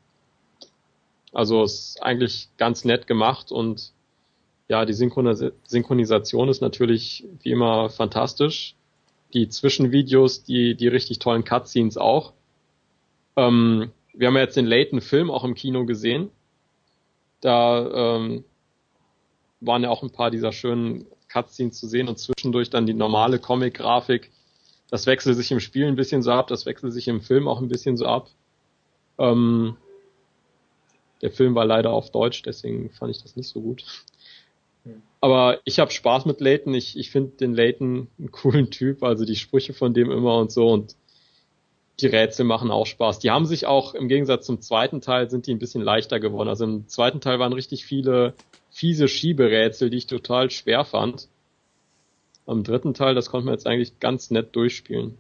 Also 1.32 1.64
ist 1.64 2.02
eigentlich 2.02 2.50
ganz 2.58 2.86
nett 2.86 3.08
gemacht 3.08 3.52
und 3.52 3.92
ja, 4.68 4.86
die 4.86 4.94
Synchronis 4.94 5.44
Synchronisation 5.64 6.48
ist 6.48 6.62
natürlich 6.62 7.26
wie 7.42 7.52
immer 7.52 7.90
fantastisch. 7.90 8.76
Die 9.34 9.50
Zwischenvideos, 9.50 10.44
die, 10.44 10.76
die 10.76 10.88
richtig 10.88 11.20
tollen 11.20 11.44
Cutscenes 11.44 11.98
auch. 11.98 12.34
Ähm, 13.36 13.92
wir 14.14 14.28
haben 14.28 14.36
ja 14.36 14.42
jetzt 14.42 14.58
den 14.58 14.66
Layton 14.66 15.02
Film 15.02 15.32
auch 15.32 15.44
im 15.44 15.56
Kino 15.56 15.86
gesehen. 15.86 16.30
Da 17.42 18.16
ähm, 18.18 18.44
waren 19.60 19.84
ja 19.84 19.90
auch 19.90 20.04
ein 20.04 20.12
paar 20.12 20.32
dieser 20.32 20.52
schönen 20.52 21.06
Cutscenes 21.28 21.80
zu 21.80 21.88
sehen 21.88 22.08
und 22.08 22.20
zwischendurch 22.20 22.70
dann 22.70 22.86
die 22.86 22.94
normale 22.94 23.40
Comic-Grafik. 23.40 24.32
Das 24.90 25.08
wechselt 25.08 25.36
sich 25.36 25.52
im 25.52 25.60
Spiel 25.60 25.88
ein 25.88 25.96
bisschen 25.96 26.22
so 26.22 26.32
ab, 26.32 26.48
das 26.48 26.66
wechselt 26.66 26.94
sich 26.94 27.08
im 27.08 27.22
Film 27.22 27.48
auch 27.48 27.60
ein 27.60 27.68
bisschen 27.68 27.98
so 27.98 28.06
ab. 28.06 28.30
Ähm, 29.18 29.76
der 31.22 31.32
Film 31.32 31.56
war 31.56 31.66
leider 31.66 31.92
auf 31.92 32.12
Deutsch, 32.12 32.44
deswegen 32.44 32.92
fand 32.92 33.16
ich 33.16 33.22
das 33.22 33.36
nicht 33.36 33.48
so 33.48 33.62
gut. 33.62 33.84
Hm. 34.84 35.02
Aber 35.22 35.60
ich 35.66 35.80
habe 35.80 35.92
Spaß 35.92 36.26
mit 36.26 36.42
Layton. 36.42 36.74
Ich, 36.76 36.98
ich 36.98 37.10
finde 37.10 37.32
den 37.38 37.54
Layton 37.54 38.08
einen 38.20 38.32
coolen 38.32 38.70
Typ, 38.70 39.04
also 39.04 39.26
die 39.26 39.36
Sprüche 39.36 39.74
von 39.74 39.94
dem 39.94 40.12
immer 40.12 40.38
und 40.38 40.52
so. 40.52 40.70
Und 40.70 40.96
die 42.00 42.08
Rätsel 42.08 42.46
machen 42.46 42.72
auch 42.72 42.86
Spaß. 42.86 43.20
Die 43.20 43.32
haben 43.32 43.46
sich 43.46 43.66
auch 43.66 43.94
im 43.94 44.08
Gegensatz 44.08 44.46
zum 44.46 44.62
zweiten 44.62 45.02
Teil 45.02 45.30
sind 45.30 45.48
die 45.48 45.54
ein 45.54 45.60
bisschen 45.60 45.82
leichter 45.82 46.20
geworden. 46.20 46.50
Also 46.50 46.64
im 46.64 46.88
zweiten 46.88 47.22
Teil 47.22 47.40
waren 47.40 47.54
richtig 47.54 47.86
viele 47.86 48.34
fiese 48.72 49.08
Schieberätsel, 49.08 49.90
die 49.90 49.98
ich 49.98 50.08
total 50.08 50.50
schwer 50.50 50.86
fand. 50.86 51.28
Am 52.46 52.64
dritten 52.64 52.94
Teil, 52.94 53.16
das 53.16 53.30
konnte 53.30 53.46
man 53.46 53.54
jetzt 53.54 53.68
eigentlich 53.68 54.00
ganz 54.00 54.32
nett 54.32 54.56
durchspielen. 54.56 55.18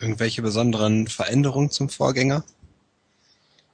Irgendwelche 0.00 0.42
besonderen 0.42 1.06
Veränderungen 1.06 1.70
zum 1.70 1.88
Vorgänger? 1.88 2.44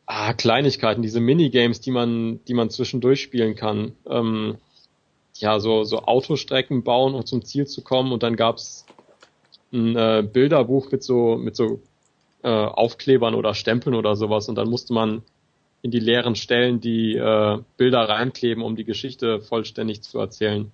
Ah, 0.06 0.34
Kleinigkeiten, 0.34 1.02
diese 1.02 1.20
Minigames, 1.20 1.80
die 1.80 1.90
man, 1.90 2.44
die 2.44 2.54
man 2.54 2.70
zwischendurch 2.70 3.22
spielen 3.22 3.56
kann. 3.56 3.92
Ähm, 4.06 4.58
ja, 5.34 5.58
so, 5.60 5.84
so 5.84 6.02
Autostrecken 6.02 6.84
bauen, 6.84 7.14
um 7.14 7.24
zum 7.26 7.44
Ziel 7.44 7.66
zu 7.66 7.82
kommen 7.82 8.12
und 8.12 8.22
dann 8.22 8.36
gab's 8.36 8.84
ein 9.74 9.96
äh, 9.96 10.22
Bilderbuch 10.22 10.90
mit 10.90 11.02
so, 11.02 11.36
mit 11.36 11.56
so 11.56 11.80
äh, 12.42 12.48
Aufklebern 12.48 13.34
oder 13.34 13.54
Stempeln 13.54 13.94
oder 13.94 14.16
sowas 14.16 14.48
und 14.48 14.54
dann 14.54 14.70
musste 14.70 14.94
man 14.94 15.22
in 15.82 15.90
die 15.90 16.00
leeren 16.00 16.34
Stellen 16.34 16.80
die 16.80 17.14
äh, 17.14 17.58
Bilder 17.76 18.08
reinkleben, 18.08 18.64
um 18.64 18.74
die 18.74 18.84
Geschichte 18.84 19.40
vollständig 19.40 20.00
zu 20.00 20.18
erzählen. 20.18 20.72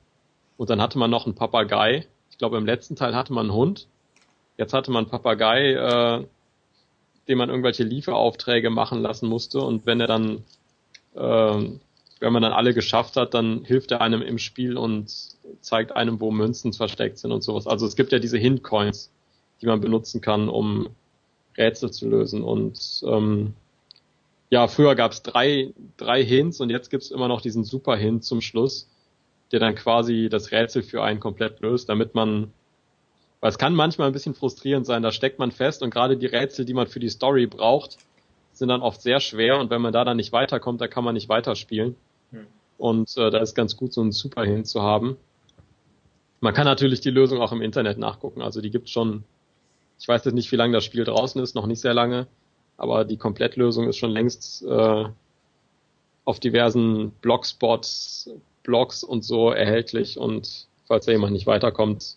Und 0.57 0.71
dann 0.71 0.81
hatte 0.81 0.99
man 0.99 1.11
noch 1.11 1.27
einen 1.27 1.35
Papagei. 1.35 2.07
Ich 2.31 2.39
glaube, 2.39 2.59
im 2.59 2.67
letzten 2.67 2.95
Teil 2.95 3.17
hatte 3.17 3.33
man 3.33 3.47
einen 3.47 3.55
Hund. 3.55 3.89
Jetzt 4.57 4.73
hatte 4.73 4.93
man 4.93 5.05
einen 5.05 5.11
Papagei, 5.11 5.73
äh, 5.73 6.25
dem 7.27 7.39
man 7.39 7.49
irgendwelche 7.49 7.83
Lieferaufträge 7.83 8.71
machen 8.71 9.03
lassen 9.03 9.29
musste. 9.29 9.61
Und 9.61 9.85
wenn 9.85 10.01
er 10.01 10.07
dann, 10.07 10.45
äh, 11.17 11.71
wenn 12.21 12.33
man 12.33 12.43
dann 12.43 12.53
alle 12.53 12.75
geschafft 12.75 13.17
hat, 13.17 13.35
dann 13.35 13.65
hilft 13.65 13.91
er 13.91 14.01
einem 14.01 14.23
im 14.23 14.39
Spiel 14.39 14.77
und 14.77 15.11
zeigt 15.61 15.97
einem, 15.97 16.21
wo 16.21 16.31
Münzen 16.31 16.73
versteckt 16.73 17.19
sind 17.19 17.33
und 17.33 17.43
sowas. 17.43 17.67
Also 17.67 17.87
es 17.87 17.97
gibt 17.97 18.13
ja 18.13 18.19
diese 18.19 18.39
Hint-Coins, 18.39 19.11
die 19.61 19.67
man 19.67 19.81
benutzen 19.81 20.21
kann, 20.21 20.49
um 20.49 20.91
Rätsel 21.57 21.91
zu 21.91 22.09
lösen. 22.09 22.43
Und 22.43 23.03
ähm, 23.07 23.55
ja, 24.51 24.69
früher 24.69 24.95
gab 24.95 25.13
es 25.13 25.23
drei, 25.23 25.73
drei 25.97 26.23
Hints 26.23 26.61
und 26.61 26.71
jetzt 26.71 26.91
gibt's 26.91 27.11
immer 27.11 27.29
noch 27.29 27.41
diesen 27.41 27.65
Super-Hint 27.65 28.23
zum 28.23 28.43
Schluss, 28.43 28.89
der 29.51 29.61
dann 29.61 29.75
quasi 29.75 30.29
das 30.31 30.53
Rätsel 30.53 30.83
für 30.83 31.03
einen 31.03 31.21
komplett 31.21 31.61
löst, 31.61 31.89
damit 31.89 32.15
man 32.15 32.53
weil 33.41 33.51
es 33.51 33.59
kann 33.59 33.75
manchmal 33.75 34.09
ein 34.09 34.13
bisschen 34.13 34.35
frustrierend 34.35 34.87
sein, 34.87 35.03
da 35.03 35.13
steckt 35.13 35.39
man 35.39 35.51
fest 35.51 35.83
und 35.83 35.91
gerade 35.91 36.17
die 36.17 36.27
Rätsel, 36.27 36.67
die 36.67 36.75
man 36.75 36.87
für 36.87 37.01
die 37.01 37.09
Story 37.09 37.47
braucht, 37.47 37.97
sind 38.53 38.69
dann 38.69 38.83
oft 38.83 39.01
sehr 39.01 39.21
schwer 39.21 39.59
und 39.59 39.71
wenn 39.71 39.81
man 39.81 39.93
da 39.93 40.05
dann 40.05 40.19
nicht 40.19 40.33
weiterkommt, 40.33 40.81
da 40.81 40.89
kann 40.89 41.05
man 41.05 41.15
nicht 41.15 41.31
weiterspielen. 41.31 41.97
Hm. 42.31 42.47
Und 42.79 43.17
äh, 43.17 43.31
da 43.31 43.39
ist 43.39 43.55
ganz 43.55 43.77
gut, 43.77 43.93
so 43.93 44.01
einen 44.01 44.13
Super-Hint 44.13 44.67
zu 44.67 44.83
haben. 44.83 45.17
Man 46.41 46.55
kann 46.55 46.65
natürlich 46.65 47.01
die 47.01 47.11
Lösung 47.11 47.41
auch 47.41 47.53
im 47.53 47.61
Internet 47.61 47.99
nachgucken. 47.99 48.41
Also 48.41 48.61
die 48.61 48.71
gibt 48.71 48.89
schon, 48.89 49.25
ich 49.99 50.09
weiß 50.09 50.25
jetzt 50.25 50.35
nicht, 50.35 50.51
wie 50.53 50.57
lange 50.57 50.73
das 50.73 50.85
Spiel 50.85 51.05
draußen 51.05 51.43
ist, 51.43 51.55
noch 51.55 51.67
nicht 51.67 51.81
sehr 51.81 51.95
lange, 51.95 52.27
aber 52.79 53.05
die 53.05 53.19
Komplettlösung 53.19 53.89
ist 53.89 53.99
schon 53.99 54.11
längst 54.11 54.63
äh, 54.63 55.05
auf 56.25 56.41
diversen 56.41 57.11
Blogspots, 57.21 58.31
Blogs 58.63 59.05
und 59.05 59.25
so 59.25 59.51
erhältlich 59.51 60.19
und 60.19 60.67
falls 60.87 61.07
da 61.07 61.13
jemand 61.13 61.33
nicht 61.33 61.47
weiterkommt, 61.47 62.17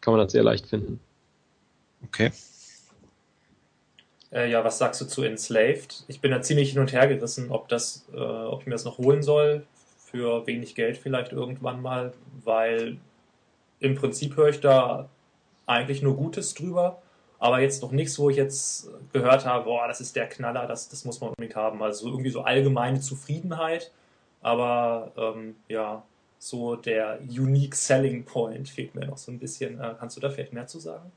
kann 0.00 0.14
man 0.14 0.22
das 0.22 0.32
sehr 0.32 0.42
leicht 0.42 0.66
finden. 0.66 1.00
Okay. 2.04 2.32
Äh, 4.32 4.50
ja, 4.50 4.64
was 4.64 4.78
sagst 4.78 5.00
du 5.00 5.04
zu 5.06 5.22
Enslaved? 5.22 6.04
Ich 6.08 6.20
bin 6.20 6.30
da 6.30 6.42
ziemlich 6.42 6.70
hin 6.72 6.80
und 6.80 6.92
her 6.92 7.06
gerissen, 7.06 7.50
ob 7.50 7.68
das, 7.68 8.06
äh, 8.12 8.16
ob 8.16 8.62
ich 8.62 8.66
mir 8.66 8.74
das 8.74 8.84
noch 8.84 8.98
holen 8.98 9.22
soll 9.22 9.66
für 9.98 10.46
wenig 10.46 10.74
Geld 10.74 10.98
vielleicht 10.98 11.32
irgendwann 11.32 11.80
mal, 11.80 12.12
weil 12.44 12.98
im 13.80 13.94
Prinzip 13.94 14.36
höre 14.36 14.50
ich 14.50 14.60
da 14.60 15.08
eigentlich 15.66 16.02
nur 16.02 16.16
Gutes 16.16 16.54
drüber, 16.54 17.00
aber 17.38 17.60
jetzt 17.60 17.82
noch 17.82 17.92
nichts, 17.92 18.18
wo 18.18 18.30
ich 18.30 18.36
jetzt 18.36 18.88
gehört 19.12 19.46
habe, 19.46 19.64
boah, 19.64 19.88
das 19.88 20.00
ist 20.00 20.14
der 20.16 20.28
Knaller, 20.28 20.66
das, 20.66 20.88
das 20.88 21.04
muss 21.04 21.20
man 21.20 21.30
unbedingt 21.30 21.56
haben. 21.56 21.82
Also 21.82 22.08
irgendwie 22.08 22.30
so 22.30 22.42
allgemeine 22.42 23.00
Zufriedenheit, 23.00 23.90
aber 24.42 25.12
ähm, 25.16 25.56
ja, 25.68 26.02
so 26.38 26.76
der 26.76 27.20
unique 27.22 27.74
selling 27.74 28.24
point 28.24 28.68
fehlt 28.68 28.94
mir 28.94 29.06
noch 29.06 29.18
so 29.18 29.32
ein 29.32 29.38
bisschen. 29.38 29.80
Äh, 29.80 29.94
kannst 29.98 30.16
du 30.16 30.20
da 30.20 30.30
vielleicht 30.30 30.52
mehr 30.52 30.66
zu 30.66 30.78
sagen? 30.78 31.10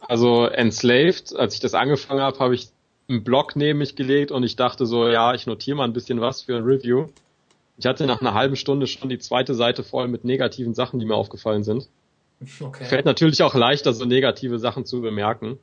Also 0.00 0.46
Enslaved, 0.46 1.34
als 1.36 1.54
ich 1.54 1.60
das 1.60 1.74
angefangen 1.74 2.20
habe, 2.20 2.38
habe 2.38 2.54
ich 2.54 2.68
einen 3.08 3.24
Blog 3.24 3.56
neben 3.56 3.78
mich 3.78 3.96
gelegt 3.96 4.30
und 4.30 4.42
ich 4.42 4.56
dachte 4.56 4.86
so, 4.86 5.08
ja, 5.08 5.34
ich 5.34 5.46
notiere 5.46 5.76
mal 5.76 5.84
ein 5.84 5.92
bisschen 5.92 6.20
was 6.20 6.42
für 6.42 6.56
ein 6.56 6.64
Review. 6.64 7.08
Ich 7.78 7.86
hatte 7.86 8.06
nach 8.06 8.20
einer 8.20 8.34
halben 8.34 8.56
Stunde 8.56 8.86
schon 8.86 9.08
die 9.08 9.18
zweite 9.18 9.54
Seite 9.54 9.82
voll 9.82 10.08
mit 10.08 10.24
negativen 10.24 10.74
Sachen, 10.74 10.98
die 10.98 11.06
mir 11.06 11.14
aufgefallen 11.14 11.62
sind. 11.62 11.88
Okay. 12.60 12.84
Fällt 12.84 13.06
natürlich 13.06 13.42
auch 13.42 13.54
leichter, 13.54 13.92
so 13.92 14.04
negative 14.04 14.58
Sachen 14.58 14.84
zu 14.84 15.00
bemerken 15.00 15.58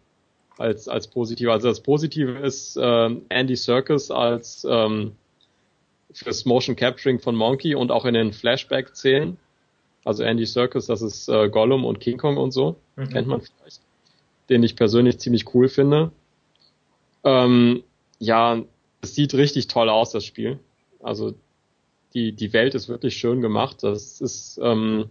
als 0.57 0.87
als 0.87 1.07
positive. 1.07 1.51
Also 1.51 1.67
das 1.67 1.81
Positive 1.81 2.39
ist 2.39 2.77
äh, 2.77 3.09
Andy 3.29 3.55
Serkis 3.55 4.11
als 4.11 4.65
ähm, 4.69 5.13
fürs 6.11 6.45
Motion 6.45 6.75
Capturing 6.75 7.19
von 7.19 7.35
Monkey 7.35 7.75
und 7.75 7.91
auch 7.91 8.05
in 8.05 8.13
den 8.13 8.33
Flashback-Szenen. 8.33 9.37
Also 10.05 10.23
Andy 10.23 10.45
Serkis, 10.45 10.87
das 10.87 11.01
ist 11.01 11.29
äh, 11.29 11.49
Gollum 11.49 11.85
und 11.85 11.99
King 11.99 12.17
Kong 12.17 12.37
und 12.37 12.51
so, 12.51 12.75
mhm. 12.95 13.09
kennt 13.09 13.27
man 13.27 13.41
vielleicht. 13.41 13.81
Den 14.49 14.63
ich 14.63 14.75
persönlich 14.75 15.19
ziemlich 15.19 15.53
cool 15.53 15.69
finde. 15.69 16.11
Ähm, 17.23 17.83
ja, 18.19 18.61
es 19.01 19.15
sieht 19.15 19.33
richtig 19.33 19.67
toll 19.67 19.89
aus, 19.89 20.11
das 20.11 20.25
Spiel. 20.25 20.59
Also 21.01 21.33
die, 22.13 22.31
die 22.31 22.53
Welt 22.53 22.75
ist 22.75 22.89
wirklich 22.89 23.17
schön 23.17 23.41
gemacht. 23.41 23.83
Das 23.83 24.21
ist, 24.21 24.59
ähm, 24.61 25.09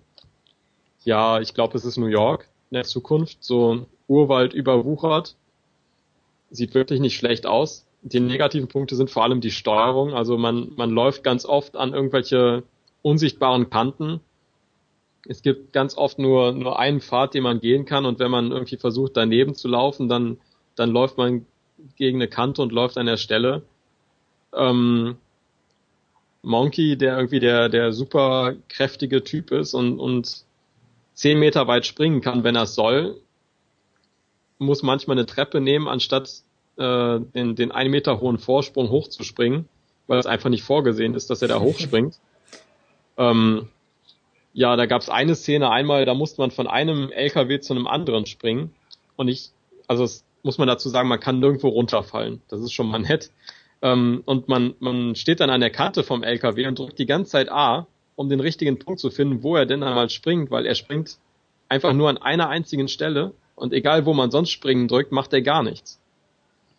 ja, 1.05 1.41
ich 1.41 1.55
glaube, 1.55 1.77
es 1.77 1.85
ist 1.85 1.97
New 1.97 2.07
York 2.07 2.49
in 2.71 2.77
der 2.77 2.85
Zukunft, 2.85 3.39
so 3.41 3.87
Urwald 4.09 4.55
überwuchert. 4.55 5.37
Sieht 6.51 6.75
wirklich 6.75 7.01
nicht 7.01 7.17
schlecht 7.17 7.47
aus. 7.47 7.87
Die 8.03 8.21
negativen 8.21 8.69
Punkte 8.69 8.97
sind 8.97 9.11
vor 9.11 9.23
allem 9.23 9.41
die 9.41 9.51
Steuerung. 9.51 10.13
Also 10.15 10.37
man, 10.37 10.73
man 10.77 10.91
läuft 10.91 11.23
ganz 11.23 11.45
oft 11.45 11.77
an 11.77 11.95
irgendwelche 11.95 12.63
unsichtbaren 13.01 13.71
Kanten. 13.71 14.21
Es 15.27 15.43
gibt 15.43 15.73
ganz 15.73 15.97
oft 15.97 16.19
nur, 16.19 16.53
nur 16.53 16.79
einen 16.79 17.01
Pfad, 17.01 17.35
den 17.35 17.45
man 17.45 17.61
gehen 17.61 17.85
kann 17.85 18.07
und 18.07 18.19
wenn 18.19 18.31
man 18.31 18.51
irgendwie 18.51 18.77
versucht 18.77 19.17
daneben 19.17 19.55
zu 19.55 19.69
laufen, 19.69 20.09
dann, 20.09 20.39
dann 20.75 20.91
läuft 20.91 21.17
man 21.17 21.47
gegen 21.97 22.19
eine 22.19 22.29
Kante 22.29 22.63
und 22.63 22.73
läuft 22.73 22.99
an 22.99 23.07
der 23.07 23.17
Stelle. 23.17 23.63
Ähm, 24.53 25.17
Monkey, 26.43 26.97
der 26.97 27.17
irgendwie 27.17 27.41
der, 27.41 27.69
der 27.69 27.93
super 27.93 28.55
kräftige 28.69 29.23
Typ 29.23 29.53
ist 29.53 29.75
und, 29.75 30.01
und 30.01 30.45
zehn 31.15 31.39
Meter 31.39 31.69
weit 31.69 31.87
springen 31.87 32.21
kann, 32.21 32.43
wenn 32.43 32.57
er 32.57 32.65
es 32.65 32.75
soll, 32.75 33.21
muss 34.59 34.83
manchmal 34.83 35.17
eine 35.17 35.27
Treppe 35.27 35.61
nehmen, 35.61 35.89
anstatt 35.89 36.43
äh, 36.77 37.21
den, 37.21 37.55
den 37.55 37.71
einen 37.71 37.91
Meter 37.91 38.21
hohen 38.21 38.39
Vorsprung 38.39 38.91
hochzuspringen, 38.91 39.69
weil 40.07 40.19
es 40.19 40.27
einfach 40.27 40.51
nicht 40.51 40.65
vorgesehen 40.65 41.15
ist, 41.15 41.31
dass 41.31 41.43
er 41.43 41.49
da 41.49 41.61
hochspringt. 41.61 42.19
ähm, 43.17 43.69
ja, 44.53 44.77
da 44.77 44.87
gab 44.87 45.03
es 45.03 45.09
eine 45.09 45.35
Szene 45.35 45.71
einmal, 45.71 46.05
da 46.05 46.15
musste 46.15 46.41
man 46.41 46.51
von 46.51 46.67
einem 46.67 47.11
LKW 47.11 47.61
zu 47.61 47.75
einem 47.75 47.87
anderen 47.87 48.27
springen 48.27 48.73
und 49.17 49.29
ich, 49.29 49.51
also 49.87 50.05
es 50.05 50.25
muss 50.43 50.59
man 50.59 50.69
dazu 50.69 50.89
sagen, 50.89 51.09
man 51.09 51.21
kann 51.21 51.39
nirgendwo 51.39 51.69
runterfallen. 51.69 52.43
Das 52.49 52.61
ist 52.61 52.73
schon 52.73 52.89
mal 52.89 52.99
nett. 52.99 53.31
Ähm, 53.81 54.23
und 54.27 54.49
man, 54.49 54.75
man 54.81 55.15
steht 55.15 55.41
dann 55.41 55.51
an 55.51 55.61
der 55.61 55.71
Kante 55.71 56.03
vom 56.03 56.23
LKW 56.23 56.67
und 56.67 56.79
drückt 56.79 56.99
die 56.99 57.07
ganze 57.07 57.33
Zeit 57.33 57.51
A, 57.51 57.87
um 58.17 58.29
den 58.29 58.41
richtigen 58.41 58.79
Punkt 58.79 59.01
zu 59.01 59.11
finden, 59.11 59.43
wo 59.43 59.57
er 59.57 59.67
denn 59.67 59.83
einmal 59.83 60.11
springt, 60.11 60.51
weil 60.51 60.67
er 60.67 60.75
springt 60.75 61.19
einfach 61.69 61.93
nur 61.93 62.09
an 62.09 62.19
einer 62.19 62.49
einzigen 62.49 62.89
Stelle 62.89 63.33
und 63.55 63.73
egal 63.73 64.05
wo 64.07 64.15
man 64.15 64.31
sonst 64.31 64.51
springen 64.51 64.89
drückt, 64.89 65.13
macht 65.13 65.33
er 65.33 65.43
gar 65.43 65.63
nichts. 65.63 66.01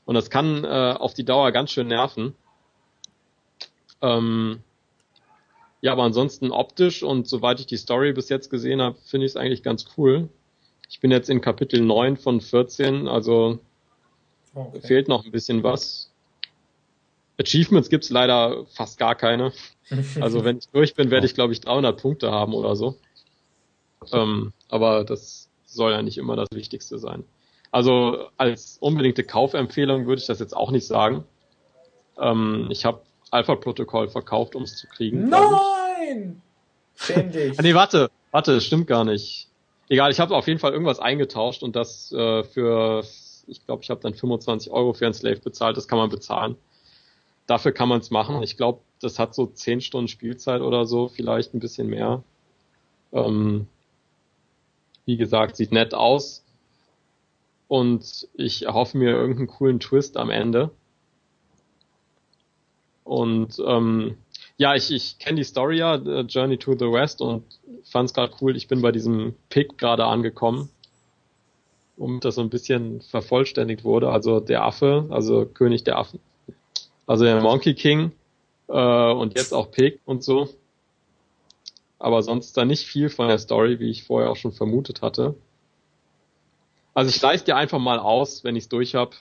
Und 0.06 0.16
das 0.16 0.30
kann 0.30 0.64
äh, 0.64 0.68
auf 0.68 1.14
die 1.14 1.24
Dauer 1.24 1.52
ganz 1.52 1.72
schön 1.72 1.88
nerven. 1.88 2.36
Ähm, 4.02 4.60
ja, 5.84 5.92
aber 5.92 6.04
ansonsten 6.04 6.50
optisch 6.52 7.04
und 7.04 7.28
soweit 7.28 7.60
ich 7.60 7.66
die 7.66 7.76
Story 7.76 8.14
bis 8.14 8.30
jetzt 8.30 8.50
gesehen 8.50 8.82
habe, 8.82 8.96
finde 9.04 9.26
ich 9.26 9.34
es 9.34 9.36
eigentlich 9.36 9.64
ganz 9.64 9.86
cool. 9.98 10.30
Ich 10.90 11.02
bin 11.02 11.12
jetzt 11.12 11.30
in 11.30 11.42
Kapitel 11.42 11.82
9 11.82 12.16
von 12.16 12.40
14, 12.40 13.10
also 13.10 13.60
okay. 14.56 14.80
fehlt 14.80 15.10
noch 15.10 15.26
ein 15.26 15.32
bisschen 15.32 15.62
was. 15.62 16.10
Achievements 17.38 17.90
gibt's 17.90 18.10
leider 18.10 18.66
fast 18.68 18.98
gar 18.98 19.16
keine. 19.16 19.52
Also 20.22 20.46
wenn 20.46 20.60
ich 20.60 20.70
durch 20.70 20.96
bin, 20.96 21.12
werde 21.12 21.26
ich 21.26 21.34
glaube 21.34 21.52
ich 21.52 21.60
300 21.60 22.02
Punkte 22.02 22.32
haben 22.32 22.54
oder 22.54 22.78
so. 22.78 22.96
Ähm, 24.14 24.54
aber 24.70 25.04
das 25.04 25.50
soll 25.66 25.92
ja 25.92 26.02
nicht 26.02 26.18
immer 26.18 26.38
das 26.38 26.48
Wichtigste 26.54 26.98
sein. 26.98 27.26
Also 27.72 28.30
als 28.38 28.78
unbedingte 28.80 29.26
Kaufempfehlung 29.26 30.08
würde 30.08 30.22
ich 30.22 30.28
das 30.28 30.40
jetzt 30.40 30.56
auch 30.56 30.72
nicht 30.72 30.88
sagen. 30.88 31.26
Ähm, 32.18 32.70
ich 32.72 32.86
habe 32.86 33.02
Alpha-Protokoll 33.34 34.10
verkauft, 34.10 34.56
um 34.56 34.64
es 34.64 34.78
zu 34.78 34.88
kriegen. 34.88 35.28
Nein! 35.30 36.42
Dich. 37.08 37.60
ah, 37.60 37.62
nee, 37.64 37.74
warte, 37.74 38.12
warte, 38.32 38.62
stimmt 38.62 38.88
gar 38.88 39.04
nicht. 39.04 39.50
Egal, 39.90 40.12
ich 40.12 40.20
habe 40.20 40.36
auf 40.36 40.48
jeden 40.48 40.60
Fall 40.60 40.72
irgendwas 40.72 41.00
eingetauscht 41.00 41.64
und 41.64 41.76
das 41.76 42.12
äh, 42.12 42.44
für, 42.44 43.04
ich 43.48 43.66
glaube, 43.66 43.84
ich 43.84 43.90
habe 43.90 44.00
dann 44.02 44.14
25 44.14 44.72
Euro 44.72 44.94
für 44.94 45.06
einen 45.06 45.14
Slave 45.14 45.40
bezahlt, 45.40 45.76
das 45.76 45.88
kann 45.88 45.98
man 45.98 46.10
bezahlen. 46.10 46.56
Dafür 47.48 47.74
kann 47.74 47.90
man 47.90 48.00
es 48.00 48.10
machen. 48.10 48.42
Ich 48.44 48.56
glaube, 48.56 48.80
das 49.02 49.20
hat 49.20 49.36
so 49.36 49.48
10 49.48 49.82
Stunden 49.82 50.08
Spielzeit 50.08 50.62
oder 50.62 50.86
so, 50.86 51.10
vielleicht 51.10 51.54
ein 51.54 51.60
bisschen 51.60 51.88
mehr. 51.88 52.24
Ähm, 53.12 53.68
wie 55.06 55.18
gesagt, 55.18 55.58
sieht 55.58 55.72
nett 55.72 55.94
aus. 55.94 56.46
Und 57.68 58.28
ich 58.36 58.66
erhoffe 58.66 58.98
mir 58.98 59.10
irgendeinen 59.10 59.48
coolen 59.48 59.80
Twist 59.80 60.16
am 60.16 60.30
Ende. 60.30 60.72
Und 63.04 63.62
ähm, 63.66 64.18
ja, 64.58 64.76
ich, 64.76 64.92
ich 64.92 65.20
kenne 65.20 65.38
die 65.38 65.44
Story 65.44 65.78
ja, 65.78 65.96
Journey 65.96 66.58
to 66.58 66.74
the 66.74 66.92
West, 66.92 67.22
und 67.22 67.44
fand 67.84 68.10
es 68.10 68.14
gerade 68.14 68.34
cool. 68.42 68.56
Ich 68.56 68.68
bin 68.68 68.82
bei 68.82 68.92
diesem 68.92 69.36
Pick 69.50 69.78
gerade 69.78 70.06
angekommen, 70.06 70.70
um 71.98 72.20
das 72.20 72.36
so 72.36 72.42
ein 72.42 72.50
bisschen 72.50 73.02
vervollständigt 73.02 73.84
wurde. 73.84 74.10
Also 74.10 74.40
der 74.40 74.64
Affe, 74.64 75.08
also 75.10 75.46
König 75.46 75.84
der 75.84 75.98
Affen. 75.98 76.20
Also 77.06 77.26
der 77.26 77.42
Monkey 77.42 77.74
King 77.74 78.14
äh, 78.70 79.12
und 79.12 79.36
jetzt 79.36 79.54
auch 79.54 79.72
Pig 79.72 80.00
und 80.06 80.24
so. 80.24 80.48
Aber 82.00 82.22
sonst 82.22 82.56
da 82.56 82.66
nicht 82.66 82.86
viel 82.86 83.10
von 83.10 83.28
der 83.28 83.40
Story, 83.40 83.80
wie 83.80 83.90
ich 83.90 84.04
vorher 84.04 84.30
auch 84.30 84.36
schon 84.36 84.52
vermutet 84.52 85.02
hatte. 85.02 85.36
Also 86.94 87.10
ich 87.10 87.22
leiste 87.22 87.48
dir 87.48 87.56
einfach 87.56 87.80
mal 87.80 88.00
aus, 88.00 88.44
wenn 88.44 88.56
ich 88.56 88.66
es 88.66 88.70
durch 88.70 88.96
habe. 88.96 89.16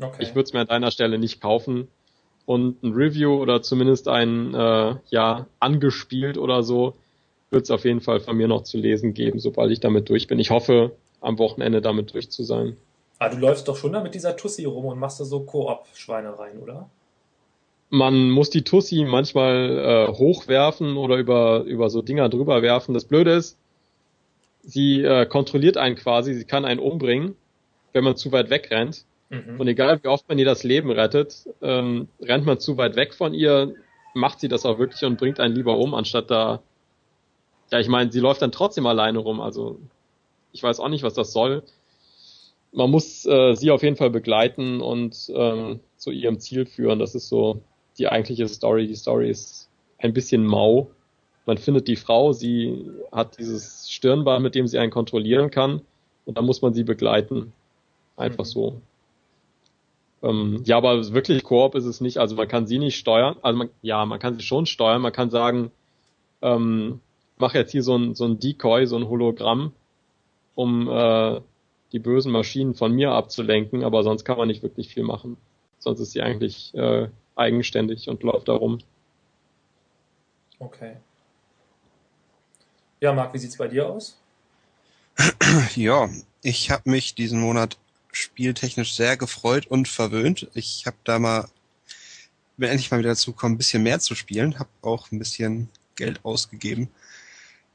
Okay. 0.00 0.22
Ich 0.22 0.34
würde 0.34 0.42
es 0.42 0.52
mir 0.52 0.60
an 0.60 0.66
deiner 0.66 0.90
Stelle 0.90 1.18
nicht 1.18 1.40
kaufen 1.40 1.88
und 2.46 2.82
ein 2.82 2.92
Review 2.92 3.34
oder 3.34 3.60
zumindest 3.60 4.08
ein 4.08 4.54
äh, 4.54 4.94
ja 5.10 5.46
angespielt 5.60 6.38
oder 6.38 6.62
so 6.62 6.94
wird 7.50 7.64
es 7.64 7.70
auf 7.70 7.84
jeden 7.84 8.00
Fall 8.00 8.20
von 8.20 8.36
mir 8.36 8.48
noch 8.48 8.62
zu 8.62 8.78
lesen 8.78 9.14
geben, 9.14 9.38
sobald 9.38 9.70
ich 9.70 9.80
damit 9.80 10.08
durch 10.08 10.26
bin. 10.26 10.38
Ich 10.38 10.50
hoffe, 10.50 10.92
am 11.20 11.38
Wochenende 11.38 11.82
damit 11.82 12.14
durch 12.14 12.30
zu 12.30 12.42
sein. 12.42 12.76
Ah, 13.18 13.28
du 13.28 13.38
läufst 13.38 13.68
doch 13.68 13.76
schon 13.76 13.92
da 13.92 14.02
mit 14.02 14.14
dieser 14.14 14.36
Tussi 14.36 14.64
rum 14.64 14.86
und 14.86 14.98
machst 14.98 15.20
da 15.20 15.24
so 15.24 15.40
Koop-Schweinereien, 15.40 16.58
oder? 16.58 16.88
Man 17.88 18.30
muss 18.30 18.50
die 18.50 18.62
Tussi 18.62 19.04
manchmal 19.08 20.08
äh, 20.10 20.12
hochwerfen 20.12 20.96
oder 20.96 21.16
über, 21.16 21.62
über 21.62 21.88
so 21.88 22.02
Dinger 22.02 22.28
drüber 22.28 22.62
werfen. 22.62 22.94
Das 22.94 23.04
Blöde 23.04 23.32
ist, 23.32 23.58
sie 24.62 25.02
äh, 25.02 25.24
kontrolliert 25.26 25.76
einen 25.76 25.96
quasi, 25.96 26.34
sie 26.34 26.44
kann 26.44 26.64
einen 26.64 26.80
umbringen, 26.80 27.36
wenn 27.92 28.04
man 28.04 28.16
zu 28.16 28.32
weit 28.32 28.50
wegrennt. 28.50 29.04
Mhm. 29.28 29.58
Und 29.60 29.68
egal 29.68 30.02
wie 30.02 30.08
oft 30.08 30.28
man 30.28 30.38
ihr 30.38 30.44
das 30.44 30.62
Leben 30.62 30.90
rettet, 30.90 31.48
ähm, 31.62 32.08
rennt 32.20 32.46
man 32.46 32.58
zu 32.58 32.76
weit 32.76 32.96
weg 32.96 33.14
von 33.14 33.34
ihr, 33.34 33.74
macht 34.14 34.40
sie 34.40 34.48
das 34.48 34.64
auch 34.64 34.78
wirklich 34.78 35.04
und 35.04 35.18
bringt 35.18 35.40
einen 35.40 35.54
lieber 35.54 35.76
um, 35.78 35.94
anstatt 35.94 36.30
da. 36.30 36.62
Ja, 37.70 37.80
ich 37.80 37.88
meine, 37.88 38.12
sie 38.12 38.20
läuft 38.20 38.42
dann 38.42 38.52
trotzdem 38.52 38.86
alleine 38.86 39.18
rum, 39.18 39.40
also 39.40 39.80
ich 40.52 40.62
weiß 40.62 40.80
auch 40.80 40.88
nicht, 40.88 41.02
was 41.02 41.14
das 41.14 41.32
soll. 41.32 41.62
Man 42.72 42.90
muss 42.90 43.26
äh, 43.26 43.54
sie 43.54 43.70
auf 43.70 43.82
jeden 43.82 43.96
Fall 43.96 44.10
begleiten 44.10 44.80
und 44.80 45.30
ähm, 45.34 45.80
zu 45.96 46.10
ihrem 46.10 46.38
Ziel 46.38 46.66
führen. 46.66 46.98
Das 46.98 47.14
ist 47.14 47.28
so 47.28 47.62
die 47.98 48.08
eigentliche 48.08 48.48
Story. 48.48 48.86
Die 48.86 48.94
Story 48.94 49.30
ist 49.30 49.68
ein 49.98 50.12
bisschen 50.12 50.44
mau. 50.44 50.90
Man 51.46 51.58
findet 51.58 51.88
die 51.88 51.96
Frau, 51.96 52.32
sie 52.32 52.90
hat 53.12 53.38
dieses 53.38 53.90
Stirnband, 53.90 54.42
mit 54.42 54.54
dem 54.54 54.66
sie 54.66 54.78
einen 54.78 54.90
kontrollieren 54.90 55.50
kann, 55.50 55.82
und 56.24 56.36
dann 56.36 56.44
muss 56.44 56.60
man 56.60 56.74
sie 56.74 56.84
begleiten. 56.84 57.52
Einfach 58.16 58.44
mhm. 58.44 58.48
so. 58.48 58.80
Ähm, 60.22 60.62
ja, 60.64 60.76
aber 60.76 61.12
wirklich 61.12 61.42
Koop 61.44 61.74
ist 61.74 61.84
es 61.84 62.00
nicht. 62.00 62.18
Also 62.18 62.36
man 62.36 62.48
kann 62.48 62.66
sie 62.66 62.78
nicht 62.78 62.96
steuern. 62.96 63.36
Also 63.42 63.58
man, 63.58 63.70
ja, 63.82 64.04
man 64.06 64.18
kann 64.18 64.34
sie 64.34 64.42
schon 64.42 64.66
steuern. 64.66 65.02
Man 65.02 65.12
kann 65.12 65.30
sagen, 65.30 65.70
ähm, 66.42 67.00
mach 67.38 67.54
jetzt 67.54 67.72
hier 67.72 67.82
so 67.82 67.96
ein, 67.96 68.14
so 68.14 68.24
ein 68.24 68.38
Decoy, 68.38 68.86
so 68.86 68.96
ein 68.96 69.08
Hologramm, 69.08 69.72
um 70.54 70.88
äh, 70.88 71.40
die 71.92 71.98
bösen 71.98 72.32
Maschinen 72.32 72.74
von 72.74 72.92
mir 72.92 73.12
abzulenken. 73.12 73.84
Aber 73.84 74.02
sonst 74.02 74.24
kann 74.24 74.38
man 74.38 74.48
nicht 74.48 74.62
wirklich 74.62 74.88
viel 74.88 75.04
machen. 75.04 75.36
Sonst 75.78 76.00
ist 76.00 76.12
sie 76.12 76.22
eigentlich 76.22 76.74
äh, 76.74 77.08
eigenständig 77.36 78.08
und 78.08 78.22
läuft 78.22 78.48
da 78.48 78.54
rum. 78.54 78.78
Okay. 80.58 80.96
Ja, 83.00 83.12
Marc, 83.12 83.34
wie 83.34 83.38
sieht's 83.38 83.58
bei 83.58 83.68
dir 83.68 83.88
aus? 83.88 84.18
Ja, 85.74 86.08
ich 86.42 86.70
habe 86.70 86.90
mich 86.90 87.14
diesen 87.14 87.40
Monat 87.40 87.78
spieltechnisch 88.16 88.94
sehr 88.94 89.16
gefreut 89.16 89.66
und 89.66 89.88
verwöhnt. 89.88 90.48
Ich 90.54 90.84
habe 90.86 90.96
da 91.04 91.18
mal, 91.18 91.48
bin 92.56 92.70
endlich 92.70 92.90
mal 92.90 92.98
wieder 92.98 93.10
dazu 93.10 93.32
gekommen, 93.32 93.54
ein 93.54 93.58
bisschen 93.58 93.82
mehr 93.82 94.00
zu 94.00 94.14
spielen, 94.14 94.58
habe 94.58 94.70
auch 94.82 95.10
ein 95.12 95.18
bisschen 95.18 95.68
Geld 95.94 96.24
ausgegeben. 96.24 96.88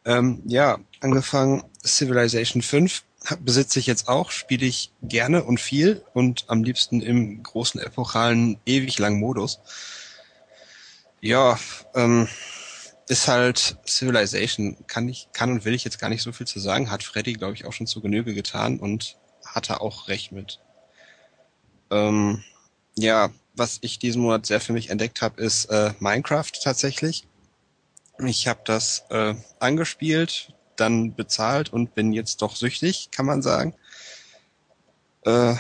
Ähm, 0.06 0.42
ja, 0.46 0.80
angefangen 1.00 1.64
Civilization 1.86 2.62
5 2.62 3.04
besitze 3.40 3.80
ich 3.80 3.86
jetzt 3.86 4.08
auch, 4.08 4.32
spiele 4.32 4.66
ich 4.66 4.92
gerne 5.04 5.44
und 5.44 5.60
viel 5.60 6.04
und 6.14 6.46
am 6.48 6.64
liebsten 6.64 7.02
im 7.02 7.44
großen 7.44 7.80
epochalen, 7.80 8.58
ewig 8.66 8.98
langen 8.98 9.20
Modus. 9.20 9.60
Ja, 11.22 11.60
ähm, 11.94 12.28
ist 13.08 13.28
halt 13.28 13.78
Civilization, 13.86 14.78
kann 14.88 15.08
ich, 15.08 15.28
kann 15.34 15.52
und 15.52 15.66
will 15.66 15.76
ich 15.76 15.84
jetzt 15.84 16.00
gar 16.00 16.10
nicht 16.10 16.24
so 16.24 16.32
viel 16.32 16.48
zu 16.48 16.60
sagen, 16.60 16.90
hat 16.90 17.04
Freddy, 17.04 17.34
glaube 17.34 17.54
ich, 17.54 17.66
auch 17.66 17.74
schon 17.74 17.86
zu 17.86 18.02
Genüge 18.02 18.34
getan 18.34 18.80
und 18.80 19.18
hatte 19.54 19.82
auch 19.82 20.08
recht 20.08 20.32
mit. 20.32 20.60
Ähm, 21.90 22.44
ja, 22.96 23.30
was 23.54 23.80
ich 23.82 24.00
diesen 24.00 24.22
Monat 24.22 24.46
sehr 24.46 24.62
für 24.62 24.74
mich 24.74 24.90
entdeckt 24.90 25.22
habe, 25.22 25.42
ist 25.42 25.66
äh, 25.66 25.94
Minecraft 26.00 26.52
tatsächlich. 26.64 27.28
Ich 28.20 28.48
habe 28.48 28.62
das 28.66 29.06
äh, 29.10 29.36
angespielt, 29.60 30.54
dann 30.76 31.16
bezahlt 31.16 31.72
und 31.72 31.96
bin 31.96 32.14
jetzt 32.14 32.42
doch 32.42 32.56
süchtig, 32.56 33.10
kann 33.12 33.26
man 33.26 33.42
sagen. 33.42 33.76
Äh, 35.26 35.56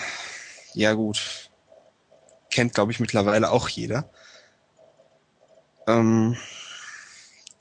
ja 0.73 0.93
gut, 0.93 1.49
kennt 2.51 2.73
glaube 2.73 2.91
ich 2.91 2.99
mittlerweile 2.99 3.51
auch 3.51 3.67
jeder. 3.67 4.09
Ähm, 5.87 6.37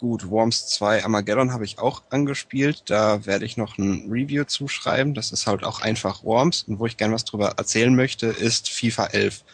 gut, 0.01 0.31
Worms 0.31 0.67
2 0.69 1.05
Armageddon 1.05 1.53
habe 1.53 1.67
ich 1.67 1.79
auch 1.79 2.03
angespielt. 2.09 2.85
Da 2.87 3.27
werde 3.27 3.45
ich 3.45 3.59
noch 3.59 3.77
ein 3.77 4.11
Review 4.11 4.45
zuschreiben. 4.45 5.13
Das 5.13 5.31
ist 5.31 5.47
halt 5.47 5.63
auch 5.63 5.83
einfach 5.83 6.25
Worms. 6.25 6.63
Und 6.63 6.79
wo 6.79 6.87
ich 6.87 6.97
gerne 6.97 7.13
was 7.13 7.27
drüber 7.27 7.51
erzählen 7.59 7.95
möchte, 7.95 8.29
ist 8.29 8.71
FIFA 8.71 9.09
11. 9.09 9.45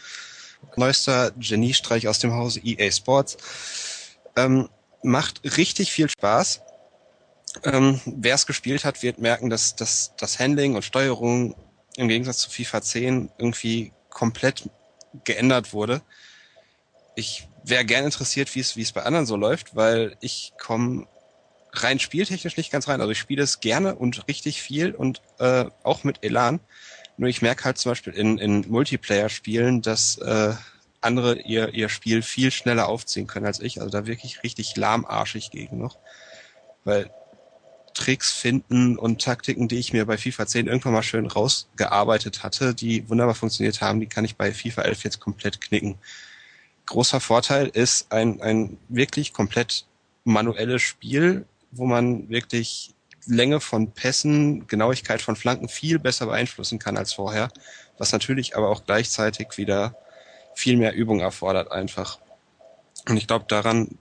Neuester 0.76 1.32
Geniestreich 1.32 2.06
aus 2.06 2.20
dem 2.20 2.32
Hause 2.32 2.60
EA 2.62 2.92
Sports. 2.92 3.36
Ähm, 4.36 4.68
macht 5.02 5.40
richtig 5.56 5.90
viel 5.90 6.08
Spaß. 6.08 6.60
Ähm, 7.64 8.00
Wer 8.06 8.36
es 8.36 8.46
gespielt 8.46 8.84
hat, 8.84 9.02
wird 9.02 9.18
merken, 9.18 9.50
dass, 9.50 9.74
dass 9.74 10.12
das 10.16 10.38
Handling 10.38 10.76
und 10.76 10.84
Steuerung 10.84 11.56
im 11.96 12.06
Gegensatz 12.06 12.38
zu 12.38 12.50
FIFA 12.50 12.82
10 12.82 13.30
irgendwie 13.36 13.92
komplett 14.10 14.70
geändert 15.24 15.72
wurde. 15.72 16.02
Ich 17.16 17.48
wäre 17.68 17.84
gern 17.84 18.04
interessiert, 18.04 18.54
wie 18.54 18.60
es 18.60 18.76
wie 18.76 18.82
es 18.82 18.92
bei 18.92 19.02
anderen 19.02 19.26
so 19.26 19.36
läuft, 19.36 19.74
weil 19.76 20.16
ich 20.20 20.52
komme 20.58 21.06
rein 21.72 21.98
spieltechnisch 21.98 22.56
nicht 22.56 22.72
ganz 22.72 22.88
rein. 22.88 23.00
Also 23.00 23.10
ich 23.10 23.18
spiele 23.18 23.42
es 23.42 23.60
gerne 23.60 23.94
und 23.94 24.26
richtig 24.28 24.62
viel 24.62 24.92
und 24.92 25.20
äh, 25.38 25.66
auch 25.82 26.04
mit 26.04 26.22
Elan. 26.22 26.60
Nur 27.16 27.28
ich 27.28 27.42
merke 27.42 27.64
halt 27.64 27.78
zum 27.78 27.92
Beispiel 27.92 28.12
in, 28.12 28.38
in 28.38 28.68
Multiplayer-Spielen, 28.68 29.82
dass 29.82 30.18
äh, 30.18 30.54
andere 31.00 31.40
ihr, 31.40 31.72
ihr 31.74 31.88
Spiel 31.88 32.22
viel 32.22 32.50
schneller 32.50 32.88
aufziehen 32.88 33.26
können 33.26 33.46
als 33.46 33.60
ich. 33.60 33.80
Also 33.80 33.90
da 33.90 34.06
wirklich 34.06 34.42
richtig 34.42 34.76
lahmarschig 34.76 35.50
gegen 35.50 35.78
noch. 35.78 35.98
Weil 36.84 37.10
Tricks 37.94 38.32
finden 38.32 38.98
und 38.98 39.22
Taktiken, 39.22 39.68
die 39.68 39.78
ich 39.78 39.92
mir 39.92 40.04
bei 40.04 40.18
FIFA 40.18 40.46
10 40.46 40.66
irgendwann 40.66 40.92
mal 40.92 41.02
schön 41.02 41.26
rausgearbeitet 41.26 42.42
hatte, 42.42 42.74
die 42.74 43.08
wunderbar 43.08 43.34
funktioniert 43.34 43.80
haben, 43.80 44.00
die 44.00 44.06
kann 44.06 44.24
ich 44.24 44.36
bei 44.36 44.52
FIFA 44.52 44.82
11 44.82 45.04
jetzt 45.04 45.20
komplett 45.20 45.60
knicken. 45.60 45.98
Großer 46.86 47.20
Vorteil 47.20 47.66
ist 47.66 48.12
ein, 48.12 48.40
ein 48.40 48.78
wirklich 48.88 49.32
komplett 49.32 49.86
manuelles 50.24 50.82
Spiel, 50.82 51.46
wo 51.70 51.86
man 51.86 52.28
wirklich 52.28 52.94
Länge 53.26 53.60
von 53.60 53.90
Pässen, 53.92 54.66
Genauigkeit 54.68 55.20
von 55.20 55.36
Flanken 55.36 55.68
viel 55.68 55.98
besser 55.98 56.26
beeinflussen 56.26 56.78
kann 56.78 56.96
als 56.96 57.12
vorher, 57.12 57.48
was 57.98 58.12
natürlich 58.12 58.56
aber 58.56 58.68
auch 58.68 58.84
gleichzeitig 58.86 59.56
wieder 59.56 59.96
viel 60.54 60.76
mehr 60.76 60.94
Übung 60.94 61.20
erfordert 61.20 61.72
einfach. 61.72 62.18
Und 63.08 63.16
ich 63.16 63.26
glaube, 63.26 63.46
daran 63.48 63.98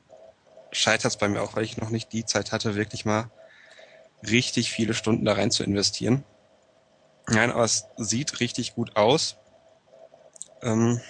scheitert 0.71 1.11
es 1.11 1.17
bei 1.17 1.27
mir 1.27 1.41
auch, 1.41 1.55
weil 1.55 1.63
ich 1.63 1.77
noch 1.77 1.89
nicht 1.89 2.13
die 2.13 2.25
Zeit 2.25 2.51
hatte, 2.51 2.75
wirklich 2.75 3.05
mal 3.05 3.29
richtig 4.23 4.71
viele 4.71 4.93
Stunden 4.93 5.25
da 5.25 5.33
rein 5.33 5.51
zu 5.51 5.63
investieren. 5.63 6.23
Nein, 7.27 7.51
aber 7.51 7.63
es 7.63 7.85
sieht 7.97 8.39
richtig 8.39 8.75
gut 8.75 8.95
aus. 8.95 9.37
Ähm, 10.61 11.01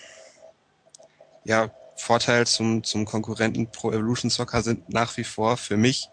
ja, 1.46 1.72
Vorteil 1.96 2.46
zum, 2.46 2.84
zum 2.84 3.06
Konkurrenten 3.06 3.72
Pro 3.72 3.92
Evolution 3.92 4.30
Soccer 4.30 4.62
sind 4.62 4.90
nach 4.90 5.16
wie 5.18 5.24
vor 5.24 5.56
für 5.56 5.78
mich 5.78 6.10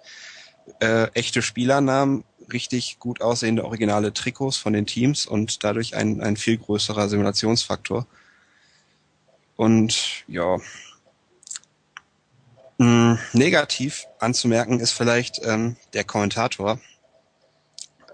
äh, 0.80 1.08
echte 1.14 1.42
Spielernamen, 1.42 2.24
richtig 2.52 2.98
gut 2.98 3.20
aussehende 3.20 3.64
originale 3.64 4.12
Trikots 4.12 4.56
von 4.56 4.72
den 4.72 4.86
Teams 4.86 5.26
und 5.26 5.64
dadurch 5.64 5.96
ein, 5.96 6.20
ein 6.20 6.36
viel 6.36 6.58
größerer 6.58 7.08
Simulationsfaktor. 7.08 8.06
Und 9.56 10.24
ja, 10.28 10.58
mh, 12.78 13.18
negativ 13.32 14.06
anzumerken 14.20 14.80
ist 14.80 14.92
vielleicht 14.92 15.40
ähm, 15.44 15.76
der 15.94 16.04
Kommentator. 16.04 16.78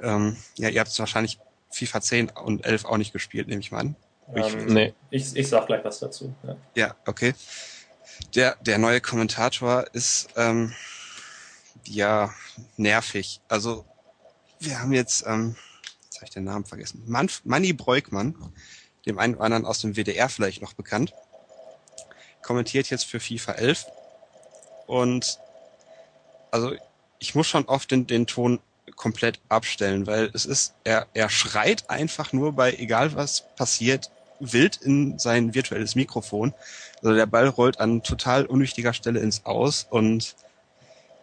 Ähm, 0.00 0.36
ja, 0.56 0.68
ihr 0.68 0.80
habt 0.80 0.90
es 0.90 0.98
wahrscheinlich 0.98 1.38
FIFA 1.70 2.00
10 2.00 2.30
und 2.30 2.64
11 2.64 2.84
auch 2.86 2.96
nicht 2.96 3.12
gespielt, 3.12 3.48
nehme 3.48 3.60
ich 3.60 3.70
mal 3.70 3.80
an. 3.80 3.96
Ähm, 4.34 4.66
nee. 4.66 4.94
Ich, 5.10 5.34
ich 5.34 5.48
sag 5.48 5.66
gleich 5.66 5.84
was 5.84 6.00
dazu. 6.00 6.34
Ja, 6.42 6.56
ja 6.74 6.96
okay. 7.06 7.34
Der, 8.34 8.56
der 8.60 8.78
neue 8.78 9.00
Kommentator 9.00 9.86
ist 9.92 10.28
ähm, 10.36 10.74
ja 11.84 12.34
nervig. 12.76 13.40
Also 13.48 13.84
wir 14.58 14.80
haben 14.80 14.92
jetzt, 14.92 15.24
ähm, 15.26 15.56
jetzt 16.04 16.16
habe 16.16 16.26
ich 16.26 16.30
den 16.30 16.44
Namen 16.44 16.64
vergessen, 16.64 17.02
Manf 17.06 17.42
Manni 17.44 17.72
Breukmann, 17.72 18.34
dem 19.06 19.18
einen 19.18 19.34
oder 19.34 19.44
anderen 19.44 19.64
aus 19.64 19.80
dem 19.80 19.96
WDR 19.96 20.28
vielleicht 20.28 20.60
noch 20.62 20.74
bekannt, 20.74 21.14
kommentiert 22.42 22.90
jetzt 22.90 23.04
für 23.04 23.20
FIFA 23.20 23.52
11 23.52 23.86
und 24.86 25.38
also 26.50 26.72
ich 27.18 27.34
muss 27.34 27.46
schon 27.46 27.66
oft 27.66 27.90
den, 27.90 28.06
den 28.06 28.26
Ton 28.26 28.60
komplett 28.96 29.40
abstellen, 29.48 30.06
weil 30.06 30.30
es 30.34 30.44
ist, 30.44 30.74
er, 30.84 31.06
er 31.14 31.28
schreit 31.30 31.88
einfach 31.88 32.32
nur 32.32 32.52
bei 32.52 32.72
egal 32.74 33.14
was 33.14 33.44
passiert, 33.54 34.10
wild 34.40 34.76
in 34.76 35.18
sein 35.18 35.54
virtuelles 35.54 35.94
Mikrofon. 35.94 36.54
Also 37.02 37.14
der 37.14 37.26
Ball 37.26 37.48
rollt 37.48 37.80
an 37.80 38.02
total 38.02 38.46
unwichtiger 38.46 38.92
Stelle 38.92 39.20
ins 39.20 39.44
Aus 39.44 39.86
und 39.88 40.36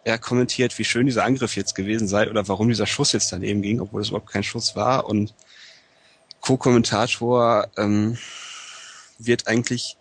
er 0.04 0.18
kommentiert, 0.18 0.78
wie 0.78 0.84
schön 0.84 1.06
dieser 1.06 1.24
Angriff 1.24 1.56
jetzt 1.56 1.74
gewesen 1.74 2.06
sei 2.06 2.30
oder 2.30 2.46
warum 2.46 2.68
dieser 2.68 2.86
Schuss 2.86 3.12
jetzt 3.12 3.32
daneben 3.32 3.62
ging, 3.62 3.80
obwohl 3.80 4.00
es 4.00 4.08
überhaupt 4.08 4.30
kein 4.30 4.44
Schuss 4.44 4.76
war. 4.76 5.06
Und 5.06 5.34
Co-Kommentator 6.40 7.68
ähm, 7.76 8.16
wird 9.18 9.48
eigentlich 9.48 9.96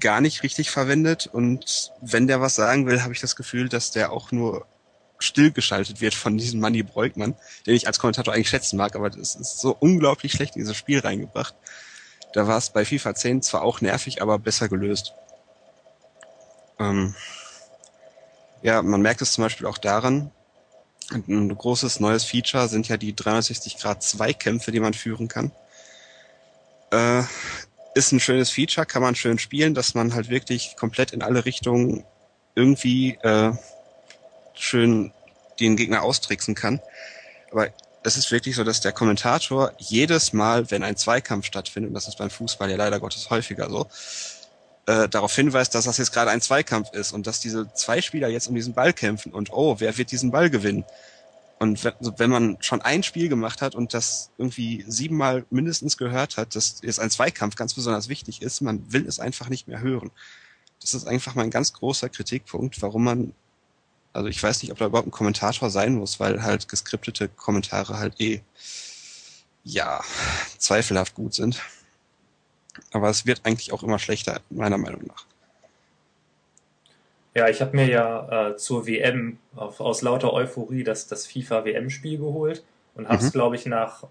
gar 0.00 0.20
nicht 0.20 0.42
richtig 0.42 0.70
verwendet 0.70 1.26
und 1.26 1.92
wenn 2.00 2.26
der 2.26 2.40
was 2.40 2.54
sagen 2.54 2.86
will, 2.86 3.02
habe 3.02 3.12
ich 3.12 3.20
das 3.20 3.36
Gefühl, 3.36 3.68
dass 3.68 3.90
der 3.90 4.12
auch 4.12 4.32
nur 4.32 4.66
stillgeschaltet 5.18 6.00
wird 6.00 6.14
von 6.14 6.36
diesem 6.36 6.60
Manny 6.60 6.82
Breukmann, 6.82 7.34
den 7.66 7.74
ich 7.74 7.86
als 7.86 7.98
Kommentator 7.98 8.34
eigentlich 8.34 8.48
schätzen 8.48 8.76
mag, 8.76 8.96
aber 8.96 9.10
das 9.10 9.34
ist 9.34 9.60
so 9.60 9.76
unglaublich 9.78 10.32
schlecht 10.32 10.56
in 10.56 10.62
dieses 10.62 10.76
Spiel 10.76 11.00
reingebracht. 11.00 11.54
Da 12.34 12.48
war 12.48 12.58
es 12.58 12.70
bei 12.70 12.84
FIFA 12.84 13.14
10 13.14 13.42
zwar 13.42 13.62
auch 13.62 13.80
nervig, 13.80 14.20
aber 14.20 14.40
besser 14.40 14.68
gelöst. 14.68 15.14
Ähm, 16.80 17.14
ja, 18.60 18.82
man 18.82 19.00
merkt 19.02 19.22
es 19.22 19.32
zum 19.32 19.44
Beispiel 19.44 19.68
auch 19.68 19.78
daran, 19.78 20.32
ein 21.12 21.56
großes 21.56 22.00
neues 22.00 22.24
Feature 22.24 22.66
sind 22.66 22.88
ja 22.88 22.96
die 22.96 23.14
360 23.14 23.76
Grad 23.76 24.02
Zweikämpfe, 24.02 24.72
die 24.72 24.80
man 24.80 24.94
führen 24.94 25.28
kann. 25.28 25.52
Äh, 26.90 27.22
ist 27.94 28.10
ein 28.10 28.18
schönes 28.18 28.50
Feature, 28.50 28.84
kann 28.84 29.02
man 29.02 29.14
schön 29.14 29.38
spielen, 29.38 29.74
dass 29.74 29.94
man 29.94 30.12
halt 30.14 30.28
wirklich 30.28 30.74
komplett 30.76 31.12
in 31.12 31.22
alle 31.22 31.44
Richtungen 31.44 32.04
irgendwie 32.56 33.14
äh, 33.22 33.52
schön 34.54 35.12
den 35.60 35.76
Gegner 35.76 36.02
austricksen 36.02 36.56
kann. 36.56 36.80
Aber 37.52 37.68
es 38.04 38.18
ist 38.18 38.30
wirklich 38.30 38.54
so, 38.54 38.64
dass 38.64 38.80
der 38.80 38.92
Kommentator 38.92 39.72
jedes 39.78 40.32
Mal, 40.34 40.70
wenn 40.70 40.82
ein 40.82 40.96
Zweikampf 40.96 41.46
stattfindet, 41.46 41.88
und 41.88 41.94
das 41.94 42.06
ist 42.06 42.18
beim 42.18 42.30
Fußball 42.30 42.70
ja 42.70 42.76
leider 42.76 43.00
Gottes 43.00 43.30
häufiger 43.30 43.70
so, 43.70 43.88
äh, 44.86 45.08
darauf 45.08 45.34
hinweist, 45.34 45.74
dass 45.74 45.86
das 45.86 45.96
jetzt 45.96 46.12
gerade 46.12 46.30
ein 46.30 46.42
Zweikampf 46.42 46.92
ist 46.92 47.12
und 47.12 47.26
dass 47.26 47.40
diese 47.40 47.72
zwei 47.72 48.02
Spieler 48.02 48.28
jetzt 48.28 48.46
um 48.46 48.54
diesen 48.54 48.74
Ball 48.74 48.92
kämpfen 48.92 49.32
und 49.32 49.50
oh, 49.52 49.76
wer 49.78 49.96
wird 49.96 50.12
diesen 50.12 50.30
Ball 50.30 50.50
gewinnen? 50.50 50.84
Und 51.58 51.82
wenn, 52.18 52.30
man 52.30 52.58
schon 52.60 52.82
ein 52.82 53.02
Spiel 53.02 53.30
gemacht 53.30 53.62
hat 53.62 53.74
und 53.74 53.94
das 53.94 54.30
irgendwie 54.36 54.84
siebenmal 54.86 55.46
mindestens 55.48 55.96
gehört 55.96 56.36
hat, 56.36 56.56
dass 56.56 56.80
jetzt 56.82 57.00
ein 57.00 57.10
Zweikampf 57.10 57.56
ganz 57.56 57.72
besonders 57.72 58.10
wichtig 58.10 58.42
ist, 58.42 58.60
man 58.60 58.92
will 58.92 59.06
es 59.06 59.18
einfach 59.18 59.48
nicht 59.48 59.66
mehr 59.66 59.80
hören. 59.80 60.10
Das 60.82 60.92
ist 60.92 61.06
einfach 61.06 61.36
mein 61.36 61.50
ganz 61.50 61.72
großer 61.72 62.10
Kritikpunkt, 62.10 62.82
warum 62.82 63.04
man 63.04 63.34
also 64.14 64.28
ich 64.28 64.42
weiß 64.42 64.62
nicht, 64.62 64.72
ob 64.72 64.78
da 64.78 64.86
überhaupt 64.86 65.08
ein 65.08 65.10
Kommentator 65.12 65.68
sein 65.70 65.94
muss, 65.94 66.20
weil 66.20 66.42
halt 66.42 66.68
geskriptete 66.68 67.28
Kommentare 67.28 67.98
halt 67.98 68.20
eh, 68.20 68.40
ja, 69.64 70.00
zweifelhaft 70.58 71.14
gut 71.14 71.34
sind. 71.34 71.60
Aber 72.92 73.10
es 73.10 73.26
wird 73.26 73.42
eigentlich 73.44 73.72
auch 73.72 73.82
immer 73.82 73.98
schlechter, 73.98 74.40
meiner 74.50 74.78
Meinung 74.78 75.02
nach. 75.06 75.26
Ja, 77.34 77.48
ich 77.48 77.60
habe 77.60 77.76
mir 77.76 77.88
ja 77.88 78.50
äh, 78.50 78.56
zur 78.56 78.86
WM 78.86 79.38
auf, 79.56 79.80
aus 79.80 80.02
lauter 80.02 80.32
Euphorie 80.32 80.84
das, 80.84 81.08
das 81.08 81.26
FIFA 81.26 81.64
WM-Spiel 81.64 82.18
geholt. 82.18 82.64
und 82.94 83.08
habe 83.08 83.18
es, 83.18 83.24
mhm. 83.24 83.32
glaube 83.32 83.56
ich, 83.56 83.66
nach 83.66 84.04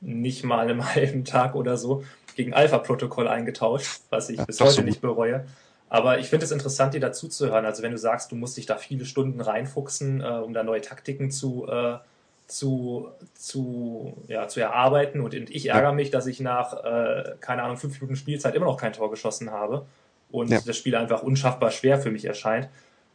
nicht 0.00 0.44
mal 0.44 0.60
einem 0.60 0.94
halben 0.94 1.26
Tag 1.26 1.54
oder 1.54 1.76
so 1.76 2.04
gegen 2.34 2.54
Alpha-Protokoll 2.54 3.28
eingetauscht, 3.28 4.00
was 4.08 4.30
ich 4.30 4.38
ja, 4.38 4.44
bis 4.46 4.58
heute 4.60 4.72
so 4.72 4.82
nicht 4.82 5.02
bereue. 5.02 5.46
Aber 5.92 6.18
ich 6.18 6.30
finde 6.30 6.46
es 6.46 6.52
interessant, 6.52 6.94
dir 6.94 7.00
dazu 7.00 7.28
zu 7.28 7.50
hören. 7.50 7.66
Also 7.66 7.82
wenn 7.82 7.92
du 7.92 7.98
sagst, 7.98 8.32
du 8.32 8.34
musst 8.34 8.56
dich 8.56 8.64
da 8.64 8.78
viele 8.78 9.04
Stunden 9.04 9.42
reinfuchsen, 9.42 10.22
äh, 10.22 10.24
um 10.24 10.54
da 10.54 10.62
neue 10.62 10.80
Taktiken 10.80 11.30
zu, 11.30 11.68
äh, 11.68 11.98
zu, 12.46 13.10
zu, 13.34 14.16
ja, 14.26 14.48
zu 14.48 14.60
erarbeiten. 14.60 15.20
Und 15.20 15.34
ich 15.34 15.68
ärgere 15.68 15.90
ja. 15.90 15.92
mich, 15.92 16.10
dass 16.10 16.26
ich 16.26 16.40
nach, 16.40 16.82
äh, 16.82 17.34
keine 17.40 17.62
Ahnung, 17.62 17.76
fünf 17.76 18.00
Minuten 18.00 18.16
Spielzeit 18.16 18.54
immer 18.54 18.64
noch 18.64 18.78
kein 18.78 18.94
Tor 18.94 19.10
geschossen 19.10 19.50
habe 19.50 19.84
und 20.30 20.48
ja. 20.48 20.60
das 20.64 20.78
Spiel 20.78 20.96
einfach 20.96 21.22
unschaffbar 21.22 21.70
schwer 21.70 21.98
für 21.98 22.10
mich 22.10 22.24
erscheint. 22.24 22.70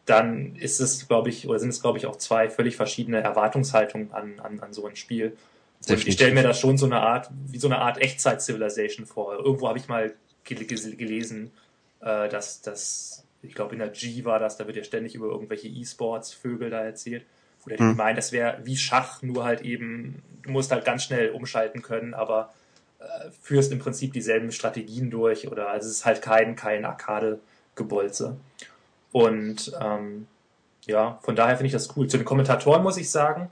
Dann 0.06 0.56
ist 0.56 0.80
es, 0.80 1.08
glaube 1.08 1.30
ich, 1.30 1.48
oder 1.48 1.58
sind 1.58 1.70
es, 1.70 1.82
glaube 1.82 1.98
ich, 1.98 2.06
auch 2.06 2.18
zwei 2.18 2.48
völlig 2.48 2.76
verschiedene 2.76 3.24
Erwartungshaltungen 3.24 4.12
an, 4.12 4.40
an, 4.40 4.60
an 4.60 4.72
so 4.72 4.86
ein 4.86 4.96
Spiel. 4.96 5.36
Und 5.90 6.08
ich 6.08 6.14
stelle 6.14 6.36
mir 6.36 6.44
da 6.44 6.54
schon 6.54 6.78
so 6.78 6.86
eine 6.86 7.02
Art, 7.02 7.32
wie 7.48 7.58
so 7.58 7.68
eine 7.68 7.80
Art 7.80 7.98
Echtzeit-Civilization 7.98 9.08
vor. 9.08 9.34
Irgendwo 9.34 9.68
habe 9.68 9.80
ich 9.80 9.88
mal 9.88 10.14
gelesen, 10.44 11.52
äh, 12.02 12.30
dass 12.30 12.62
das, 12.62 13.26
ich 13.42 13.54
glaube 13.54 13.74
in 13.74 13.80
der 13.80 13.90
G 13.90 14.26
war 14.26 14.40
das, 14.40 14.58
da 14.58 14.68
wird 14.68 14.78
ja 14.78 14.84
ständig 14.84 15.16
über 15.16 15.28
irgendwelche 15.28 15.68
E-Sports-Vögel 15.68 16.70
da 16.70 16.84
erzählt. 16.84 17.26
Oder 17.66 17.76
die 17.76 17.84
hm. 17.84 17.98
meinen, 17.98 18.16
das 18.16 18.32
wäre 18.32 18.60
wie 18.64 18.78
Schach, 18.78 19.22
nur 19.22 19.44
halt 19.44 19.62
eben, 19.62 20.24
du 20.44 20.52
musst 20.52 20.72
halt 20.72 20.86
ganz 20.86 21.04
schnell 21.04 21.32
umschalten 21.32 21.82
können, 21.82 22.14
aber 22.14 22.54
äh, 23.00 23.30
führst 23.42 23.72
im 23.72 23.80
Prinzip 23.80 24.14
dieselben 24.14 24.52
Strategien 24.52 25.10
durch 25.10 25.48
oder 25.48 25.70
also 25.70 25.88
es 25.88 25.98
ist 25.98 26.06
halt 26.06 26.22
kein, 26.22 26.56
kein 26.56 26.86
Arcade-Gebolze. 26.86 28.38
Und 29.12 29.74
ähm, 29.82 30.28
ja, 30.86 31.20
von 31.22 31.36
daher 31.36 31.58
finde 31.58 31.68
ich 31.68 31.74
das 31.74 31.96
cool. 31.96 32.08
Zu 32.08 32.18
den 32.18 32.26
Kommentatoren 32.26 32.84
muss 32.84 32.98
ich 32.98 33.10
sagen, 33.10 33.50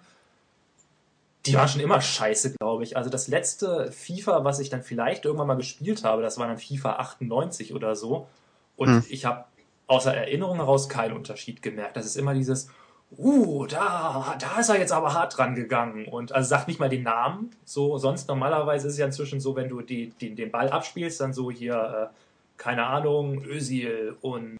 die 1.45 1.53
waren 1.53 1.67
schon 1.67 1.81
immer 1.81 2.01
scheiße, 2.01 2.53
glaube 2.53 2.83
ich. 2.83 2.97
Also 2.97 3.09
das 3.09 3.27
letzte 3.27 3.91
FIFA, 3.91 4.43
was 4.43 4.59
ich 4.59 4.69
dann 4.69 4.83
vielleicht 4.83 5.25
irgendwann 5.25 5.47
mal 5.47 5.57
gespielt 5.57 6.03
habe, 6.03 6.21
das 6.21 6.37
war 6.37 6.47
dann 6.47 6.57
FIFA 6.57 6.93
98 6.93 7.73
oder 7.73 7.95
so. 7.95 8.27
Und 8.75 8.87
hm. 8.89 9.03
ich 9.09 9.25
habe 9.25 9.45
außer 9.87 10.13
Erinnerung 10.13 10.57
heraus 10.57 10.89
keinen 10.89 11.15
Unterschied 11.15 11.61
gemerkt. 11.61 11.97
Das 11.97 12.05
ist 12.05 12.15
immer 12.15 12.33
dieses, 12.33 12.69
uh, 13.17 13.65
da, 13.67 14.35
da 14.39 14.59
ist 14.59 14.69
er 14.69 14.79
jetzt 14.79 14.91
aber 14.91 15.13
hart 15.13 15.37
dran 15.37 15.55
gegangen. 15.55 16.07
Und 16.07 16.31
also 16.31 16.49
sagt 16.49 16.67
nicht 16.67 16.79
mal 16.79 16.89
den 16.89 17.03
Namen. 17.03 17.51
So, 17.63 17.97
sonst 17.97 18.27
normalerweise 18.27 18.87
ist 18.87 18.93
es 18.93 18.99
ja 18.99 19.05
inzwischen 19.05 19.39
so, 19.39 19.55
wenn 19.55 19.69
du 19.69 19.81
die, 19.81 20.11
die, 20.19 20.33
den 20.33 20.51
Ball 20.51 20.69
abspielst, 20.69 21.21
dann 21.21 21.33
so 21.33 21.51
hier, 21.51 22.11
äh, 22.11 22.15
keine 22.57 22.85
Ahnung, 22.87 23.43
Özil 23.45 24.15
und 24.21 24.57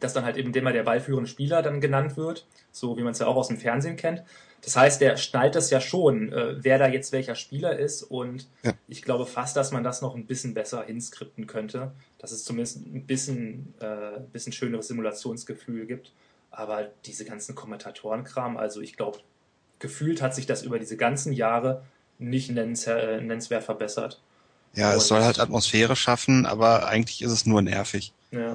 das 0.00 0.14
dann 0.14 0.24
halt 0.24 0.36
eben 0.36 0.52
immer 0.54 0.72
der 0.72 0.84
ballführende 0.84 1.28
Spieler 1.28 1.62
dann 1.62 1.80
genannt 1.80 2.16
wird, 2.16 2.46
so 2.70 2.96
wie 2.96 3.02
man 3.02 3.12
es 3.12 3.18
ja 3.18 3.26
auch 3.26 3.36
aus 3.36 3.48
dem 3.48 3.58
Fernsehen 3.58 3.96
kennt. 3.96 4.22
Das 4.62 4.76
heißt, 4.76 5.00
der 5.00 5.16
schnallt 5.16 5.56
das 5.56 5.70
ja 5.70 5.80
schon, 5.80 6.32
äh, 6.32 6.62
wer 6.62 6.78
da 6.78 6.86
jetzt 6.86 7.10
welcher 7.10 7.34
Spieler 7.34 7.76
ist. 7.78 8.04
Und 8.04 8.48
ja. 8.62 8.72
ich 8.88 9.02
glaube 9.02 9.26
fast, 9.26 9.56
dass 9.56 9.72
man 9.72 9.82
das 9.82 10.02
noch 10.02 10.14
ein 10.14 10.26
bisschen 10.26 10.54
besser 10.54 10.84
hinskripten 10.84 11.48
könnte, 11.48 11.92
dass 12.18 12.30
es 12.30 12.44
zumindest 12.44 12.86
ein 12.86 13.04
bisschen, 13.04 13.74
äh, 13.80 14.20
bisschen 14.32 14.52
schöneres 14.52 14.86
Simulationsgefühl 14.86 15.86
gibt. 15.86 16.12
Aber 16.52 16.88
diese 17.06 17.24
ganzen 17.24 17.56
Kommentatorenkram, 17.56 18.56
also 18.56 18.80
ich 18.80 18.96
glaube, 18.96 19.18
gefühlt 19.80 20.22
hat 20.22 20.34
sich 20.34 20.46
das 20.46 20.62
über 20.62 20.78
diese 20.78 20.96
ganzen 20.96 21.32
Jahre 21.32 21.82
nicht 22.18 22.50
nennens 22.50 22.86
äh, 22.86 23.20
nennenswert 23.20 23.64
verbessert. 23.64 24.20
Ja, 24.74 24.92
und 24.92 24.98
es 24.98 25.08
soll 25.08 25.22
halt 25.22 25.40
Atmosphäre 25.40 25.96
schaffen, 25.96 26.46
aber 26.46 26.86
eigentlich 26.86 27.22
ist 27.22 27.32
es 27.32 27.46
nur 27.46 27.62
nervig. 27.62 28.12
Ja. 28.30 28.54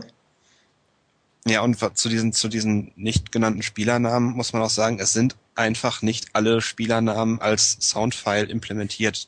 Ja, 1.46 1.62
und 1.62 1.78
zu 1.98 2.10
diesen, 2.10 2.34
zu 2.34 2.48
diesen 2.48 2.92
nicht 2.96 3.32
genannten 3.32 3.62
Spielernamen 3.62 4.32
muss 4.32 4.54
man 4.54 4.62
auch 4.62 4.70
sagen, 4.70 5.00
es 5.00 5.14
sind 5.14 5.36
einfach 5.58 6.02
nicht 6.02 6.28
alle 6.34 6.62
Spielernamen 6.62 7.42
als 7.42 7.78
Soundfile 7.80 8.46
implementiert. 8.46 9.28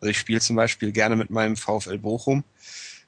Also 0.00 0.10
ich 0.10 0.18
spiele 0.18 0.40
zum 0.40 0.56
Beispiel 0.56 0.92
gerne 0.92 1.16
mit 1.16 1.30
meinem 1.30 1.56
VfL 1.56 1.98
Bochum. 1.98 2.44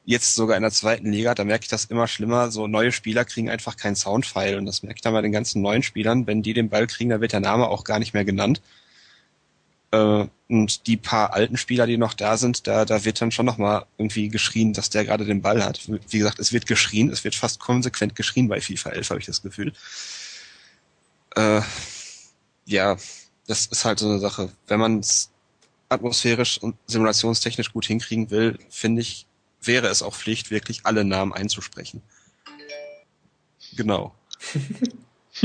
Jetzt 0.04 0.34
sogar 0.34 0.56
in 0.56 0.62
der 0.62 0.70
zweiten 0.70 1.10
Liga, 1.10 1.34
da 1.34 1.44
merke 1.44 1.64
ich 1.64 1.68
das 1.68 1.86
immer 1.86 2.06
schlimmer. 2.06 2.50
So 2.50 2.68
neue 2.68 2.92
Spieler 2.92 3.24
kriegen 3.24 3.50
einfach 3.50 3.76
kein 3.76 3.96
Soundfile 3.96 4.56
und 4.56 4.66
das 4.66 4.82
merke 4.82 4.96
ich 4.96 5.02
dann 5.02 5.12
bei 5.12 5.22
den 5.22 5.32
ganzen 5.32 5.62
neuen 5.62 5.82
Spielern. 5.82 6.26
Wenn 6.26 6.42
die 6.42 6.54
den 6.54 6.68
Ball 6.68 6.86
kriegen, 6.86 7.10
dann 7.10 7.20
wird 7.20 7.32
der 7.32 7.40
Name 7.40 7.68
auch 7.68 7.82
gar 7.84 7.98
nicht 7.98 8.14
mehr 8.14 8.24
genannt. 8.24 8.62
Äh, 9.90 10.26
und 10.48 10.86
die 10.86 10.96
paar 10.96 11.32
alten 11.34 11.56
Spieler, 11.56 11.86
die 11.86 11.96
noch 11.96 12.14
da 12.14 12.36
sind, 12.36 12.68
da, 12.68 12.84
da 12.84 13.04
wird 13.04 13.20
dann 13.20 13.32
schon 13.32 13.46
nochmal 13.46 13.86
irgendwie 13.98 14.28
geschrien, 14.28 14.72
dass 14.72 14.90
der 14.90 15.04
gerade 15.04 15.24
den 15.24 15.42
Ball 15.42 15.64
hat. 15.64 15.80
Wie 15.88 16.18
gesagt, 16.18 16.38
es 16.38 16.52
wird 16.52 16.66
geschrien, 16.66 17.10
es 17.10 17.24
wird 17.24 17.34
fast 17.34 17.58
konsequent 17.58 18.14
geschrien 18.14 18.48
bei 18.48 18.60
FIFA 18.60 18.90
11, 18.90 19.10
habe 19.10 19.20
ich 19.20 19.26
das 19.26 19.42
Gefühl. 19.42 19.72
Äh, 21.34 21.62
ja, 22.66 22.96
das 23.46 23.66
ist 23.66 23.84
halt 23.84 23.98
so 23.98 24.08
eine 24.08 24.18
Sache. 24.18 24.52
Wenn 24.66 24.80
man 24.80 24.98
es 24.98 25.30
atmosphärisch 25.88 26.58
und 26.58 26.76
simulationstechnisch 26.86 27.72
gut 27.72 27.86
hinkriegen 27.86 28.30
will, 28.30 28.58
finde 28.68 29.02
ich, 29.02 29.26
wäre 29.62 29.86
es 29.86 30.02
auch 30.02 30.14
Pflicht, 30.14 30.50
wirklich 30.50 30.80
alle 30.84 31.04
Namen 31.04 31.32
einzusprechen. 31.32 32.02
Genau. 33.74 34.14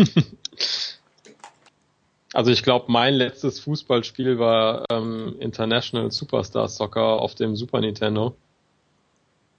Also 2.33 2.51
ich 2.51 2.63
glaube, 2.63 2.89
mein 2.89 3.13
letztes 3.15 3.59
Fußballspiel 3.59 4.39
war 4.39 4.85
ähm, 4.89 5.35
International 5.39 6.11
Superstar 6.11 6.69
Soccer 6.69 7.03
auf 7.03 7.35
dem 7.35 7.55
Super 7.55 7.81
Nintendo. 7.81 8.35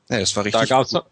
Ja, 0.08 0.20
das 0.20 0.34
war 0.36 0.44
richtig. 0.44 0.68
Da 0.68 0.76
gab's, 0.76 0.92
gut. 0.92 1.04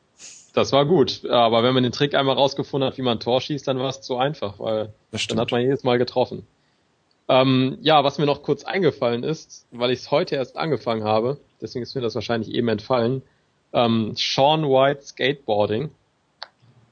Das 0.53 0.73
war 0.73 0.85
gut, 0.85 1.25
aber 1.27 1.63
wenn 1.63 1.75
man 1.75 1.85
den 1.85 1.93
Trick 1.93 2.15
einmal 2.15 2.35
rausgefunden 2.35 2.89
hat, 2.89 2.99
wie 2.99 3.03
man 3.03 3.19
ein 3.19 3.21
Tor 3.21 3.41
schießt, 3.41 3.69
dann 3.69 3.79
war 3.79 3.89
es 3.89 4.01
zu 4.01 4.17
einfach, 4.17 4.59
weil 4.59 4.93
dann 5.29 5.39
hat 5.39 5.53
man 5.53 5.61
jedes 5.61 5.85
Mal 5.85 5.99
getroffen. 5.99 6.47
Ähm, 7.29 7.79
ja, 7.83 8.03
was 8.03 8.19
mir 8.19 8.27
noch 8.27 8.43
kurz 8.43 8.65
eingefallen 8.65 9.23
ist, 9.23 9.67
weil 9.71 9.93
ich 9.93 10.01
es 10.01 10.11
heute 10.11 10.35
erst 10.35 10.57
angefangen 10.57 11.05
habe, 11.05 11.39
deswegen 11.61 11.85
ist 11.85 11.95
mir 11.95 12.01
das 12.01 12.17
wahrscheinlich 12.17 12.53
eben 12.53 12.67
entfallen, 12.67 13.23
ähm, 13.73 14.15
Sean 14.17 14.65
White 14.65 15.03
Skateboarding. 15.03 15.91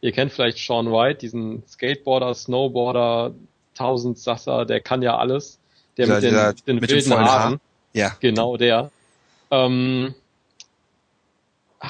Ihr 0.00 0.12
kennt 0.12 0.32
vielleicht 0.32 0.59
Sean 0.59 0.92
White, 0.92 1.18
diesen 1.18 1.64
Skateboarder, 1.66 2.32
Snowboarder, 2.34 3.34
Tausendsasser, 3.74 4.64
der 4.64 4.80
kann 4.80 5.02
ja 5.02 5.18
alles. 5.18 5.59
Der 5.96 6.06
ja, 6.06 6.14
mit 6.14 6.22
den, 6.22 6.34
der, 6.34 6.52
den 6.52 6.76
mit 6.76 6.90
wilden 6.90 7.12
Haaren. 7.12 7.26
Haar. 7.26 7.61
Ja. 7.92 8.16
Genau 8.20 8.56
der. 8.56 8.92
Ähm, 9.50 10.14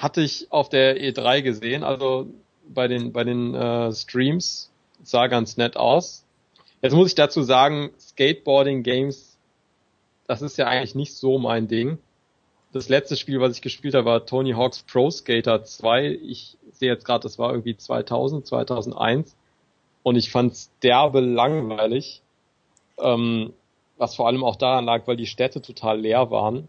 hatte 0.02 0.20
ich 0.20 0.50
auf 0.50 0.68
der 0.68 0.96
E3 1.00 1.42
gesehen, 1.42 1.84
also 1.84 2.28
bei 2.68 2.88
den, 2.88 3.12
bei 3.12 3.24
den 3.24 3.54
äh, 3.54 3.92
Streams 3.92 4.70
sah 5.02 5.26
ganz 5.26 5.56
nett 5.56 5.76
aus. 5.76 6.24
Jetzt 6.82 6.94
muss 6.94 7.08
ich 7.08 7.14
dazu 7.14 7.42
sagen, 7.42 7.90
Skateboarding 7.98 8.82
Games, 8.82 9.38
das 10.26 10.42
ist 10.42 10.58
ja 10.58 10.66
eigentlich 10.66 10.94
nicht 10.94 11.14
so 11.14 11.38
mein 11.38 11.68
Ding. 11.68 11.98
Das 12.72 12.88
letzte 12.88 13.16
Spiel, 13.16 13.40
was 13.40 13.56
ich 13.56 13.62
gespielt 13.62 13.94
habe, 13.94 14.06
war 14.06 14.26
Tony 14.26 14.52
Hawk's 14.52 14.82
Pro 14.82 15.10
Skater 15.10 15.64
2. 15.64 16.18
Ich 16.22 16.58
sehe 16.70 16.92
jetzt 16.92 17.04
gerade, 17.04 17.22
das 17.22 17.38
war 17.38 17.50
irgendwie 17.50 17.76
2000, 17.76 18.46
2001. 18.46 19.36
Und 20.02 20.16
ich 20.16 20.30
fand's 20.30 20.70
derbe 20.82 21.20
langweilig. 21.20 22.22
Ähm, 22.98 23.52
was 23.96 24.14
vor 24.14 24.26
allem 24.26 24.44
auch 24.44 24.56
daran 24.56 24.84
lag, 24.84 25.06
weil 25.06 25.16
die 25.16 25.26
Städte 25.26 25.60
total 25.60 26.00
leer 26.00 26.30
waren. 26.30 26.68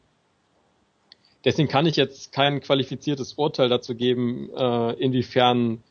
Deswegen 1.46 1.70
kann 1.70 1.86
ich 1.86 1.96
jetzt 1.96 2.32
kein 2.32 2.60
qualifiziertes 2.60 3.34
Urteil 3.34 3.70
dazu 3.70 3.96
geben, 3.96 4.50
äh, 4.56 4.94
inwiefern 4.94 5.82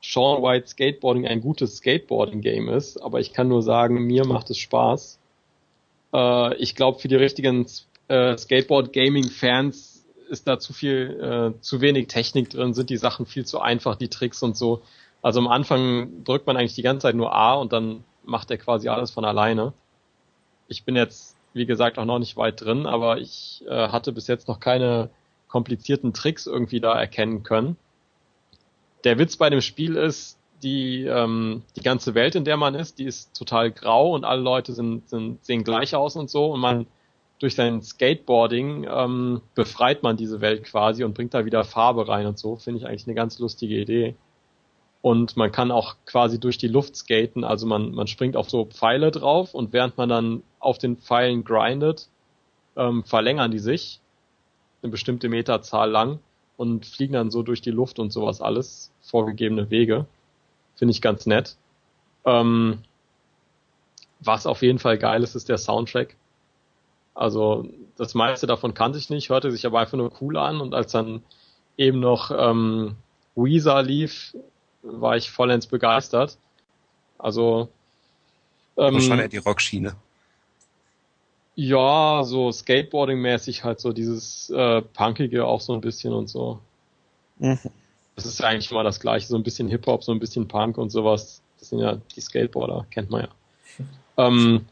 Sean 0.00 0.42
White 0.42 0.68
Skateboarding 0.68 1.26
ein 1.26 1.40
gutes 1.40 1.76
Skateboarding-Game 1.78 2.68
ist, 2.68 3.02
aber 3.02 3.20
ich 3.20 3.32
kann 3.32 3.48
nur 3.48 3.62
sagen, 3.62 4.06
mir 4.06 4.24
macht 4.24 4.48
es 4.50 4.58
Spaß. 4.58 5.18
Äh, 6.14 6.56
ich 6.56 6.74
glaube, 6.74 7.00
für 7.00 7.08
die 7.08 7.16
richtigen 7.16 7.66
äh, 8.08 8.36
Skateboard-Gaming-Fans 8.36 10.06
ist 10.30 10.46
da 10.46 10.58
zu 10.58 10.72
viel, 10.72 11.54
äh, 11.56 11.60
zu 11.60 11.80
wenig 11.80 12.08
Technik 12.08 12.50
drin, 12.50 12.74
sind 12.74 12.90
die 12.90 12.96
Sachen 12.96 13.26
viel 13.26 13.44
zu 13.44 13.60
einfach, 13.60 13.96
die 13.96 14.08
Tricks 14.08 14.42
und 14.42 14.56
so. 14.56 14.82
Also 15.20 15.40
am 15.40 15.48
Anfang 15.48 16.24
drückt 16.24 16.46
man 16.46 16.56
eigentlich 16.56 16.74
die 16.74 16.82
ganze 16.82 17.04
Zeit 17.04 17.14
nur 17.14 17.34
A 17.34 17.54
und 17.54 17.72
dann 17.72 18.04
macht 18.24 18.50
er 18.50 18.58
quasi 18.58 18.88
alles 18.88 19.10
von 19.10 19.24
alleine. 19.24 19.72
Ich 20.68 20.84
bin 20.84 20.96
jetzt 20.96 21.37
wie 21.52 21.66
gesagt, 21.66 21.98
auch 21.98 22.04
noch 22.04 22.18
nicht 22.18 22.36
weit 22.36 22.60
drin, 22.60 22.86
aber 22.86 23.18
ich 23.18 23.64
äh, 23.68 23.88
hatte 23.88 24.12
bis 24.12 24.26
jetzt 24.26 24.48
noch 24.48 24.60
keine 24.60 25.10
komplizierten 25.48 26.12
Tricks 26.12 26.46
irgendwie 26.46 26.80
da 26.80 26.98
erkennen 26.98 27.42
können. 27.42 27.76
Der 29.04 29.18
Witz 29.18 29.36
bei 29.36 29.50
dem 29.50 29.60
Spiel 29.60 29.96
ist, 29.96 30.38
die, 30.62 31.04
ähm, 31.04 31.62
die 31.76 31.82
ganze 31.82 32.14
Welt, 32.14 32.34
in 32.34 32.44
der 32.44 32.56
man 32.56 32.74
ist, 32.74 32.98
die 32.98 33.04
ist 33.04 33.36
total 33.36 33.70
grau 33.70 34.14
und 34.14 34.24
alle 34.24 34.42
Leute 34.42 34.72
sind, 34.72 35.08
sind, 35.08 35.44
sehen 35.44 35.64
gleich 35.64 35.94
aus 35.94 36.16
und 36.16 36.28
so 36.28 36.52
und 36.52 36.60
man 36.60 36.86
durch 37.38 37.54
sein 37.54 37.82
Skateboarding 37.82 38.86
ähm, 38.90 39.42
befreit 39.54 40.02
man 40.02 40.16
diese 40.16 40.40
Welt 40.40 40.64
quasi 40.64 41.04
und 41.04 41.14
bringt 41.14 41.34
da 41.34 41.44
wieder 41.44 41.62
Farbe 41.62 42.08
rein 42.08 42.26
und 42.26 42.38
so. 42.38 42.56
Finde 42.56 42.80
ich 42.80 42.86
eigentlich 42.86 43.06
eine 43.06 43.14
ganz 43.14 43.38
lustige 43.38 43.80
Idee. 43.80 44.16
Und 45.00 45.36
man 45.36 45.52
kann 45.52 45.70
auch 45.70 45.96
quasi 46.06 46.40
durch 46.40 46.58
die 46.58 46.68
Luft 46.68 46.96
skaten, 46.96 47.44
also 47.44 47.66
man, 47.66 47.92
man 47.92 48.08
springt 48.08 48.36
auf 48.36 48.50
so 48.50 48.64
Pfeile 48.64 49.10
drauf 49.10 49.54
und 49.54 49.72
während 49.72 49.96
man 49.96 50.08
dann 50.08 50.42
auf 50.58 50.78
den 50.78 50.96
Pfeilen 50.96 51.44
grindet, 51.44 52.08
ähm, 52.76 53.04
verlängern 53.04 53.50
die 53.50 53.60
sich 53.60 54.00
eine 54.82 54.90
bestimmte 54.90 55.28
Meterzahl 55.28 55.90
lang 55.90 56.18
und 56.56 56.86
fliegen 56.86 57.12
dann 57.12 57.30
so 57.30 57.42
durch 57.42 57.60
die 57.60 57.70
Luft 57.70 57.98
und 57.98 58.12
sowas 58.12 58.40
alles, 58.40 58.92
vorgegebene 59.00 59.70
Wege. 59.70 60.06
Finde 60.74 60.92
ich 60.92 61.00
ganz 61.00 61.26
nett. 61.26 61.56
Ähm, 62.24 62.78
was 64.20 64.46
auf 64.46 64.62
jeden 64.62 64.80
Fall 64.80 64.98
geil 64.98 65.22
ist, 65.22 65.36
ist 65.36 65.48
der 65.48 65.58
Soundtrack. 65.58 66.16
Also 67.14 67.68
das 67.96 68.14
meiste 68.14 68.46
davon 68.46 68.74
kannte 68.74 68.98
ich 68.98 69.10
nicht, 69.10 69.30
hörte 69.30 69.50
sich 69.50 69.66
aber 69.66 69.80
einfach 69.80 69.98
nur 69.98 70.12
cool 70.20 70.36
an 70.36 70.60
und 70.60 70.74
als 70.74 70.92
dann 70.92 71.22
eben 71.76 72.00
noch 72.00 72.30
ähm, 72.30 72.96
Weezer 73.34 73.82
lief, 73.82 74.34
war 74.82 75.16
ich 75.16 75.30
vollends 75.30 75.66
begeistert. 75.66 76.38
Also 77.18 77.68
ähm, 78.76 79.00
schon 79.00 79.18
eher 79.18 79.28
die 79.28 79.38
Rockschiene. 79.38 79.94
Ja, 81.56 82.22
so 82.24 82.50
Skateboarding-mäßig 82.50 83.64
halt 83.64 83.80
so 83.80 83.92
dieses 83.92 84.48
äh, 84.50 84.80
Punkige 84.80 85.44
auch 85.44 85.60
so 85.60 85.72
ein 85.74 85.80
bisschen 85.80 86.12
und 86.12 86.28
so. 86.28 86.60
Mhm. 87.38 87.58
Das 88.14 88.26
ist 88.26 88.38
ja 88.40 88.46
eigentlich 88.46 88.70
immer 88.70 88.84
das 88.84 89.00
gleiche, 89.00 89.26
so 89.26 89.36
ein 89.36 89.42
bisschen 89.42 89.68
Hip-Hop, 89.68 90.04
so 90.04 90.12
ein 90.12 90.20
bisschen 90.20 90.46
Punk 90.46 90.78
und 90.78 90.90
sowas. 90.90 91.42
Das 91.58 91.70
sind 91.70 91.80
ja 91.80 91.98
die 92.14 92.20
Skateboarder, 92.20 92.86
kennt 92.90 93.10
man 93.10 93.22
ja. 93.22 93.28
ähm, 94.26 94.66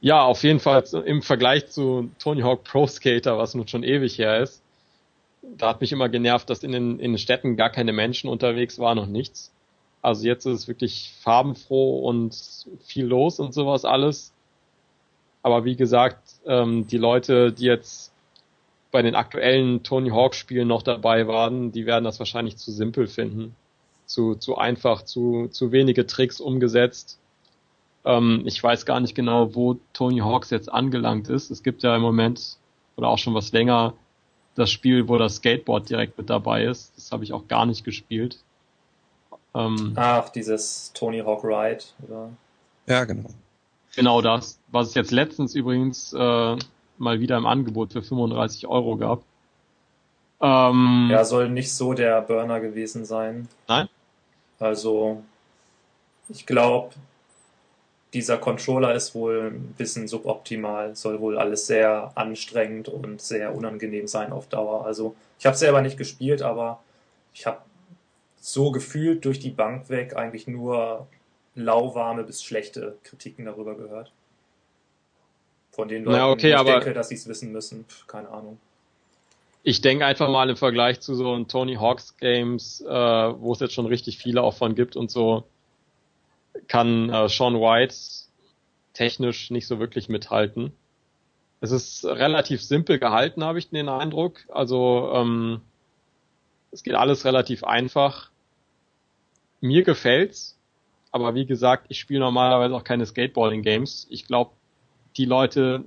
ja, 0.00 0.22
auf 0.22 0.42
jeden 0.42 0.60
Fall 0.60 0.84
im 1.04 1.22
Vergleich 1.22 1.68
zu 1.68 2.10
Tony 2.18 2.42
Hawk 2.42 2.64
Pro 2.64 2.86
Skater, 2.86 3.38
was 3.38 3.54
nun 3.54 3.66
schon 3.68 3.82
ewig 3.82 4.18
her 4.18 4.40
ist, 4.40 4.62
da 5.56 5.68
hat 5.68 5.80
mich 5.80 5.92
immer 5.92 6.08
genervt, 6.08 6.50
dass 6.50 6.62
in 6.62 6.72
den, 6.72 6.98
in 7.00 7.12
den 7.12 7.18
Städten 7.18 7.56
gar 7.56 7.70
keine 7.70 7.92
Menschen 7.92 8.28
unterwegs 8.28 8.78
waren 8.78 8.98
und 8.98 9.12
nichts. 9.12 9.52
Also 10.02 10.26
jetzt 10.26 10.46
ist 10.46 10.60
es 10.60 10.68
wirklich 10.68 11.14
farbenfroh 11.20 12.00
und 12.00 12.36
viel 12.84 13.06
los 13.06 13.40
und 13.40 13.52
sowas 13.52 13.84
alles. 13.84 14.32
Aber 15.42 15.64
wie 15.64 15.76
gesagt, 15.76 16.18
ähm, 16.46 16.86
die 16.86 16.98
Leute, 16.98 17.52
die 17.52 17.64
jetzt 17.64 18.12
bei 18.90 19.02
den 19.02 19.14
aktuellen 19.14 19.82
Tony 19.82 20.10
Hawk 20.10 20.34
Spielen 20.34 20.68
noch 20.68 20.82
dabei 20.82 21.26
waren, 21.26 21.72
die 21.72 21.86
werden 21.86 22.04
das 22.04 22.18
wahrscheinlich 22.18 22.56
zu 22.56 22.72
simpel 22.72 23.06
finden. 23.06 23.54
Zu, 24.06 24.34
zu 24.36 24.56
einfach, 24.56 25.02
zu, 25.02 25.48
zu 25.48 25.70
wenige 25.72 26.06
Tricks 26.06 26.40
umgesetzt. 26.40 27.18
Ähm, 28.04 28.42
ich 28.46 28.62
weiß 28.62 28.86
gar 28.86 29.00
nicht 29.00 29.14
genau, 29.14 29.54
wo 29.54 29.78
Tony 29.92 30.20
Hawks 30.20 30.50
jetzt 30.50 30.72
angelangt 30.72 31.28
ist. 31.28 31.50
Es 31.50 31.62
gibt 31.62 31.82
ja 31.82 31.94
im 31.94 32.02
Moment 32.02 32.56
oder 32.96 33.08
auch 33.08 33.18
schon 33.18 33.34
was 33.34 33.52
länger 33.52 33.94
das 34.58 34.70
Spiel, 34.70 35.08
wo 35.08 35.16
das 35.18 35.36
Skateboard 35.36 35.88
direkt 35.88 36.18
mit 36.18 36.28
dabei 36.28 36.64
ist. 36.64 36.92
Das 36.96 37.12
habe 37.12 37.24
ich 37.24 37.32
auch 37.32 37.46
gar 37.48 37.66
nicht 37.66 37.84
gespielt. 37.84 38.38
Ähm, 39.54 39.92
Ach, 39.96 40.28
dieses 40.28 40.92
Tony 40.92 41.20
Hawk 41.20 41.44
Ride, 41.44 41.84
oder? 42.06 42.30
Ja, 42.86 43.04
genau. 43.04 43.30
Genau 43.94 44.20
das, 44.20 44.60
was 44.68 44.88
es 44.88 44.94
jetzt 44.94 45.10
letztens 45.10 45.54
übrigens 45.54 46.12
äh, 46.12 46.56
mal 46.98 47.20
wieder 47.20 47.36
im 47.36 47.46
Angebot 47.46 47.92
für 47.92 48.02
35 48.02 48.66
Euro 48.66 48.96
gab. 48.96 49.22
Ähm, 50.40 51.08
ja, 51.10 51.24
soll 51.24 51.48
nicht 51.48 51.72
so 51.72 51.94
der 51.94 52.20
Burner 52.20 52.60
gewesen 52.60 53.04
sein. 53.04 53.48
Nein? 53.66 53.88
Also, 54.60 55.22
ich 56.28 56.46
glaube, 56.46 56.94
dieser 58.12 58.38
Controller 58.38 58.94
ist 58.94 59.14
wohl 59.14 59.50
ein 59.52 59.74
bisschen 59.76 60.08
suboptimal, 60.08 60.96
soll 60.96 61.20
wohl 61.20 61.38
alles 61.38 61.66
sehr 61.66 62.12
anstrengend 62.14 62.88
und 62.88 63.20
sehr 63.20 63.54
unangenehm 63.54 64.06
sein 64.06 64.32
auf 64.32 64.48
Dauer. 64.48 64.86
Also 64.86 65.14
ich 65.38 65.46
habe 65.46 65.56
selber 65.56 65.82
nicht 65.82 65.98
gespielt, 65.98 66.42
aber 66.42 66.82
ich 67.34 67.46
habe 67.46 67.60
so 68.40 68.70
gefühlt 68.70 69.24
durch 69.24 69.38
die 69.40 69.50
Bank 69.50 69.90
weg 69.90 70.16
eigentlich 70.16 70.46
nur 70.46 71.06
lauwarme 71.54 72.24
bis 72.24 72.42
schlechte 72.42 72.96
Kritiken 73.02 73.44
darüber 73.44 73.74
gehört. 73.74 74.12
Von 75.70 75.88
den 75.88 76.04
Leuten, 76.04 76.18
Na 76.18 76.30
okay, 76.30 76.54
ich 76.54 76.62
denke, 76.62 76.92
dass 76.92 77.08
sie 77.08 77.16
es 77.16 77.28
wissen 77.28 77.52
müssen. 77.52 77.84
Pff, 77.84 78.06
keine 78.06 78.28
Ahnung. 78.30 78.58
Ich 79.62 79.80
denke 79.80 80.06
einfach 80.06 80.30
mal 80.30 80.48
im 80.48 80.56
Vergleich 80.56 81.00
zu 81.00 81.14
so 81.14 81.44
Tony 81.44 81.74
Hawks 81.74 82.16
Games, 82.16 82.80
äh, 82.80 82.90
wo 82.90 83.52
es 83.52 83.60
jetzt 83.60 83.74
schon 83.74 83.86
richtig 83.86 84.18
viele 84.18 84.42
auch 84.42 84.54
von 84.54 84.74
gibt 84.74 84.96
und 84.96 85.10
so, 85.10 85.44
kann 86.66 87.10
äh, 87.10 87.28
Sean 87.28 87.54
White 87.54 87.94
technisch 88.92 89.50
nicht 89.50 89.66
so 89.66 89.78
wirklich 89.78 90.08
mithalten. 90.08 90.72
Es 91.60 91.70
ist 91.72 92.04
relativ 92.04 92.62
simpel 92.62 92.98
gehalten, 92.98 93.44
habe 93.44 93.58
ich 93.58 93.70
den 93.70 93.88
Eindruck. 93.88 94.40
Also 94.48 95.10
ähm, 95.14 95.60
es 96.70 96.82
geht 96.82 96.94
alles 96.94 97.24
relativ 97.24 97.64
einfach. 97.64 98.30
Mir 99.60 99.82
gefällt's, 99.82 100.56
aber 101.10 101.34
wie 101.34 101.46
gesagt, 101.46 101.86
ich 101.88 101.98
spiele 101.98 102.20
normalerweise 102.20 102.74
auch 102.74 102.84
keine 102.84 103.06
Skateboarding-Games. 103.06 104.06
Ich 104.10 104.26
glaube, 104.26 104.52
die 105.16 105.24
Leute, 105.24 105.84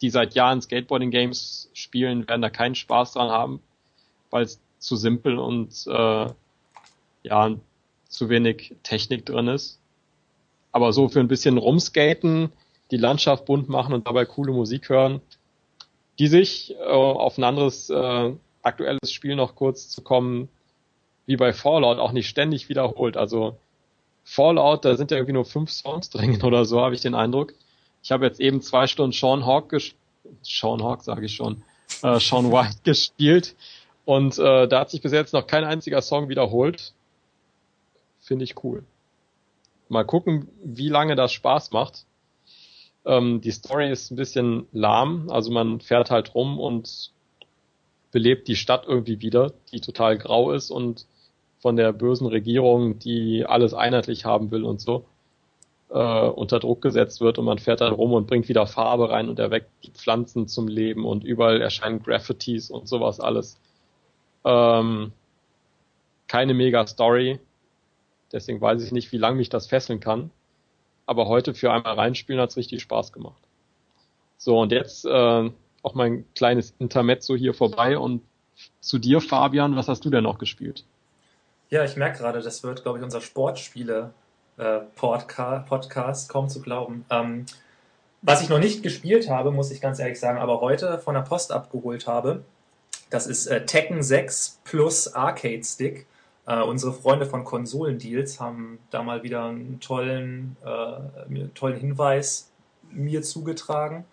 die 0.00 0.10
seit 0.10 0.34
Jahren 0.34 0.62
Skateboarding-Games 0.62 1.70
spielen, 1.74 2.26
werden 2.28 2.42
da 2.42 2.48
keinen 2.48 2.74
Spaß 2.74 3.12
dran 3.12 3.30
haben, 3.30 3.60
weil 4.30 4.44
es 4.44 4.60
zu 4.78 4.96
simpel 4.96 5.38
und 5.38 5.86
äh, 5.86 6.26
ja 7.22 7.56
zu 8.08 8.28
wenig 8.28 8.74
Technik 8.82 9.26
drin 9.26 9.48
ist. 9.48 9.79
Aber 10.72 10.92
so 10.92 11.08
für 11.08 11.20
ein 11.20 11.28
bisschen 11.28 11.58
rumskaten, 11.58 12.52
die 12.90 12.96
Landschaft 12.96 13.44
bunt 13.46 13.68
machen 13.68 13.94
und 13.94 14.06
dabei 14.06 14.24
coole 14.24 14.52
Musik 14.52 14.88
hören, 14.88 15.20
die 16.18 16.26
sich 16.26 16.74
äh, 16.74 16.82
auf 16.84 17.38
ein 17.38 17.44
anderes 17.44 17.90
äh, 17.90 18.32
aktuelles 18.62 19.12
Spiel 19.12 19.36
noch 19.36 19.54
kurz 19.54 19.88
zu 19.88 20.02
kommen, 20.02 20.48
wie 21.26 21.36
bei 21.36 21.52
Fallout 21.52 21.98
auch 21.98 22.12
nicht 22.12 22.28
ständig 22.28 22.68
wiederholt. 22.68 23.16
Also 23.16 23.56
Fallout, 24.24 24.84
da 24.84 24.96
sind 24.96 25.10
ja 25.10 25.16
irgendwie 25.16 25.34
nur 25.34 25.44
fünf 25.44 25.70
Songs 25.70 26.10
drin 26.10 26.42
oder 26.42 26.64
so, 26.64 26.80
habe 26.80 26.94
ich 26.94 27.00
den 27.00 27.14
Eindruck. 27.14 27.54
Ich 28.02 28.12
habe 28.12 28.26
jetzt 28.26 28.40
eben 28.40 28.62
zwei 28.62 28.86
Stunden 28.86 29.12
Sean 29.12 29.46
Hawk 29.46 29.68
gespielt, 29.68 29.96
Sean 30.42 30.82
Hawk 30.82 31.02
sage 31.02 31.26
ich 31.26 31.34
schon, 31.34 31.62
äh, 32.02 32.18
Sean 32.20 32.52
White 32.52 32.78
gespielt 32.84 33.56
und 34.04 34.38
äh, 34.38 34.68
da 34.68 34.80
hat 34.80 34.90
sich 34.90 35.02
bis 35.02 35.12
jetzt 35.12 35.32
noch 35.32 35.46
kein 35.46 35.64
einziger 35.64 36.02
Song 36.02 36.28
wiederholt. 36.28 36.92
Finde 38.20 38.44
ich 38.44 38.62
cool. 38.64 38.84
Mal 39.90 40.04
gucken, 40.04 40.46
wie 40.62 40.88
lange 40.88 41.16
das 41.16 41.32
Spaß 41.32 41.72
macht. 41.72 42.06
Ähm, 43.04 43.40
die 43.40 43.50
Story 43.50 43.90
ist 43.90 44.12
ein 44.12 44.16
bisschen 44.16 44.68
lahm, 44.70 45.28
also 45.30 45.50
man 45.50 45.80
fährt 45.80 46.10
halt 46.10 46.32
rum 46.36 46.60
und 46.60 47.10
belebt 48.12 48.46
die 48.46 48.54
Stadt 48.54 48.84
irgendwie 48.86 49.20
wieder, 49.20 49.52
die 49.72 49.80
total 49.80 50.16
grau 50.16 50.52
ist 50.52 50.70
und 50.70 51.06
von 51.58 51.74
der 51.74 51.92
bösen 51.92 52.28
Regierung, 52.28 53.00
die 53.00 53.44
alles 53.44 53.74
einheitlich 53.74 54.24
haben 54.24 54.52
will 54.52 54.62
und 54.62 54.80
so, 54.80 55.06
äh, 55.88 56.28
unter 56.28 56.60
Druck 56.60 56.82
gesetzt 56.82 57.20
wird 57.20 57.38
und 57.38 57.44
man 57.44 57.58
fährt 57.58 57.80
dann 57.80 57.92
rum 57.92 58.12
und 58.12 58.28
bringt 58.28 58.48
wieder 58.48 58.68
Farbe 58.68 59.10
rein 59.10 59.28
und 59.28 59.40
erweckt 59.40 59.70
die 59.82 59.90
Pflanzen 59.90 60.46
zum 60.46 60.68
Leben 60.68 61.04
und 61.04 61.24
überall 61.24 61.60
erscheinen 61.60 62.00
Graffitis 62.00 62.70
und 62.70 62.86
sowas 62.86 63.18
alles. 63.18 63.58
Ähm, 64.44 65.10
keine 66.28 66.54
mega 66.54 66.86
Story, 66.86 67.40
Deswegen 68.32 68.60
weiß 68.60 68.82
ich 68.82 68.92
nicht, 68.92 69.12
wie 69.12 69.18
lange 69.18 69.36
mich 69.36 69.48
das 69.48 69.66
fesseln 69.66 70.00
kann. 70.00 70.30
Aber 71.06 71.26
heute 71.26 71.54
für 71.54 71.72
einmal 71.72 71.94
reinspielen 71.94 72.40
hat's 72.40 72.56
richtig 72.56 72.82
Spaß 72.82 73.12
gemacht. 73.12 73.42
So, 74.36 74.58
und 74.58 74.72
jetzt 74.72 75.04
äh, 75.04 75.50
auch 75.82 75.94
mein 75.94 76.24
kleines 76.34 76.74
Intermezzo 76.78 77.34
hier 77.34 77.54
vorbei 77.54 77.98
und 77.98 78.22
zu 78.80 78.98
dir, 78.98 79.20
Fabian, 79.20 79.76
was 79.76 79.88
hast 79.88 80.04
du 80.04 80.10
denn 80.10 80.24
noch 80.24 80.38
gespielt? 80.38 80.84
Ja, 81.70 81.84
ich 81.84 81.96
merke 81.96 82.18
gerade, 82.18 82.40
das 82.40 82.62
wird, 82.62 82.82
glaube 82.82 82.98
ich, 82.98 83.04
unser 83.04 83.20
Sportspiele 83.20 84.12
äh, 84.58 84.80
kaum 84.98 86.48
zu 86.48 86.62
glauben. 86.62 87.04
Ähm, 87.10 87.46
was 88.22 88.42
ich 88.42 88.48
noch 88.48 88.58
nicht 88.58 88.82
gespielt 88.82 89.30
habe, 89.30 89.50
muss 89.50 89.70
ich 89.70 89.80
ganz 89.80 89.98
ehrlich 89.98 90.20
sagen, 90.20 90.38
aber 90.38 90.60
heute 90.60 90.98
von 90.98 91.14
der 91.14 91.22
Post 91.22 91.52
abgeholt 91.52 92.06
habe, 92.06 92.44
das 93.08 93.26
ist 93.26 93.46
äh, 93.46 93.64
Tekken 93.64 94.02
6 94.02 94.60
plus 94.64 95.14
Arcade 95.14 95.64
Stick. 95.64 96.06
Äh, 96.50 96.62
unsere 96.62 96.92
Freunde 96.92 97.26
von 97.26 97.44
Konsolendeals 97.44 98.40
haben 98.40 98.80
da 98.90 99.04
mal 99.04 99.22
wieder 99.22 99.44
einen 99.44 99.78
tollen, 99.78 100.56
äh, 100.64 101.46
tollen 101.54 101.78
Hinweis 101.78 102.50
mir 102.90 103.22
zugetragen. 103.22 104.04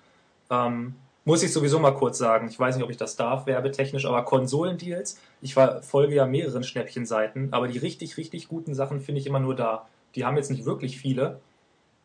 Ähm, 0.52 0.94
muss 1.26 1.42
ich 1.42 1.52
sowieso 1.52 1.80
mal 1.80 1.96
kurz 1.96 2.20
sagen, 2.20 2.48
ich 2.48 2.60
weiß 2.60 2.76
nicht, 2.76 2.86
ob 2.86 2.92
ich 2.92 2.98
das 2.98 3.16
darf, 3.16 3.48
werbetechnisch, 3.48 4.06
aber 4.06 4.24
Konsolendeals, 4.24 5.20
ich 5.42 5.56
war, 5.56 5.82
folge 5.82 6.14
ja 6.14 6.28
mehreren 6.28 6.64
Schnäppchenseiten, 6.64 7.54
aber 7.54 7.68
die 7.68 7.80
richtig, 7.80 8.18
richtig 8.18 8.48
guten 8.50 8.76
Sachen 8.76 9.02
finde 9.02 9.20
ich 9.20 9.26
immer 9.26 9.40
nur 9.40 9.56
da. 9.56 9.88
Die 10.14 10.24
haben 10.24 10.38
jetzt 10.38 10.52
nicht 10.52 10.66
wirklich 10.66 11.00
viele, 11.00 11.40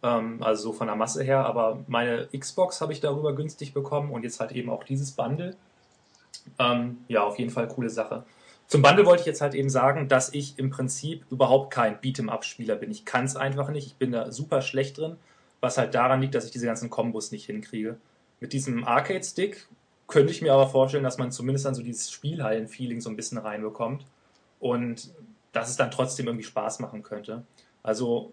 ähm, 0.02 0.42
also 0.42 0.62
so 0.62 0.72
von 0.72 0.86
der 0.86 0.96
Masse 0.96 1.22
her, 1.22 1.44
aber 1.44 1.84
meine 1.88 2.28
Xbox 2.34 2.80
habe 2.80 2.94
ich 2.94 3.00
darüber 3.00 3.34
günstig 3.34 3.74
bekommen 3.74 4.10
und 4.10 4.24
jetzt 4.24 4.40
halt 4.40 4.52
eben 4.52 4.70
auch 4.70 4.84
dieses 4.84 5.12
Bundle. 5.12 5.56
Ähm, 6.58 7.04
ja, 7.08 7.22
auf 7.22 7.38
jeden 7.38 7.50
Fall 7.50 7.68
coole 7.68 7.90
Sache. 7.90 8.24
Zum 8.72 8.80
Bundle 8.80 9.04
wollte 9.04 9.20
ich 9.20 9.26
jetzt 9.26 9.42
halt 9.42 9.52
eben 9.52 9.68
sagen, 9.68 10.08
dass 10.08 10.32
ich 10.32 10.58
im 10.58 10.70
Prinzip 10.70 11.26
überhaupt 11.30 11.70
kein 11.70 12.00
Beat'em-up-Spieler 12.00 12.76
bin. 12.76 12.90
Ich 12.90 13.04
kann 13.04 13.26
es 13.26 13.36
einfach 13.36 13.68
nicht. 13.68 13.86
Ich 13.86 13.96
bin 13.96 14.12
da 14.12 14.32
super 14.32 14.62
schlecht 14.62 14.96
drin, 14.96 15.18
was 15.60 15.76
halt 15.76 15.94
daran 15.94 16.22
liegt, 16.22 16.34
dass 16.34 16.46
ich 16.46 16.52
diese 16.52 16.64
ganzen 16.64 16.88
Kombos 16.88 17.32
nicht 17.32 17.44
hinkriege. 17.44 17.98
Mit 18.40 18.54
diesem 18.54 18.84
Arcade-Stick 18.84 19.68
könnte 20.08 20.32
ich 20.32 20.40
mir 20.40 20.54
aber 20.54 20.70
vorstellen, 20.70 21.04
dass 21.04 21.18
man 21.18 21.30
zumindest 21.30 21.66
dann 21.66 21.74
so 21.74 21.82
dieses 21.82 22.10
Spielhallen-Feeling 22.10 23.02
so 23.02 23.10
ein 23.10 23.16
bisschen 23.16 23.36
reinbekommt 23.36 24.06
und 24.58 25.10
dass 25.52 25.68
es 25.68 25.76
dann 25.76 25.90
trotzdem 25.90 26.28
irgendwie 26.28 26.46
Spaß 26.46 26.78
machen 26.78 27.02
könnte. 27.02 27.42
Also 27.82 28.32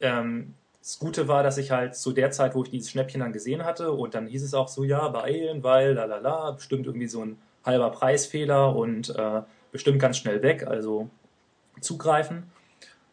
ähm, 0.00 0.54
das 0.80 0.98
Gute 0.98 1.28
war, 1.28 1.44
dass 1.44 1.56
ich 1.56 1.70
halt 1.70 1.94
zu 1.94 2.10
der 2.10 2.32
Zeit, 2.32 2.56
wo 2.56 2.64
ich 2.64 2.70
dieses 2.70 2.90
Schnäppchen 2.90 3.20
dann 3.20 3.32
gesehen 3.32 3.64
hatte 3.64 3.92
und 3.92 4.16
dann 4.16 4.26
hieß 4.26 4.42
es 4.42 4.54
auch 4.54 4.66
so, 4.66 4.82
ja, 4.82 5.06
beeilen, 5.06 5.62
weil, 5.62 5.92
la 5.92 6.06
la 6.06 6.18
la, 6.18 6.50
bestimmt 6.50 6.86
irgendwie 6.86 7.06
so 7.06 7.24
ein 7.24 7.38
halber 7.64 7.90
Preisfehler 7.90 8.74
und 8.74 9.14
äh, 9.16 9.42
bestimmt 9.70 9.98
ganz 9.98 10.18
schnell 10.18 10.42
weg, 10.42 10.66
also 10.66 11.08
zugreifen. 11.80 12.50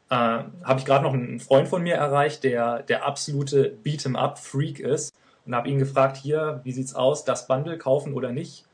Äh, 0.09 0.15
Habe 0.15 0.79
ich 0.79 0.85
gerade 0.85 1.03
noch 1.03 1.13
einen 1.13 1.39
Freund 1.39 1.67
von 1.67 1.83
mir 1.83 1.95
erreicht, 1.95 2.43
der 2.43 2.83
der 2.83 3.05
absolute 3.05 3.77
Beat'em-up-Freak 3.83 4.79
ist. 4.79 5.13
Und 5.45 5.55
habe 5.55 5.69
ihn 5.69 5.79
gefragt, 5.79 6.17
hier, 6.17 6.61
wie 6.63 6.71
sieht's 6.71 6.93
aus, 6.93 7.25
das 7.25 7.47
Bundle 7.47 7.77
kaufen 7.77 8.13
oder 8.13 8.31
nicht, 8.31 8.65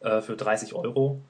äh, 0.00 0.20
für 0.20 0.36
30 0.36 0.74
Euro. 0.74 1.20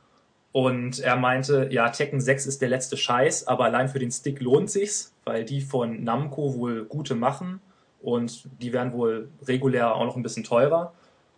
Und 0.53 1.01
er 1.01 1.17
meinte, 1.17 1.69
ja, 1.71 1.89
Tekken 1.89 2.21
6 2.21 2.47
ist 2.47 2.61
der 2.61 2.69
letzte 2.69 2.97
Scheiß, 2.97 3.49
aber 3.49 3.65
allein 3.65 3.89
für 3.89 3.99
den 3.99 4.11
Stick 4.11 4.41
lohnt 4.41 4.71
sich's, 4.71 5.15
weil 5.25 5.45
die 5.45 5.63
von 5.63 6.05
Namco 6.05 6.55
wohl 6.55 6.85
gute 6.85 7.15
machen 7.15 7.61
und 8.03 8.45
die 8.61 8.73
werden 8.73 8.93
wohl 8.93 9.31
regulär 9.47 9.95
auch 9.95 10.05
noch 10.05 10.17
ein 10.17 10.23
bisschen 10.23 10.45
teurer. 10.45 10.93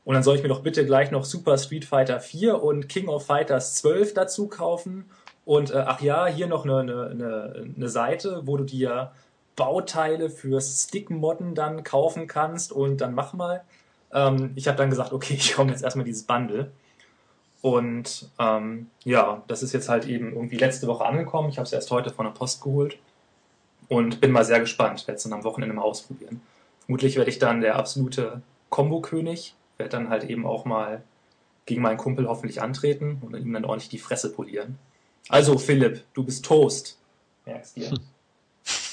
Und 0.05 0.15
dann 0.15 0.23
soll 0.23 0.37
ich 0.37 0.43
mir 0.43 0.49
doch 0.49 0.63
bitte 0.63 0.85
gleich 0.85 1.11
noch 1.11 1.25
Super 1.25 1.57
Street 1.57 1.85
Fighter 1.85 2.21
4 2.21 2.63
und 2.63 2.89
King 2.89 3.09
of 3.09 3.25
Fighters 3.25 3.75
12 3.77 4.15
dazu 4.15 4.49
kaufen. 4.49 5.07
Und 5.45 5.71
äh, 5.71 5.85
ach 5.87 6.01
ja, 6.01 6.27
hier 6.27 6.47
noch 6.47 6.65
eine, 6.65 6.81
eine, 6.81 7.67
eine 7.77 7.89
Seite, 7.89 8.43
wo 8.45 8.57
du 8.57 8.65
dir 8.65 9.13
Bauteile 9.57 10.31
fürs 10.31 10.85
Stick-Modden 10.85 11.55
dann 11.55 11.85
kaufen 11.85 12.27
kannst 12.27 12.73
und 12.73 13.01
dann 13.01 13.15
mach 13.15 13.33
mal. 13.33 13.63
Ähm, 14.13 14.53
ich 14.57 14.69
habe 14.69 14.77
dann 14.79 14.91
gesagt, 14.91 15.13
okay, 15.13 15.35
ich 15.39 15.55
komme 15.55 15.71
jetzt 15.71 15.83
erstmal 15.83 16.05
dieses 16.05 16.25
Bundle. 16.25 16.71
Und 17.63 18.29
ähm, 18.39 18.91
ja, 19.05 19.43
das 19.47 19.63
ist 19.63 19.73
jetzt 19.73 19.89
halt 19.89 20.07
eben 20.07 20.35
irgendwie 20.35 20.59
letzte 20.59 20.87
Woche 20.87 21.07
angekommen. 21.07 21.49
Ich 21.49 21.57
habe 21.57 21.65
es 21.65 21.73
erst 21.73 21.91
heute 21.91 22.11
von 22.11 22.27
der 22.27 22.33
Post 22.33 22.63
geholt 22.63 22.99
und 23.89 24.21
bin 24.21 24.33
mal 24.33 24.45
sehr 24.45 24.61
gespannt. 24.61 25.07
Werde 25.07 25.17
es 25.17 25.23
dann 25.23 25.33
am 25.33 25.45
Wochenende 25.45 25.75
mal 25.75 25.83
ausprobieren. 25.83 26.43
Vermutlich 26.85 27.17
werde 27.17 27.31
ich 27.31 27.39
dann 27.39 27.63
der 27.63 27.77
absolute 27.77 28.43
Combo-König. 28.69 29.55
Werde 29.77 29.91
dann 29.91 30.09
halt 30.09 30.25
eben 30.25 30.47
auch 30.47 30.65
mal 30.65 31.03
gegen 31.67 31.83
meinen 31.83 31.97
Kumpel 31.97 32.29
hoffentlich 32.29 32.63
antreten 32.63 33.19
und 33.23 33.35
ihm 33.35 33.53
dann 33.53 33.65
ordentlich 33.65 33.89
die 33.89 33.99
Fresse 33.99 34.33
polieren. 34.33 34.79
Also 35.29 35.59
Philipp, 35.59 36.05
du 36.13 36.25
bist 36.25 36.45
Toast. 36.45 36.99
Merkst 37.47 37.77
dir. 37.77 37.91
Hm. 37.91 37.99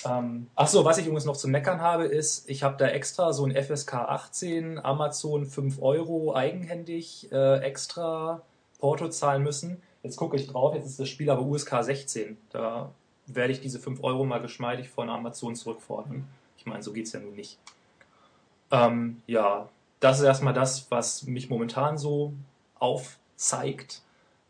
Ähm, 0.03 0.47
ach 0.55 0.67
so, 0.67 0.83
was 0.83 0.97
ich 0.97 1.05
übrigens 1.05 1.25
noch 1.25 1.37
zu 1.37 1.47
meckern 1.47 1.81
habe, 1.81 2.05
ist, 2.05 2.49
ich 2.49 2.63
habe 2.63 2.77
da 2.77 2.87
extra 2.87 3.33
so 3.33 3.45
ein 3.45 3.51
FSK 3.51 3.93
18 3.93 4.79
Amazon 4.79 5.45
5 5.45 5.81
Euro 5.81 6.35
eigenhändig 6.35 7.31
äh, 7.31 7.59
extra 7.59 8.41
Porto 8.79 9.09
zahlen 9.09 9.43
müssen. 9.43 9.81
Jetzt 10.03 10.17
gucke 10.17 10.35
ich 10.35 10.47
drauf, 10.47 10.73
jetzt 10.73 10.87
ist 10.87 10.99
das 10.99 11.09
Spiel 11.09 11.29
aber 11.29 11.43
USK 11.43 11.83
16. 11.83 12.37
Da 12.49 12.91
werde 13.27 13.53
ich 13.53 13.61
diese 13.61 13.79
5 13.79 14.03
Euro 14.03 14.25
mal 14.25 14.41
geschmeidig 14.41 14.89
von 14.89 15.09
Amazon 15.09 15.55
zurückfordern. 15.55 16.27
Ich 16.57 16.65
meine, 16.65 16.81
so 16.81 16.91
geht 16.91 17.05
es 17.05 17.13
ja 17.13 17.19
nun 17.19 17.35
nicht. 17.35 17.59
Ähm, 18.71 19.21
ja, 19.27 19.69
das 20.01 20.19
ist 20.19 20.25
erstmal 20.25 20.53
das, 20.53 20.89
was 20.91 21.23
mich 21.23 21.49
momentan 21.49 21.97
so 21.97 22.33
aufzeigt. 22.75 24.01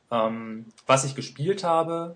Ähm, 0.09 0.65
was 0.87 1.03
ich 1.03 1.13
gespielt 1.13 1.63
habe, 1.63 2.15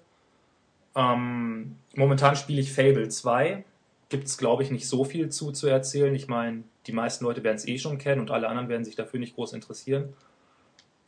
ähm, 0.95 1.75
momentan 1.95 2.35
spiele 2.35 2.61
ich 2.61 2.73
Fable 2.73 3.09
2. 3.09 3.63
Gibt 4.09 4.25
es, 4.25 4.37
glaube 4.37 4.63
ich, 4.63 4.71
nicht 4.71 4.87
so 4.87 5.03
viel 5.03 5.29
zu, 5.29 5.51
zu 5.51 5.67
erzählen. 5.67 6.15
Ich 6.15 6.27
meine, 6.27 6.63
die 6.87 6.93
meisten 6.93 7.25
Leute 7.25 7.43
werden 7.43 7.57
es 7.57 7.67
eh 7.67 7.77
schon 7.77 7.97
kennen 7.97 8.21
und 8.21 8.31
alle 8.31 8.47
anderen 8.47 8.69
werden 8.69 8.85
sich 8.85 8.95
dafür 8.95 9.19
nicht 9.19 9.35
groß 9.35 9.53
interessieren. 9.53 10.13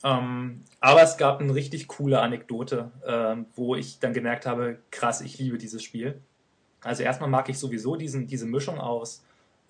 Ähm, 0.04 0.64
aber 0.82 1.02
es 1.02 1.18
gab 1.18 1.40
eine 1.40 1.56
richtig 1.56 1.88
coole 1.88 2.20
Anekdote, 2.20 2.92
äh, 3.06 3.36
wo 3.56 3.76
ich 3.76 4.00
dann 4.00 4.14
gemerkt 4.14 4.46
habe, 4.46 4.80
krass, 4.92 5.22
ich 5.22 5.40
liebe 5.40 5.58
dieses 5.58 5.82
Spiel. 5.82 6.20
Also 6.82 7.04
erstmal 7.04 7.30
mag 7.30 7.48
ich 7.50 7.58
sowieso 7.58 7.96
diesen, 7.96 8.28
diese 8.28 8.46
Mischung 8.46 8.80
aus 8.80 9.24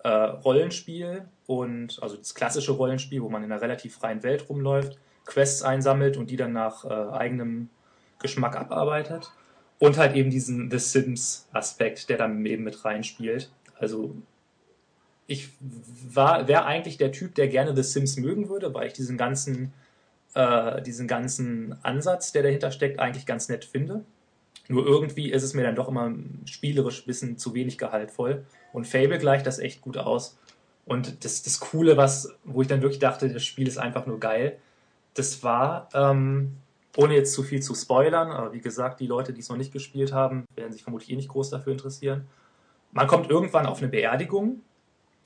äh, 0.04 0.08
Rollenspiel 0.08 1.28
und 1.46 1.98
also 2.02 2.16
das 2.16 2.34
klassische 2.34 2.72
Rollenspiel, 2.72 3.22
wo 3.22 3.28
man 3.28 3.42
in 3.42 3.52
einer 3.52 3.60
relativ 3.60 3.96
freien 3.96 4.22
Welt 4.22 4.48
rumläuft, 4.48 4.98
Quests 5.24 5.62
einsammelt 5.62 6.16
und 6.16 6.30
die 6.30 6.36
dann 6.36 6.52
nach 6.52 6.84
äh, 6.84 6.88
eigenem 6.88 7.68
Geschmack 8.18 8.56
abarbeitet. 8.56 9.30
Und 9.78 9.96
halt 9.96 10.16
eben 10.16 10.30
diesen 10.30 10.70
The 10.70 10.78
Sims-Aspekt, 10.78 12.08
der 12.08 12.18
dann 12.18 12.44
eben 12.44 12.64
mit 12.64 12.84
reinspielt. 12.84 13.52
Also 13.78 14.16
ich 15.28 15.50
wäre 15.60 16.64
eigentlich 16.64 16.96
der 16.96 17.12
Typ, 17.12 17.34
der 17.36 17.48
gerne 17.48 17.76
The 17.76 17.82
Sims 17.82 18.16
mögen 18.16 18.48
würde, 18.48 18.74
weil 18.74 18.88
ich 18.88 18.94
diesen 18.94 19.16
ganzen, 19.16 19.72
äh, 20.34 20.82
diesen 20.82 21.06
ganzen 21.06 21.76
Ansatz, 21.84 22.32
der 22.32 22.42
dahinter 22.42 22.72
steckt, 22.72 22.98
eigentlich 22.98 23.26
ganz 23.26 23.48
nett 23.48 23.64
finde. 23.64 24.04
Nur 24.68 24.86
irgendwie 24.86 25.32
ist 25.32 25.42
es 25.42 25.54
mir 25.54 25.62
dann 25.62 25.74
doch 25.74 25.88
immer 25.88 26.12
spielerisch 26.44 27.02
ein 27.02 27.06
bisschen 27.06 27.38
zu 27.38 27.54
wenig 27.54 27.78
gehaltvoll. 27.78 28.44
Und 28.72 28.86
Fable 28.86 29.18
gleicht 29.18 29.46
das 29.46 29.58
echt 29.58 29.80
gut 29.80 29.96
aus. 29.96 30.38
Und 30.84 31.24
das, 31.24 31.42
das 31.42 31.58
Coole, 31.60 31.96
was, 31.96 32.34
wo 32.44 32.62
ich 32.62 32.68
dann 32.68 32.82
wirklich 32.82 32.98
dachte, 32.98 33.28
das 33.30 33.44
Spiel 33.44 33.66
ist 33.66 33.78
einfach 33.78 34.06
nur 34.06 34.20
geil, 34.20 34.58
das 35.14 35.42
war, 35.42 35.88
ähm, 35.94 36.56
ohne 36.96 37.14
jetzt 37.14 37.32
zu 37.32 37.42
viel 37.42 37.60
zu 37.60 37.74
spoilern, 37.74 38.30
aber 38.30 38.52
wie 38.52 38.60
gesagt, 38.60 39.00
die 39.00 39.06
Leute, 39.06 39.32
die 39.32 39.40
es 39.40 39.48
noch 39.48 39.56
nicht 39.56 39.72
gespielt 39.72 40.12
haben, 40.12 40.44
werden 40.54 40.72
sich 40.72 40.82
vermutlich 40.82 41.10
eh 41.10 41.16
nicht 41.16 41.28
groß 41.28 41.50
dafür 41.50 41.72
interessieren. 41.72 42.26
Man 42.92 43.06
kommt 43.06 43.30
irgendwann 43.30 43.66
auf 43.66 43.78
eine 43.78 43.88
Beerdigung, 43.88 44.62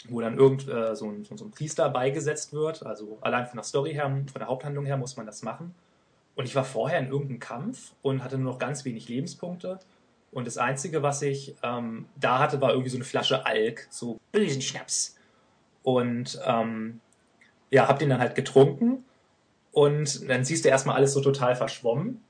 wo 0.09 0.21
dann 0.21 0.37
irgend 0.37 0.69
äh, 0.69 0.97
so, 0.97 1.09
ein, 1.09 1.25
so, 1.25 1.45
ein, 1.45 1.51
Priester 1.53 1.89
beigesetzt 1.91 2.53
wird. 2.53 2.85
Also 2.85 3.19
allein 3.21 3.47
von 3.47 3.57
der 3.57 3.65
Story 3.65 3.93
her, 3.93 4.07
von 4.09 4.39
der 4.39 4.49
Haupthandlung 4.49 4.85
her 4.85 4.97
muss 4.97 5.17
man 5.17 5.27
das 5.27 5.43
machen. 5.43 5.75
Und 6.35 6.47
ich 6.47 6.55
war 6.55 6.65
vorher 6.65 6.99
in 6.99 7.09
irgendeinem 7.09 7.41
Kampf 7.41 7.93
und 8.03 8.25
hatte 8.25 8.39
nur 8.39 8.53
noch 8.53 8.59
ganz 8.59 8.85
wenig 8.85 9.09
Lebenspunkte. 9.09 9.79
Und 10.31 10.47
das 10.47 10.57
Einzige, 10.57 11.03
was 11.03 11.21
ich 11.21 11.55
ähm, 11.63 12.07
da 12.19 12.39
hatte, 12.39 12.61
war 12.61 12.71
irgendwie 12.71 12.89
so 12.89 12.97
eine 12.97 13.05
Flasche 13.05 13.45
Alk, 13.45 13.87
so 13.91 14.19
bösen 14.33 14.63
Schnaps. 14.63 15.17
Und 15.83 16.41
ähm, 16.47 17.01
ja, 17.71 17.89
hab 17.89 17.99
den 17.99 18.09
dann 18.09 18.21
halt 18.21 18.35
getrunken 18.35 19.05
und 19.73 20.29
dann 20.29 20.45
siehst 20.45 20.65
du 20.65 20.69
erstmal 20.69 20.97
alles 20.97 21.13
so 21.15 21.21
total 21.21 21.57
verschwommen. 21.57 22.23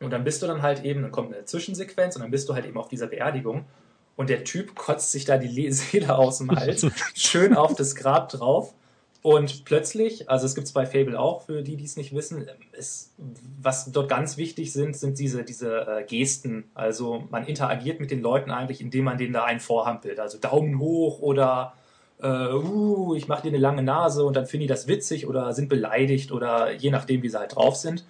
Und 0.00 0.10
dann 0.10 0.24
bist 0.24 0.42
du 0.42 0.46
dann 0.46 0.62
halt 0.62 0.84
eben, 0.84 1.02
dann 1.02 1.10
kommt 1.10 1.34
eine 1.34 1.44
Zwischensequenz 1.44 2.16
und 2.16 2.22
dann 2.22 2.30
bist 2.30 2.48
du 2.48 2.54
halt 2.54 2.66
eben 2.66 2.76
auf 2.76 2.88
dieser 2.88 3.06
Beerdigung. 3.06 3.64
Und 4.16 4.30
der 4.30 4.44
Typ 4.44 4.74
kotzt 4.74 5.10
sich 5.10 5.24
da 5.24 5.38
die 5.38 5.72
Seele 5.72 6.16
aus 6.16 6.38
dem 6.38 6.50
Hals, 6.50 6.86
schön 7.14 7.56
auf 7.56 7.74
das 7.74 7.94
Grab 7.94 8.28
drauf. 8.28 8.74
Und 9.24 9.64
plötzlich, 9.64 10.28
also 10.28 10.44
es 10.44 10.54
gibt 10.54 10.66
es 10.66 10.74
bei 10.74 10.84
Fable 10.84 11.18
auch, 11.18 11.46
für 11.46 11.62
die, 11.62 11.76
die 11.76 11.84
es 11.86 11.96
nicht 11.96 12.14
wissen, 12.14 12.46
ist, 12.72 13.14
was 13.58 13.90
dort 13.90 14.10
ganz 14.10 14.36
wichtig 14.36 14.70
sind, 14.70 14.94
sind 14.94 15.18
diese, 15.18 15.44
diese 15.44 15.86
äh, 15.86 16.04
Gesten. 16.04 16.64
Also 16.74 17.24
man 17.30 17.46
interagiert 17.46 18.00
mit 18.00 18.10
den 18.10 18.20
Leuten 18.20 18.50
eigentlich, 18.50 18.82
indem 18.82 19.06
man 19.06 19.16
denen 19.16 19.32
da 19.32 19.44
einen 19.44 19.60
vorhampelt. 19.60 20.20
Also 20.20 20.36
Daumen 20.36 20.78
hoch 20.78 21.20
oder 21.20 21.72
äh, 22.20 22.52
uh, 22.52 23.14
ich 23.14 23.26
mache 23.26 23.44
dir 23.44 23.48
eine 23.48 23.56
lange 23.56 23.82
Nase 23.82 24.26
und 24.26 24.36
dann 24.36 24.44
finden 24.44 24.64
die 24.64 24.66
das 24.66 24.88
witzig 24.88 25.26
oder 25.26 25.54
sind 25.54 25.70
beleidigt 25.70 26.30
oder 26.30 26.72
je 26.72 26.90
nachdem, 26.90 27.22
wie 27.22 27.30
sie 27.30 27.38
halt 27.38 27.56
drauf 27.56 27.76
sind. 27.76 28.04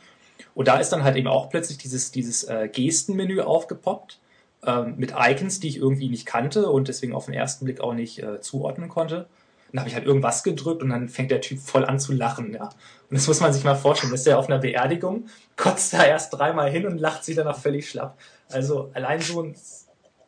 Und 0.56 0.66
da 0.66 0.78
ist 0.78 0.90
dann 0.90 1.04
halt 1.04 1.14
eben 1.14 1.28
auch 1.28 1.48
plötzlich 1.48 1.78
dieses, 1.78 2.10
dieses 2.10 2.42
äh, 2.42 2.68
Gestenmenü 2.68 3.40
aufgepoppt 3.40 4.18
ähm, 4.66 4.94
mit 4.96 5.14
Icons, 5.16 5.60
die 5.60 5.68
ich 5.68 5.76
irgendwie 5.76 6.08
nicht 6.08 6.26
kannte 6.26 6.70
und 6.70 6.88
deswegen 6.88 7.12
auf 7.12 7.26
den 7.26 7.34
ersten 7.34 7.66
Blick 7.66 7.80
auch 7.80 7.94
nicht 7.94 8.20
äh, 8.20 8.40
zuordnen 8.40 8.88
konnte. 8.88 9.26
Dann 9.74 9.80
habe 9.80 9.88
ich 9.88 9.96
halt 9.96 10.06
irgendwas 10.06 10.44
gedrückt 10.44 10.84
und 10.84 10.90
dann 10.90 11.08
fängt 11.08 11.32
der 11.32 11.40
Typ 11.40 11.58
voll 11.58 11.84
an 11.84 11.98
zu 11.98 12.12
lachen, 12.12 12.54
ja. 12.54 12.62
Und 12.62 13.18
das 13.18 13.26
muss 13.26 13.40
man 13.40 13.52
sich 13.52 13.64
mal 13.64 13.74
vorstellen. 13.74 14.14
Ist 14.14 14.24
ja 14.24 14.38
auf 14.38 14.46
einer 14.46 14.60
Beerdigung, 14.60 15.26
kotzt 15.56 15.92
da 15.92 16.04
erst 16.04 16.32
dreimal 16.32 16.70
hin 16.70 16.86
und 16.86 16.98
lacht 16.98 17.24
sich 17.24 17.34
danach 17.34 17.58
völlig 17.58 17.90
schlapp. 17.90 18.16
Also 18.48 18.92
allein 18.94 19.20
so 19.20 19.42
ein, 19.42 19.56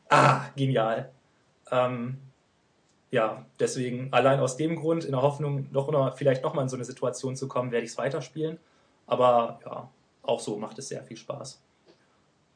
ah, 0.09 0.41
genial. 0.57 1.11
Ähm, 1.71 2.19
ja, 3.13 3.47
deswegen 3.61 4.13
allein 4.13 4.41
aus 4.41 4.57
dem 4.57 4.75
Grund, 4.75 5.05
in 5.05 5.13
der 5.13 5.23
Hoffnung, 5.23 5.69
noch 5.71 5.87
oder 5.87 6.11
vielleicht 6.11 6.43
nochmal 6.43 6.65
in 6.65 6.69
so 6.69 6.77
eine 6.77 6.85
Situation 6.85 7.37
zu 7.37 7.47
kommen, 7.47 7.71
werde 7.71 7.85
ich 7.85 7.93
es 7.93 7.99
weiterspielen. 7.99 8.59
Aber 9.07 9.61
ja, 9.65 9.89
auch 10.23 10.41
so 10.41 10.57
macht 10.57 10.81
es 10.81 10.89
sehr 10.89 11.05
viel 11.05 11.17
Spaß. 11.17 11.63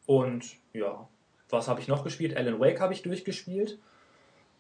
Und 0.06 0.56
ja, 0.72 1.06
was 1.50 1.68
habe 1.68 1.80
ich 1.80 1.86
noch 1.86 2.02
gespielt? 2.02 2.36
Alan 2.36 2.58
Wake 2.58 2.80
habe 2.80 2.92
ich 2.92 3.02
durchgespielt. 3.02 3.78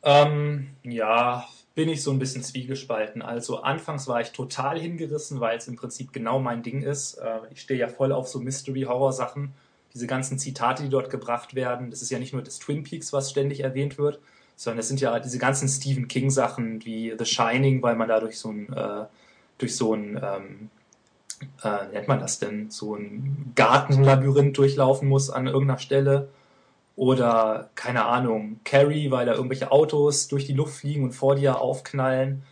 Ähm, 0.04 0.76
ja, 0.84 1.44
bin 1.80 1.88
ich 1.88 2.02
so 2.02 2.10
ein 2.10 2.18
bisschen 2.18 2.42
zwiegespalten. 2.42 3.22
Also 3.22 3.62
anfangs 3.62 4.06
war 4.06 4.20
ich 4.20 4.32
total 4.32 4.78
hingerissen, 4.78 5.40
weil 5.40 5.56
es 5.56 5.66
im 5.66 5.76
Prinzip 5.76 6.12
genau 6.12 6.38
mein 6.38 6.62
Ding 6.62 6.82
ist. 6.82 7.14
Äh, 7.14 7.38
ich 7.54 7.62
stehe 7.62 7.80
ja 7.80 7.88
voll 7.88 8.12
auf 8.12 8.28
so 8.28 8.38
Mystery-Horror-Sachen. 8.38 9.54
Diese 9.94 10.06
ganzen 10.06 10.38
Zitate, 10.38 10.82
die 10.82 10.90
dort 10.90 11.08
gebracht 11.08 11.54
werden. 11.54 11.90
Das 11.90 12.02
ist 12.02 12.10
ja 12.10 12.18
nicht 12.18 12.34
nur 12.34 12.42
das 12.42 12.58
Twin 12.58 12.82
Peaks, 12.82 13.14
was 13.14 13.30
ständig 13.30 13.60
erwähnt 13.60 13.96
wird, 13.96 14.20
sondern 14.56 14.80
es 14.80 14.88
sind 14.88 15.00
ja 15.00 15.18
diese 15.20 15.38
ganzen 15.38 15.70
Stephen 15.70 16.06
King 16.06 16.28
Sachen 16.28 16.84
wie 16.84 17.14
The 17.18 17.24
Shining, 17.24 17.82
weil 17.82 17.96
man 17.96 18.10
da 18.10 18.20
durch 18.20 18.38
so 18.38 18.50
ein, 18.50 18.70
äh, 18.74 19.06
durch 19.56 19.74
so 19.74 19.94
ein, 19.94 20.20
ähm, 20.22 20.70
äh, 21.64 21.94
nennt 21.94 22.08
man 22.08 22.20
das 22.20 22.40
denn, 22.40 22.68
so 22.68 22.94
ein 22.94 23.52
Gartenlabyrinth 23.54 24.58
durchlaufen 24.58 25.08
muss 25.08 25.30
an 25.30 25.46
irgendeiner 25.46 25.78
Stelle. 25.78 26.28
Oder, 27.00 27.70
keine 27.76 28.04
Ahnung, 28.04 28.60
Carrie, 28.62 29.10
weil 29.10 29.24
da 29.24 29.32
irgendwelche 29.32 29.72
Autos 29.72 30.28
durch 30.28 30.44
die 30.44 30.52
Luft 30.52 30.76
fliegen 30.76 31.02
und 31.02 31.12
vor 31.12 31.34
dir 31.34 31.58
aufknallen. 31.58 32.42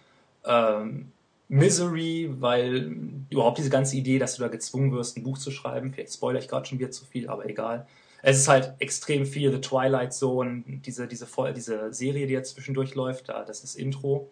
Ähm, 0.47 1.13
Misery, 1.49 2.31
weil 2.41 2.97
überhaupt 3.29 3.59
diese 3.59 3.69
ganze 3.69 3.97
Idee, 3.97 4.19
dass 4.19 4.37
du 4.37 4.43
da 4.43 4.49
gezwungen 4.49 4.93
wirst, 4.93 5.17
ein 5.19 5.23
Buch 5.23 5.37
zu 5.37 5.51
schreiben, 5.51 5.93
vielleicht 5.93 6.15
spoilere 6.15 6.43
ich 6.43 6.49
gerade 6.49 6.67
schon 6.67 6.79
wieder 6.79 6.91
zu 6.91 7.05
viel, 7.05 7.29
aber 7.29 7.47
egal 7.47 7.87
es 8.23 8.39
ist 8.39 8.49
halt 8.49 8.75
extrem 8.79 9.27
viel 9.27 9.53
The 9.53 9.61
Twilight 9.61 10.13
Zone, 10.13 10.65
diese, 10.67 11.07
diese, 11.07 11.27
diese 11.55 11.93
Serie, 11.93 12.27
die 12.27 12.33
jetzt 12.33 12.55
zwischendurch 12.55 12.95
läuft, 12.95 13.29
da, 13.29 13.45
das 13.45 13.63
ist 13.63 13.77
Intro, 13.77 14.31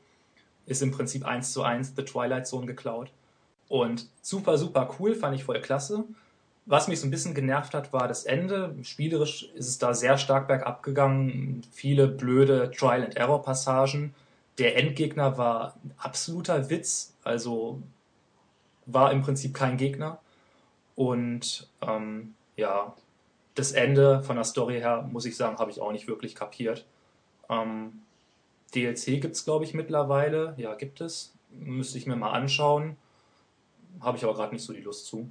ist 0.66 0.82
im 0.82 0.90
Prinzip 0.90 1.24
eins 1.24 1.52
zu 1.52 1.62
eins 1.62 1.92
The 1.96 2.04
Twilight 2.04 2.46
Zone 2.46 2.66
geklaut. 2.66 3.10
Und 3.68 4.08
super, 4.22 4.58
super 4.58 4.94
cool, 4.98 5.14
fand 5.14 5.36
ich 5.36 5.44
voll 5.44 5.60
klasse. 5.60 6.04
Was 6.68 6.88
mich 6.88 7.00
so 7.00 7.06
ein 7.06 7.10
bisschen 7.10 7.34
genervt 7.34 7.74
hat, 7.74 7.92
war 7.92 8.08
das 8.08 8.24
Ende. 8.24 8.74
Spielerisch 8.82 9.44
ist 9.54 9.68
es 9.68 9.78
da 9.78 9.94
sehr 9.94 10.18
stark 10.18 10.48
bergab 10.48 10.82
gegangen. 10.82 11.62
Viele 11.72 12.08
blöde 12.08 12.72
Trial-and-Error-Passagen, 12.72 14.14
der 14.58 14.76
Endgegner 14.76 15.38
war 15.38 15.76
ein 15.84 15.92
absoluter 15.96 16.70
Witz, 16.70 17.14
also 17.22 17.80
war 18.86 19.12
im 19.12 19.22
Prinzip 19.22 19.54
kein 19.54 19.76
Gegner. 19.76 20.18
Und 20.94 21.68
ähm, 21.82 22.34
ja, 22.56 22.94
das 23.54 23.72
Ende 23.72 24.22
von 24.22 24.36
der 24.36 24.44
Story 24.44 24.78
her, 24.78 25.08
muss 25.10 25.26
ich 25.26 25.36
sagen, 25.36 25.58
habe 25.58 25.70
ich 25.70 25.80
auch 25.80 25.92
nicht 25.92 26.08
wirklich 26.08 26.34
kapiert. 26.34 26.86
Ähm, 27.48 28.02
DLC 28.74 29.20
gibt 29.20 29.36
es, 29.36 29.44
glaube 29.44 29.64
ich, 29.64 29.74
mittlerweile. 29.74 30.54
Ja, 30.56 30.74
gibt 30.74 31.00
es. 31.00 31.34
Müsste 31.50 31.98
ich 31.98 32.06
mir 32.06 32.16
mal 32.16 32.32
anschauen. 32.32 32.96
Habe 34.00 34.16
ich 34.16 34.24
aber 34.24 34.34
gerade 34.34 34.52
nicht 34.52 34.64
so 34.64 34.72
die 34.72 34.80
Lust 34.80 35.06
zu. 35.06 35.28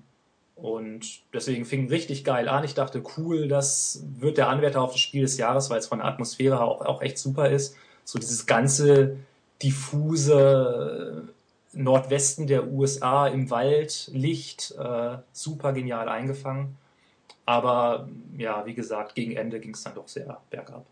Und 0.55 1.21
deswegen 1.33 1.65
fing 1.65 1.89
richtig 1.89 2.23
geil 2.23 2.47
an. 2.47 2.63
Ich 2.63 2.73
dachte, 2.73 3.03
cool, 3.17 3.47
das 3.47 4.03
wird 4.17 4.37
der 4.37 4.49
Anwärter 4.49 4.81
auf 4.81 4.93
das 4.93 5.01
Spiel 5.01 5.21
des 5.21 5.37
Jahres, 5.37 5.69
weil 5.69 5.79
es 5.79 5.87
von 5.87 5.99
der 5.99 6.07
Atmosphäre 6.07 6.61
auch, 6.61 6.81
auch 6.81 7.01
echt 7.01 7.17
super 7.17 7.49
ist. 7.49 7.75
So 8.05 8.19
dieses 8.19 8.45
ganze 8.45 9.17
diffuse 9.61 11.27
Nordwesten 11.73 12.47
der 12.47 12.67
USA 12.67 13.27
im 13.27 13.49
Wald, 13.49 14.09
Licht, 14.13 14.73
äh, 14.79 15.17
super 15.33 15.73
genial 15.73 16.07
eingefangen. 16.07 16.77
Aber 17.45 18.07
ja, 18.37 18.65
wie 18.65 18.73
gesagt, 18.73 19.15
gegen 19.15 19.35
Ende 19.35 19.59
ging 19.59 19.73
es 19.73 19.83
dann 19.83 19.95
doch 19.95 20.07
sehr 20.07 20.41
bergab. 20.49 20.85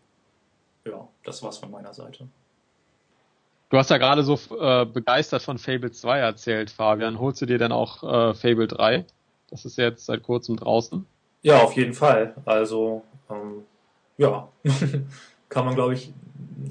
Ja, 0.84 1.08
das 1.24 1.42
war's 1.42 1.58
von 1.58 1.70
meiner 1.70 1.94
Seite. 1.94 2.28
Du 3.70 3.78
hast 3.78 3.90
ja 3.90 3.98
gerade 3.98 4.22
so 4.22 4.38
äh, 4.60 4.84
begeistert 4.84 5.42
von 5.42 5.58
Fable 5.58 5.90
2 5.90 6.18
erzählt, 6.18 6.70
Fabian. 6.70 7.18
Holst 7.18 7.40
du 7.40 7.46
dir 7.46 7.58
denn 7.58 7.72
auch 7.72 8.02
äh, 8.02 8.34
Fable 8.34 8.68
3? 8.68 9.04
Das 9.50 9.64
ist 9.64 9.78
jetzt 9.78 10.06
seit 10.06 10.22
kurzem 10.22 10.56
draußen. 10.56 11.06
Ja, 11.42 11.62
auf 11.62 11.74
jeden 11.74 11.94
Fall. 11.94 12.34
Also, 12.44 13.02
ähm, 13.30 13.64
ja, 14.16 14.48
kann 15.48 15.64
man, 15.64 15.74
glaube 15.74 15.94
ich, 15.94 16.12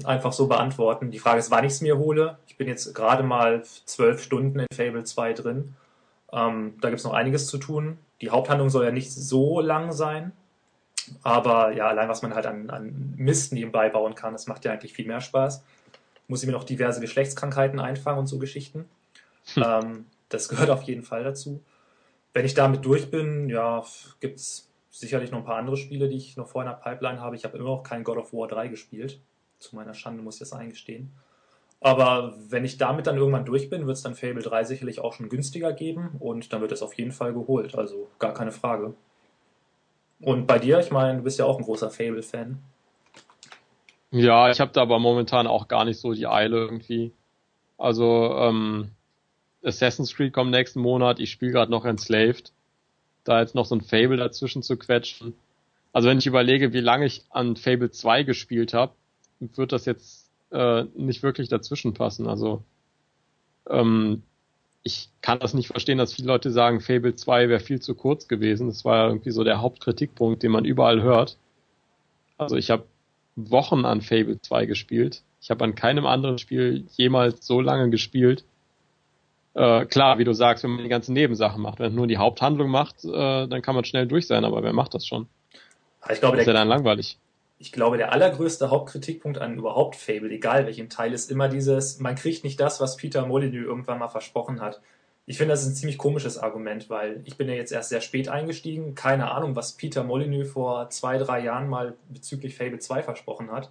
einfach 0.04 0.32
so 0.32 0.46
beantworten. 0.46 1.10
Die 1.10 1.18
Frage 1.18 1.38
ist, 1.38 1.50
wann 1.50 1.64
ich 1.64 1.72
es 1.72 1.80
mir 1.80 1.98
hole. 1.98 2.38
Ich 2.46 2.56
bin 2.56 2.68
jetzt 2.68 2.94
gerade 2.94 3.22
mal 3.22 3.62
zwölf 3.84 4.22
Stunden 4.22 4.60
in 4.60 4.66
Fable 4.74 5.04
2 5.04 5.32
drin. 5.34 5.74
Ähm, 6.32 6.74
da 6.80 6.88
gibt 6.88 6.98
es 6.98 7.04
noch 7.04 7.12
einiges 7.12 7.46
zu 7.46 7.58
tun. 7.58 7.98
Die 8.20 8.30
Haupthandlung 8.30 8.70
soll 8.70 8.84
ja 8.84 8.90
nicht 8.90 9.12
so 9.12 9.60
lang 9.60 9.92
sein. 9.92 10.32
Aber 11.22 11.72
ja, 11.72 11.86
allein 11.86 12.08
was 12.08 12.22
man 12.22 12.34
halt 12.34 12.46
an, 12.46 12.70
an 12.70 13.14
Mist 13.16 13.52
nebenbei 13.52 13.88
bauen 13.90 14.14
kann, 14.14 14.32
das 14.32 14.46
macht 14.46 14.64
ja 14.64 14.72
eigentlich 14.72 14.94
viel 14.94 15.06
mehr 15.06 15.20
Spaß. 15.20 15.62
Muss 16.28 16.42
ich 16.42 16.46
mir 16.46 16.52
noch 16.52 16.64
diverse 16.64 17.00
Geschlechtskrankheiten 17.00 17.78
einfangen 17.78 18.18
und 18.18 18.26
so 18.26 18.38
Geschichten. 18.38 18.86
Hm. 19.54 19.64
Ähm, 19.66 20.06
das 20.30 20.48
gehört 20.48 20.70
auf 20.70 20.82
jeden 20.82 21.02
Fall 21.02 21.22
dazu. 21.22 21.60
Wenn 22.34 22.44
ich 22.44 22.54
damit 22.54 22.84
durch 22.84 23.10
bin, 23.10 23.48
ja, 23.48 23.84
gibt 24.20 24.40
es 24.40 24.68
sicherlich 24.90 25.30
noch 25.30 25.38
ein 25.38 25.44
paar 25.44 25.56
andere 25.56 25.76
Spiele, 25.76 26.08
die 26.08 26.16
ich 26.16 26.36
noch 26.36 26.48
vor 26.48 26.62
in 26.62 26.68
der 26.68 26.74
Pipeline 26.74 27.20
habe. 27.20 27.36
Ich 27.36 27.44
habe 27.44 27.56
immer 27.56 27.70
noch 27.70 27.82
kein 27.82 28.04
God 28.04 28.18
of 28.18 28.32
War 28.32 28.48
3 28.48 28.68
gespielt. 28.68 29.20
Zu 29.58 29.76
meiner 29.76 29.94
Schande 29.94 30.22
muss 30.22 30.34
ich 30.34 30.40
das 30.40 30.52
eingestehen. 30.52 31.12
Aber 31.80 32.34
wenn 32.48 32.64
ich 32.64 32.76
damit 32.76 33.06
dann 33.06 33.16
irgendwann 33.16 33.44
durch 33.44 33.70
bin, 33.70 33.86
wird 33.86 33.96
es 33.96 34.02
dann 34.02 34.14
Fable 34.14 34.42
3 34.42 34.64
sicherlich 34.64 35.00
auch 35.00 35.12
schon 35.12 35.28
günstiger 35.28 35.72
geben 35.72 36.16
und 36.18 36.52
dann 36.52 36.60
wird 36.60 36.72
es 36.72 36.82
auf 36.82 36.94
jeden 36.94 37.12
Fall 37.12 37.32
geholt. 37.32 37.74
Also 37.76 38.08
gar 38.18 38.34
keine 38.34 38.52
Frage. 38.52 38.94
Und 40.20 40.46
bei 40.46 40.58
dir, 40.58 40.78
ich 40.80 40.90
meine, 40.90 41.18
du 41.18 41.24
bist 41.24 41.38
ja 41.38 41.44
auch 41.44 41.58
ein 41.58 41.64
großer 41.64 41.90
Fable-Fan. 41.90 42.58
Ja, 44.10 44.50
ich 44.50 44.60
habe 44.60 44.72
da 44.72 44.82
aber 44.82 44.98
momentan 44.98 45.46
auch 45.46 45.68
gar 45.68 45.84
nicht 45.84 46.00
so 46.00 46.12
die 46.14 46.26
Eile 46.26 46.56
irgendwie. 46.56 47.12
Also 47.78 48.34
ähm, 48.38 48.92
Assassin's 49.64 50.14
Creed 50.14 50.32
kommt 50.32 50.50
nächsten 50.50 50.80
Monat, 50.80 51.18
ich 51.18 51.30
spiele 51.30 51.52
gerade 51.52 51.70
noch 51.70 51.84
Enslaved. 51.84 52.52
Da 53.24 53.40
jetzt 53.40 53.54
noch 53.54 53.64
so 53.64 53.74
ein 53.74 53.80
Fable 53.80 54.18
dazwischen 54.18 54.62
zu 54.62 54.76
quetschen. 54.76 55.34
Also 55.92 56.08
wenn 56.08 56.18
ich 56.18 56.26
überlege, 56.26 56.72
wie 56.72 56.80
lange 56.80 57.06
ich 57.06 57.22
an 57.30 57.56
Fable 57.56 57.90
2 57.90 58.24
gespielt 58.24 58.74
habe, 58.74 58.92
wird 59.40 59.72
das 59.72 59.86
jetzt 59.86 60.30
äh, 60.50 60.84
nicht 60.94 61.22
wirklich 61.22 61.48
dazwischen 61.48 61.94
passen. 61.94 62.26
Also 62.28 62.62
ähm, 63.68 64.22
ich 64.82 65.08
kann 65.22 65.38
das 65.38 65.54
nicht 65.54 65.68
verstehen, 65.68 65.96
dass 65.98 66.12
viele 66.12 66.28
Leute 66.28 66.50
sagen, 66.50 66.80
Fable 66.80 67.14
2 67.14 67.48
wäre 67.48 67.60
viel 67.60 67.80
zu 67.80 67.94
kurz 67.94 68.28
gewesen. 68.28 68.66
Das 68.66 68.84
war 68.84 69.08
irgendwie 69.08 69.30
so 69.30 69.42
der 69.42 69.62
Hauptkritikpunkt, 69.62 70.42
den 70.42 70.52
man 70.52 70.66
überall 70.66 71.00
hört. 71.00 71.38
Also 72.36 72.56
ich 72.56 72.70
habe 72.70 72.84
Wochen 73.36 73.84
an 73.86 74.02
Fable 74.02 74.40
2 74.40 74.66
gespielt. 74.66 75.22
Ich 75.40 75.50
habe 75.50 75.64
an 75.64 75.74
keinem 75.74 76.06
anderen 76.06 76.38
Spiel 76.38 76.84
jemals 76.96 77.46
so 77.46 77.60
lange 77.60 77.88
gespielt. 77.90 78.44
Äh, 79.54 79.86
klar, 79.86 80.18
wie 80.18 80.24
du 80.24 80.32
sagst, 80.32 80.64
wenn 80.64 80.72
man 80.72 80.82
die 80.82 80.88
ganzen 80.88 81.12
Nebensachen 81.12 81.62
macht. 81.62 81.78
Wenn 81.78 81.86
man 81.86 81.94
nur 81.94 82.06
die 82.06 82.18
Haupthandlung 82.18 82.68
macht, 82.68 83.04
äh, 83.04 83.46
dann 83.46 83.62
kann 83.62 83.74
man 83.74 83.84
schnell 83.84 84.06
durch 84.06 84.26
sein, 84.26 84.44
aber 84.44 84.62
wer 84.62 84.72
macht 84.72 84.94
das 84.94 85.06
schon? 85.06 85.28
Ich 86.10 86.20
glaube, 86.20 86.36
das 86.36 86.42
ist 86.42 86.48
ja 86.48 86.52
dann 86.52 86.68
langweilig. 86.68 87.18
Ich 87.58 87.72
glaube, 87.72 87.96
der 87.96 88.12
allergrößte 88.12 88.70
Hauptkritikpunkt 88.70 89.38
an 89.38 89.56
überhaupt 89.56 89.96
Fable, 89.96 90.30
egal 90.30 90.66
welchem 90.66 90.90
Teil, 90.90 91.14
ist 91.14 91.30
immer 91.30 91.48
dieses, 91.48 92.00
man 92.00 92.16
kriegt 92.16 92.44
nicht 92.44 92.60
das, 92.60 92.80
was 92.80 92.96
Peter 92.96 93.26
Molyneux 93.26 93.64
irgendwann 93.64 94.00
mal 94.00 94.08
versprochen 94.08 94.60
hat. 94.60 94.80
Ich 95.26 95.38
finde, 95.38 95.52
das 95.52 95.62
ist 95.62 95.68
ein 95.68 95.74
ziemlich 95.74 95.96
komisches 95.96 96.36
Argument, 96.36 96.90
weil 96.90 97.22
ich 97.24 97.38
bin 97.38 97.48
ja 97.48 97.54
jetzt 97.54 97.72
erst 97.72 97.88
sehr 97.88 98.02
spät 98.02 98.28
eingestiegen. 98.28 98.94
Keine 98.94 99.30
Ahnung, 99.30 99.56
was 99.56 99.72
Peter 99.72 100.04
Molyneux 100.04 100.50
vor 100.50 100.90
zwei, 100.90 101.16
drei 101.16 101.42
Jahren 101.42 101.68
mal 101.68 101.94
bezüglich 102.10 102.56
Fable 102.56 102.78
2 102.78 103.02
versprochen 103.02 103.50
hat. 103.50 103.70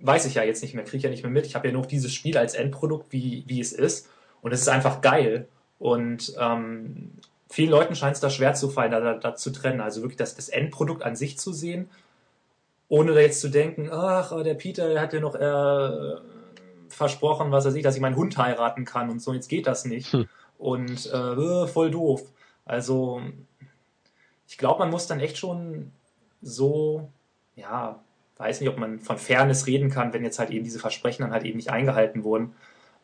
Weiß 0.00 0.26
ich 0.26 0.34
ja 0.34 0.44
jetzt 0.44 0.62
nicht 0.62 0.74
mehr, 0.74 0.84
kriege 0.84 0.98
ich 0.98 1.02
ja 1.02 1.10
nicht 1.10 1.24
mehr 1.24 1.32
mit. 1.32 1.46
Ich 1.46 1.56
habe 1.56 1.66
ja 1.66 1.74
noch 1.74 1.86
dieses 1.86 2.14
Spiel 2.14 2.38
als 2.38 2.54
Endprodukt, 2.54 3.12
wie, 3.12 3.42
wie 3.46 3.60
es 3.60 3.72
ist. 3.72 4.08
Und 4.42 4.52
es 4.52 4.60
ist 4.60 4.68
einfach 4.68 5.00
geil. 5.00 5.48
Und 5.78 6.34
ähm, 6.38 7.12
vielen 7.48 7.70
Leuten 7.70 7.94
scheint 7.94 8.14
es 8.14 8.20
da 8.20 8.30
schwer 8.30 8.54
zu 8.54 8.68
fallen, 8.68 8.92
da, 8.92 9.00
da, 9.00 9.14
da, 9.14 9.34
zu 9.34 9.50
trennen. 9.50 9.80
Also 9.80 10.02
wirklich 10.02 10.16
das, 10.16 10.34
das 10.34 10.48
Endprodukt 10.48 11.02
an 11.02 11.16
sich 11.16 11.38
zu 11.38 11.52
sehen, 11.52 11.90
ohne 12.88 13.14
da 13.14 13.20
jetzt 13.20 13.40
zu 13.40 13.48
denken, 13.48 13.88
ach, 13.90 14.32
der 14.42 14.54
Peter 14.54 14.88
der 14.88 15.00
hat 15.00 15.12
ja 15.12 15.20
noch 15.20 15.34
äh, 15.34 16.20
versprochen, 16.88 17.50
was 17.50 17.64
er 17.64 17.72
sieht, 17.72 17.84
dass 17.84 17.96
ich 17.96 18.00
meinen 18.00 18.16
Hund 18.16 18.38
heiraten 18.38 18.84
kann 18.84 19.10
und 19.10 19.20
so, 19.20 19.32
jetzt 19.32 19.48
geht 19.48 19.66
das 19.66 19.84
nicht. 19.84 20.12
Hm. 20.12 20.28
Und 20.58 21.12
äh, 21.12 21.66
voll 21.66 21.90
doof. 21.90 22.22
Also 22.64 23.20
ich 24.48 24.58
glaube, 24.58 24.80
man 24.80 24.90
muss 24.90 25.06
dann 25.06 25.20
echt 25.20 25.38
schon 25.38 25.92
so, 26.40 27.10
ja, 27.56 28.00
weiß 28.38 28.60
nicht, 28.60 28.70
ob 28.70 28.78
man 28.78 29.00
von 29.00 29.18
Fairness 29.18 29.66
reden 29.66 29.90
kann, 29.90 30.12
wenn 30.12 30.24
jetzt 30.24 30.38
halt 30.38 30.50
eben 30.50 30.64
diese 30.64 30.78
Versprechen 30.78 31.22
dann 31.22 31.32
halt 31.32 31.44
eben 31.44 31.56
nicht 31.56 31.70
eingehalten 31.70 32.24
wurden. 32.24 32.54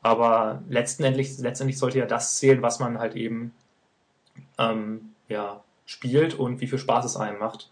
Aber 0.02 0.62
letztendlich, 0.68 1.38
letztendlich 1.38 1.78
sollte 1.78 1.98
ja 1.98 2.06
das 2.06 2.36
zählen, 2.36 2.60
was 2.60 2.80
man 2.80 2.98
halt 2.98 3.14
eben 3.14 3.54
ähm, 4.58 5.14
ja, 5.28 5.62
spielt 5.86 6.34
und 6.34 6.60
wie 6.60 6.66
viel 6.66 6.78
Spaß 6.78 7.04
es 7.04 7.16
einem 7.16 7.38
macht. 7.38 7.70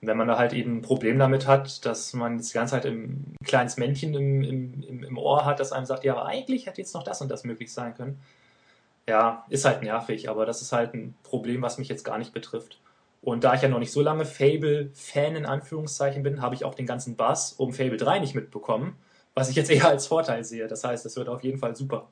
wenn 0.00 0.16
man 0.16 0.26
da 0.26 0.36
halt 0.36 0.52
eben 0.52 0.78
ein 0.78 0.82
Problem 0.82 1.18
damit 1.18 1.46
hat, 1.46 1.86
dass 1.86 2.12
man 2.12 2.38
die 2.38 2.52
ganze 2.52 2.72
Zeit 2.72 2.86
ein 2.86 3.36
kleines 3.44 3.76
Männchen 3.76 4.14
im, 4.14 4.42
im, 4.42 5.04
im 5.04 5.18
Ohr 5.18 5.44
hat, 5.44 5.60
das 5.60 5.70
einem 5.72 5.86
sagt, 5.86 6.02
ja, 6.02 6.14
aber 6.14 6.26
eigentlich 6.26 6.66
hätte 6.66 6.80
jetzt 6.80 6.94
noch 6.94 7.04
das 7.04 7.20
und 7.20 7.30
das 7.30 7.44
möglich 7.44 7.72
sein 7.72 7.94
können. 7.94 8.20
Ja, 9.08 9.46
ist 9.48 9.64
halt 9.64 9.82
nervig, 9.82 10.28
aber 10.28 10.46
das 10.46 10.62
ist 10.62 10.72
halt 10.72 10.94
ein 10.94 11.14
Problem, 11.22 11.62
was 11.62 11.78
mich 11.78 11.88
jetzt 11.88 12.04
gar 12.04 12.18
nicht 12.18 12.32
betrifft. 12.32 12.80
Und 13.20 13.44
da 13.44 13.54
ich 13.54 13.62
ja 13.62 13.68
noch 13.68 13.78
nicht 13.78 13.92
so 13.92 14.00
lange 14.02 14.24
Fable-Fan 14.24 15.36
in 15.36 15.46
Anführungszeichen 15.46 16.24
bin, 16.24 16.42
habe 16.42 16.56
ich 16.56 16.64
auch 16.64 16.74
den 16.74 16.86
ganzen 16.86 17.14
Bass 17.16 17.52
um 17.52 17.72
Fable 17.72 17.96
3 17.96 18.18
nicht 18.18 18.34
mitbekommen 18.34 18.96
was 19.34 19.48
ich 19.48 19.56
jetzt 19.56 19.70
eher 19.70 19.88
als 19.88 20.06
Vorteil 20.06 20.44
sehe. 20.44 20.66
Das 20.66 20.84
heißt, 20.84 21.06
es 21.06 21.16
wird 21.16 21.28
auf 21.28 21.42
jeden 21.42 21.58
Fall 21.58 21.74
super. 21.74 22.08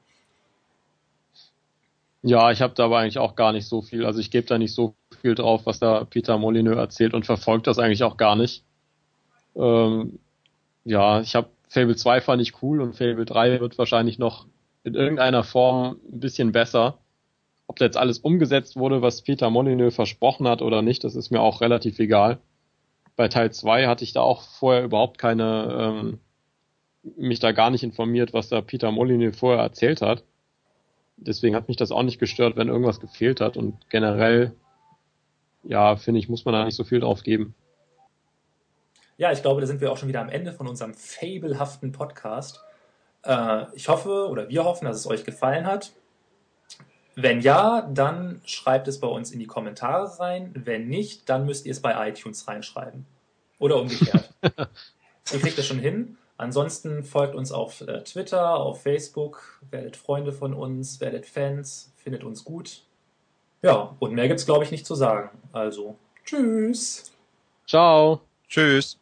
Ja, 2.23 2.51
ich 2.51 2.61
habe 2.61 2.75
da 2.75 2.85
aber 2.85 2.99
eigentlich 2.99 3.19
auch 3.19 3.35
gar 3.35 3.53
nicht 3.53 3.67
so 3.67 3.81
viel. 3.81 4.05
Also 4.05 4.21
ich 4.21 4.31
gebe 4.31 4.47
da 4.47 4.59
nicht 4.59 4.75
so 4.75 4.95
viel 5.21 5.35
drauf, 5.35 5.63
was 5.65 5.79
da 5.79 6.05
Peter 6.05 6.37
Molyneux 6.37 6.77
erzählt 6.77 7.15
und 7.15 7.25
verfolgt 7.25 7.67
das 7.67 7.79
eigentlich 7.79 8.03
auch 8.03 8.17
gar 8.19 8.37
nicht. 8.37 8.65
Ähm, 9.57 10.19
ja, 10.85 11.21
ich 11.21 11.35
habe 11.35 11.49
Fable 11.69 11.97
2 11.97 12.21
fand 12.21 12.43
ich 12.43 12.63
cool 12.63 12.81
und 12.81 12.95
Fable 12.95 13.25
3 13.25 13.61
wird 13.61 13.79
wahrscheinlich 13.79 14.19
noch 14.19 14.47
in 14.85 14.95
irgendeiner 14.95 15.45
Form 15.45 15.97
ein 16.13 16.21
bisschen 16.21 16.53
besser. 16.53 16.99
Ob 17.67 17.77
da 17.77 17.85
jetzt 17.85 17.97
alles 17.97 18.19
umgesetzt 18.19 18.77
wurde, 18.77 19.01
was 19.01 19.23
Peter 19.23 19.49
Molyneux 19.49 19.95
versprochen 19.95 20.49
hat 20.49 20.61
oder 20.61 20.83
nicht, 20.83 21.05
das 21.05 21.15
ist 21.15 21.31
mir 21.31 21.41
auch 21.41 21.61
relativ 21.61 21.99
egal. 22.01 22.39
Bei 23.17 23.29
Teil 23.29 23.53
2 23.53 23.87
hatte 23.87 24.05
ich 24.05 24.13
da 24.13 24.21
auch 24.21 24.43
vorher 24.43 24.83
überhaupt 24.85 25.19
keine 25.19 25.77
ähm, 25.79 26.21
mich 27.03 27.41
da 27.41 27.53
gar 27.53 27.71
nicht 27.71 27.83
informiert, 27.83 28.33
was 28.33 28.49
da 28.49 28.61
Peter 28.61 28.91
Molyneux 28.91 29.37
vorher 29.37 29.63
erzählt 29.63 30.03
hat. 30.03 30.25
Deswegen 31.17 31.55
hat 31.55 31.69
mich 31.69 31.77
das 31.77 31.93
auch 31.93 32.03
nicht 32.03 32.19
gestört, 32.19 32.57
wenn 32.57 32.69
irgendwas 32.69 33.01
gefehlt 33.01 33.41
hat. 33.41 33.57
Und 33.57 33.91
generell, 33.91 34.55
ja, 35.63 35.97
finde 35.97 36.21
ich, 36.21 36.29
muss 36.29 36.45
man 36.45 36.55
da 36.55 36.65
nicht 36.65 36.77
so 36.77 36.85
viel 36.85 37.01
drauf 37.01 37.23
geben. 37.23 37.55
Ja, 39.19 39.31
ich 39.33 39.43
glaube, 39.43 39.61
da 39.61 39.67
sind 39.67 39.83
wir 39.83 39.93
auch 39.93 39.99
schon 39.99 40.09
wieder 40.09 40.23
am 40.23 40.31
Ende 40.31 40.53
von 40.53 40.67
unserem 40.67 40.95
fabelhaften 40.95 41.93
Podcast. 41.93 42.61
Äh, 43.23 43.67
ich 43.75 43.89
hoffe 43.89 44.29
oder 44.29 44.49
wir 44.49 44.65
hoffen, 44.65 44.87
dass 44.87 44.97
es 44.97 45.07
euch 45.07 45.25
gefallen 45.25 45.67
hat. 45.67 45.93
Wenn 47.17 47.41
ja, 47.43 47.83
dann 47.93 48.41
schreibt 48.47 48.89
es 48.89 48.99
bei 48.99 49.09
uns 49.09 49.31
in 49.31 49.39
die 49.39 49.47
Kommentare 49.47 50.19
rein. 50.21 50.53
Wenn 50.55 50.89
nicht, 50.89 51.29
dann 51.29 51.45
müsst 51.45 51.67
ihr 51.67 51.73
es 51.73 51.81
bei 51.81 52.09
iTunes 52.09 52.49
reinschreiben. 52.49 53.05
Oder 53.59 53.77
umgekehrt. 53.77 54.33
ihr 54.43 55.41
kriegt 55.41 55.59
das 55.59 55.67
schon 55.67 55.81
hin. 55.81 56.17
Ansonsten 56.41 57.05
folgt 57.05 57.35
uns 57.35 57.53
auf 57.53 57.83
äh, 57.83 58.03
Twitter, 58.03 58.55
auf 58.55 58.83
Facebook, 58.83 59.61
werdet 59.71 59.95
Freunde 59.95 60.33
von 60.33 60.55
uns, 60.55 60.99
werdet 60.99 61.27
Fans, 61.27 61.93
findet 61.97 62.25
uns 62.25 62.45
gut. 62.45 62.81
Ja, 63.61 63.95
und 63.99 64.15
mehr 64.15 64.27
gibt's 64.27 64.47
glaube 64.47 64.65
ich 64.65 64.71
nicht 64.71 64.87
zu 64.87 64.95
sagen. 64.95 65.29
Also, 65.53 65.97
tschüss. 66.25 67.13
Ciao. 67.67 68.23
Tschüss. 68.49 68.99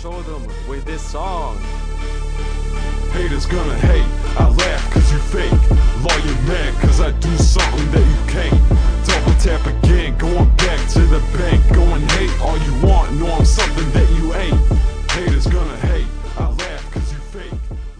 show 0.00 0.20
them 0.22 0.44
with 0.68 0.84
this 0.84 1.00
song. 1.00 1.56
Haters 3.12 3.46
gonna 3.46 3.78
hate, 3.78 4.08
I 4.36 4.48
laugh 4.48 4.90
cause 4.90 5.12
you 5.12 5.18
fake. 5.18 5.52
Lawyer 6.02 6.36
mad 6.48 6.74
cause 6.80 7.00
I 7.00 7.12
do 7.12 7.36
something 7.36 7.90
that 7.92 8.04
you 8.04 8.32
can't. 8.32 8.91
tap 9.42 9.66
again, 9.66 10.16
going 10.18 10.48
back 10.56 10.88
to 10.88 11.00
the 11.00 11.18
bank, 11.36 11.60
going 11.74 12.00
hate 12.10 12.30
all 12.40 12.56
you 12.58 12.86
want, 12.86 13.12
know 13.18 13.26
I'm 13.26 13.44
something 13.44 13.90
that 13.90 14.08
you 14.12 14.32
ain't. 14.34 15.10
Haters 15.10 15.48
gonna 15.48 15.76
hate. 15.78 16.11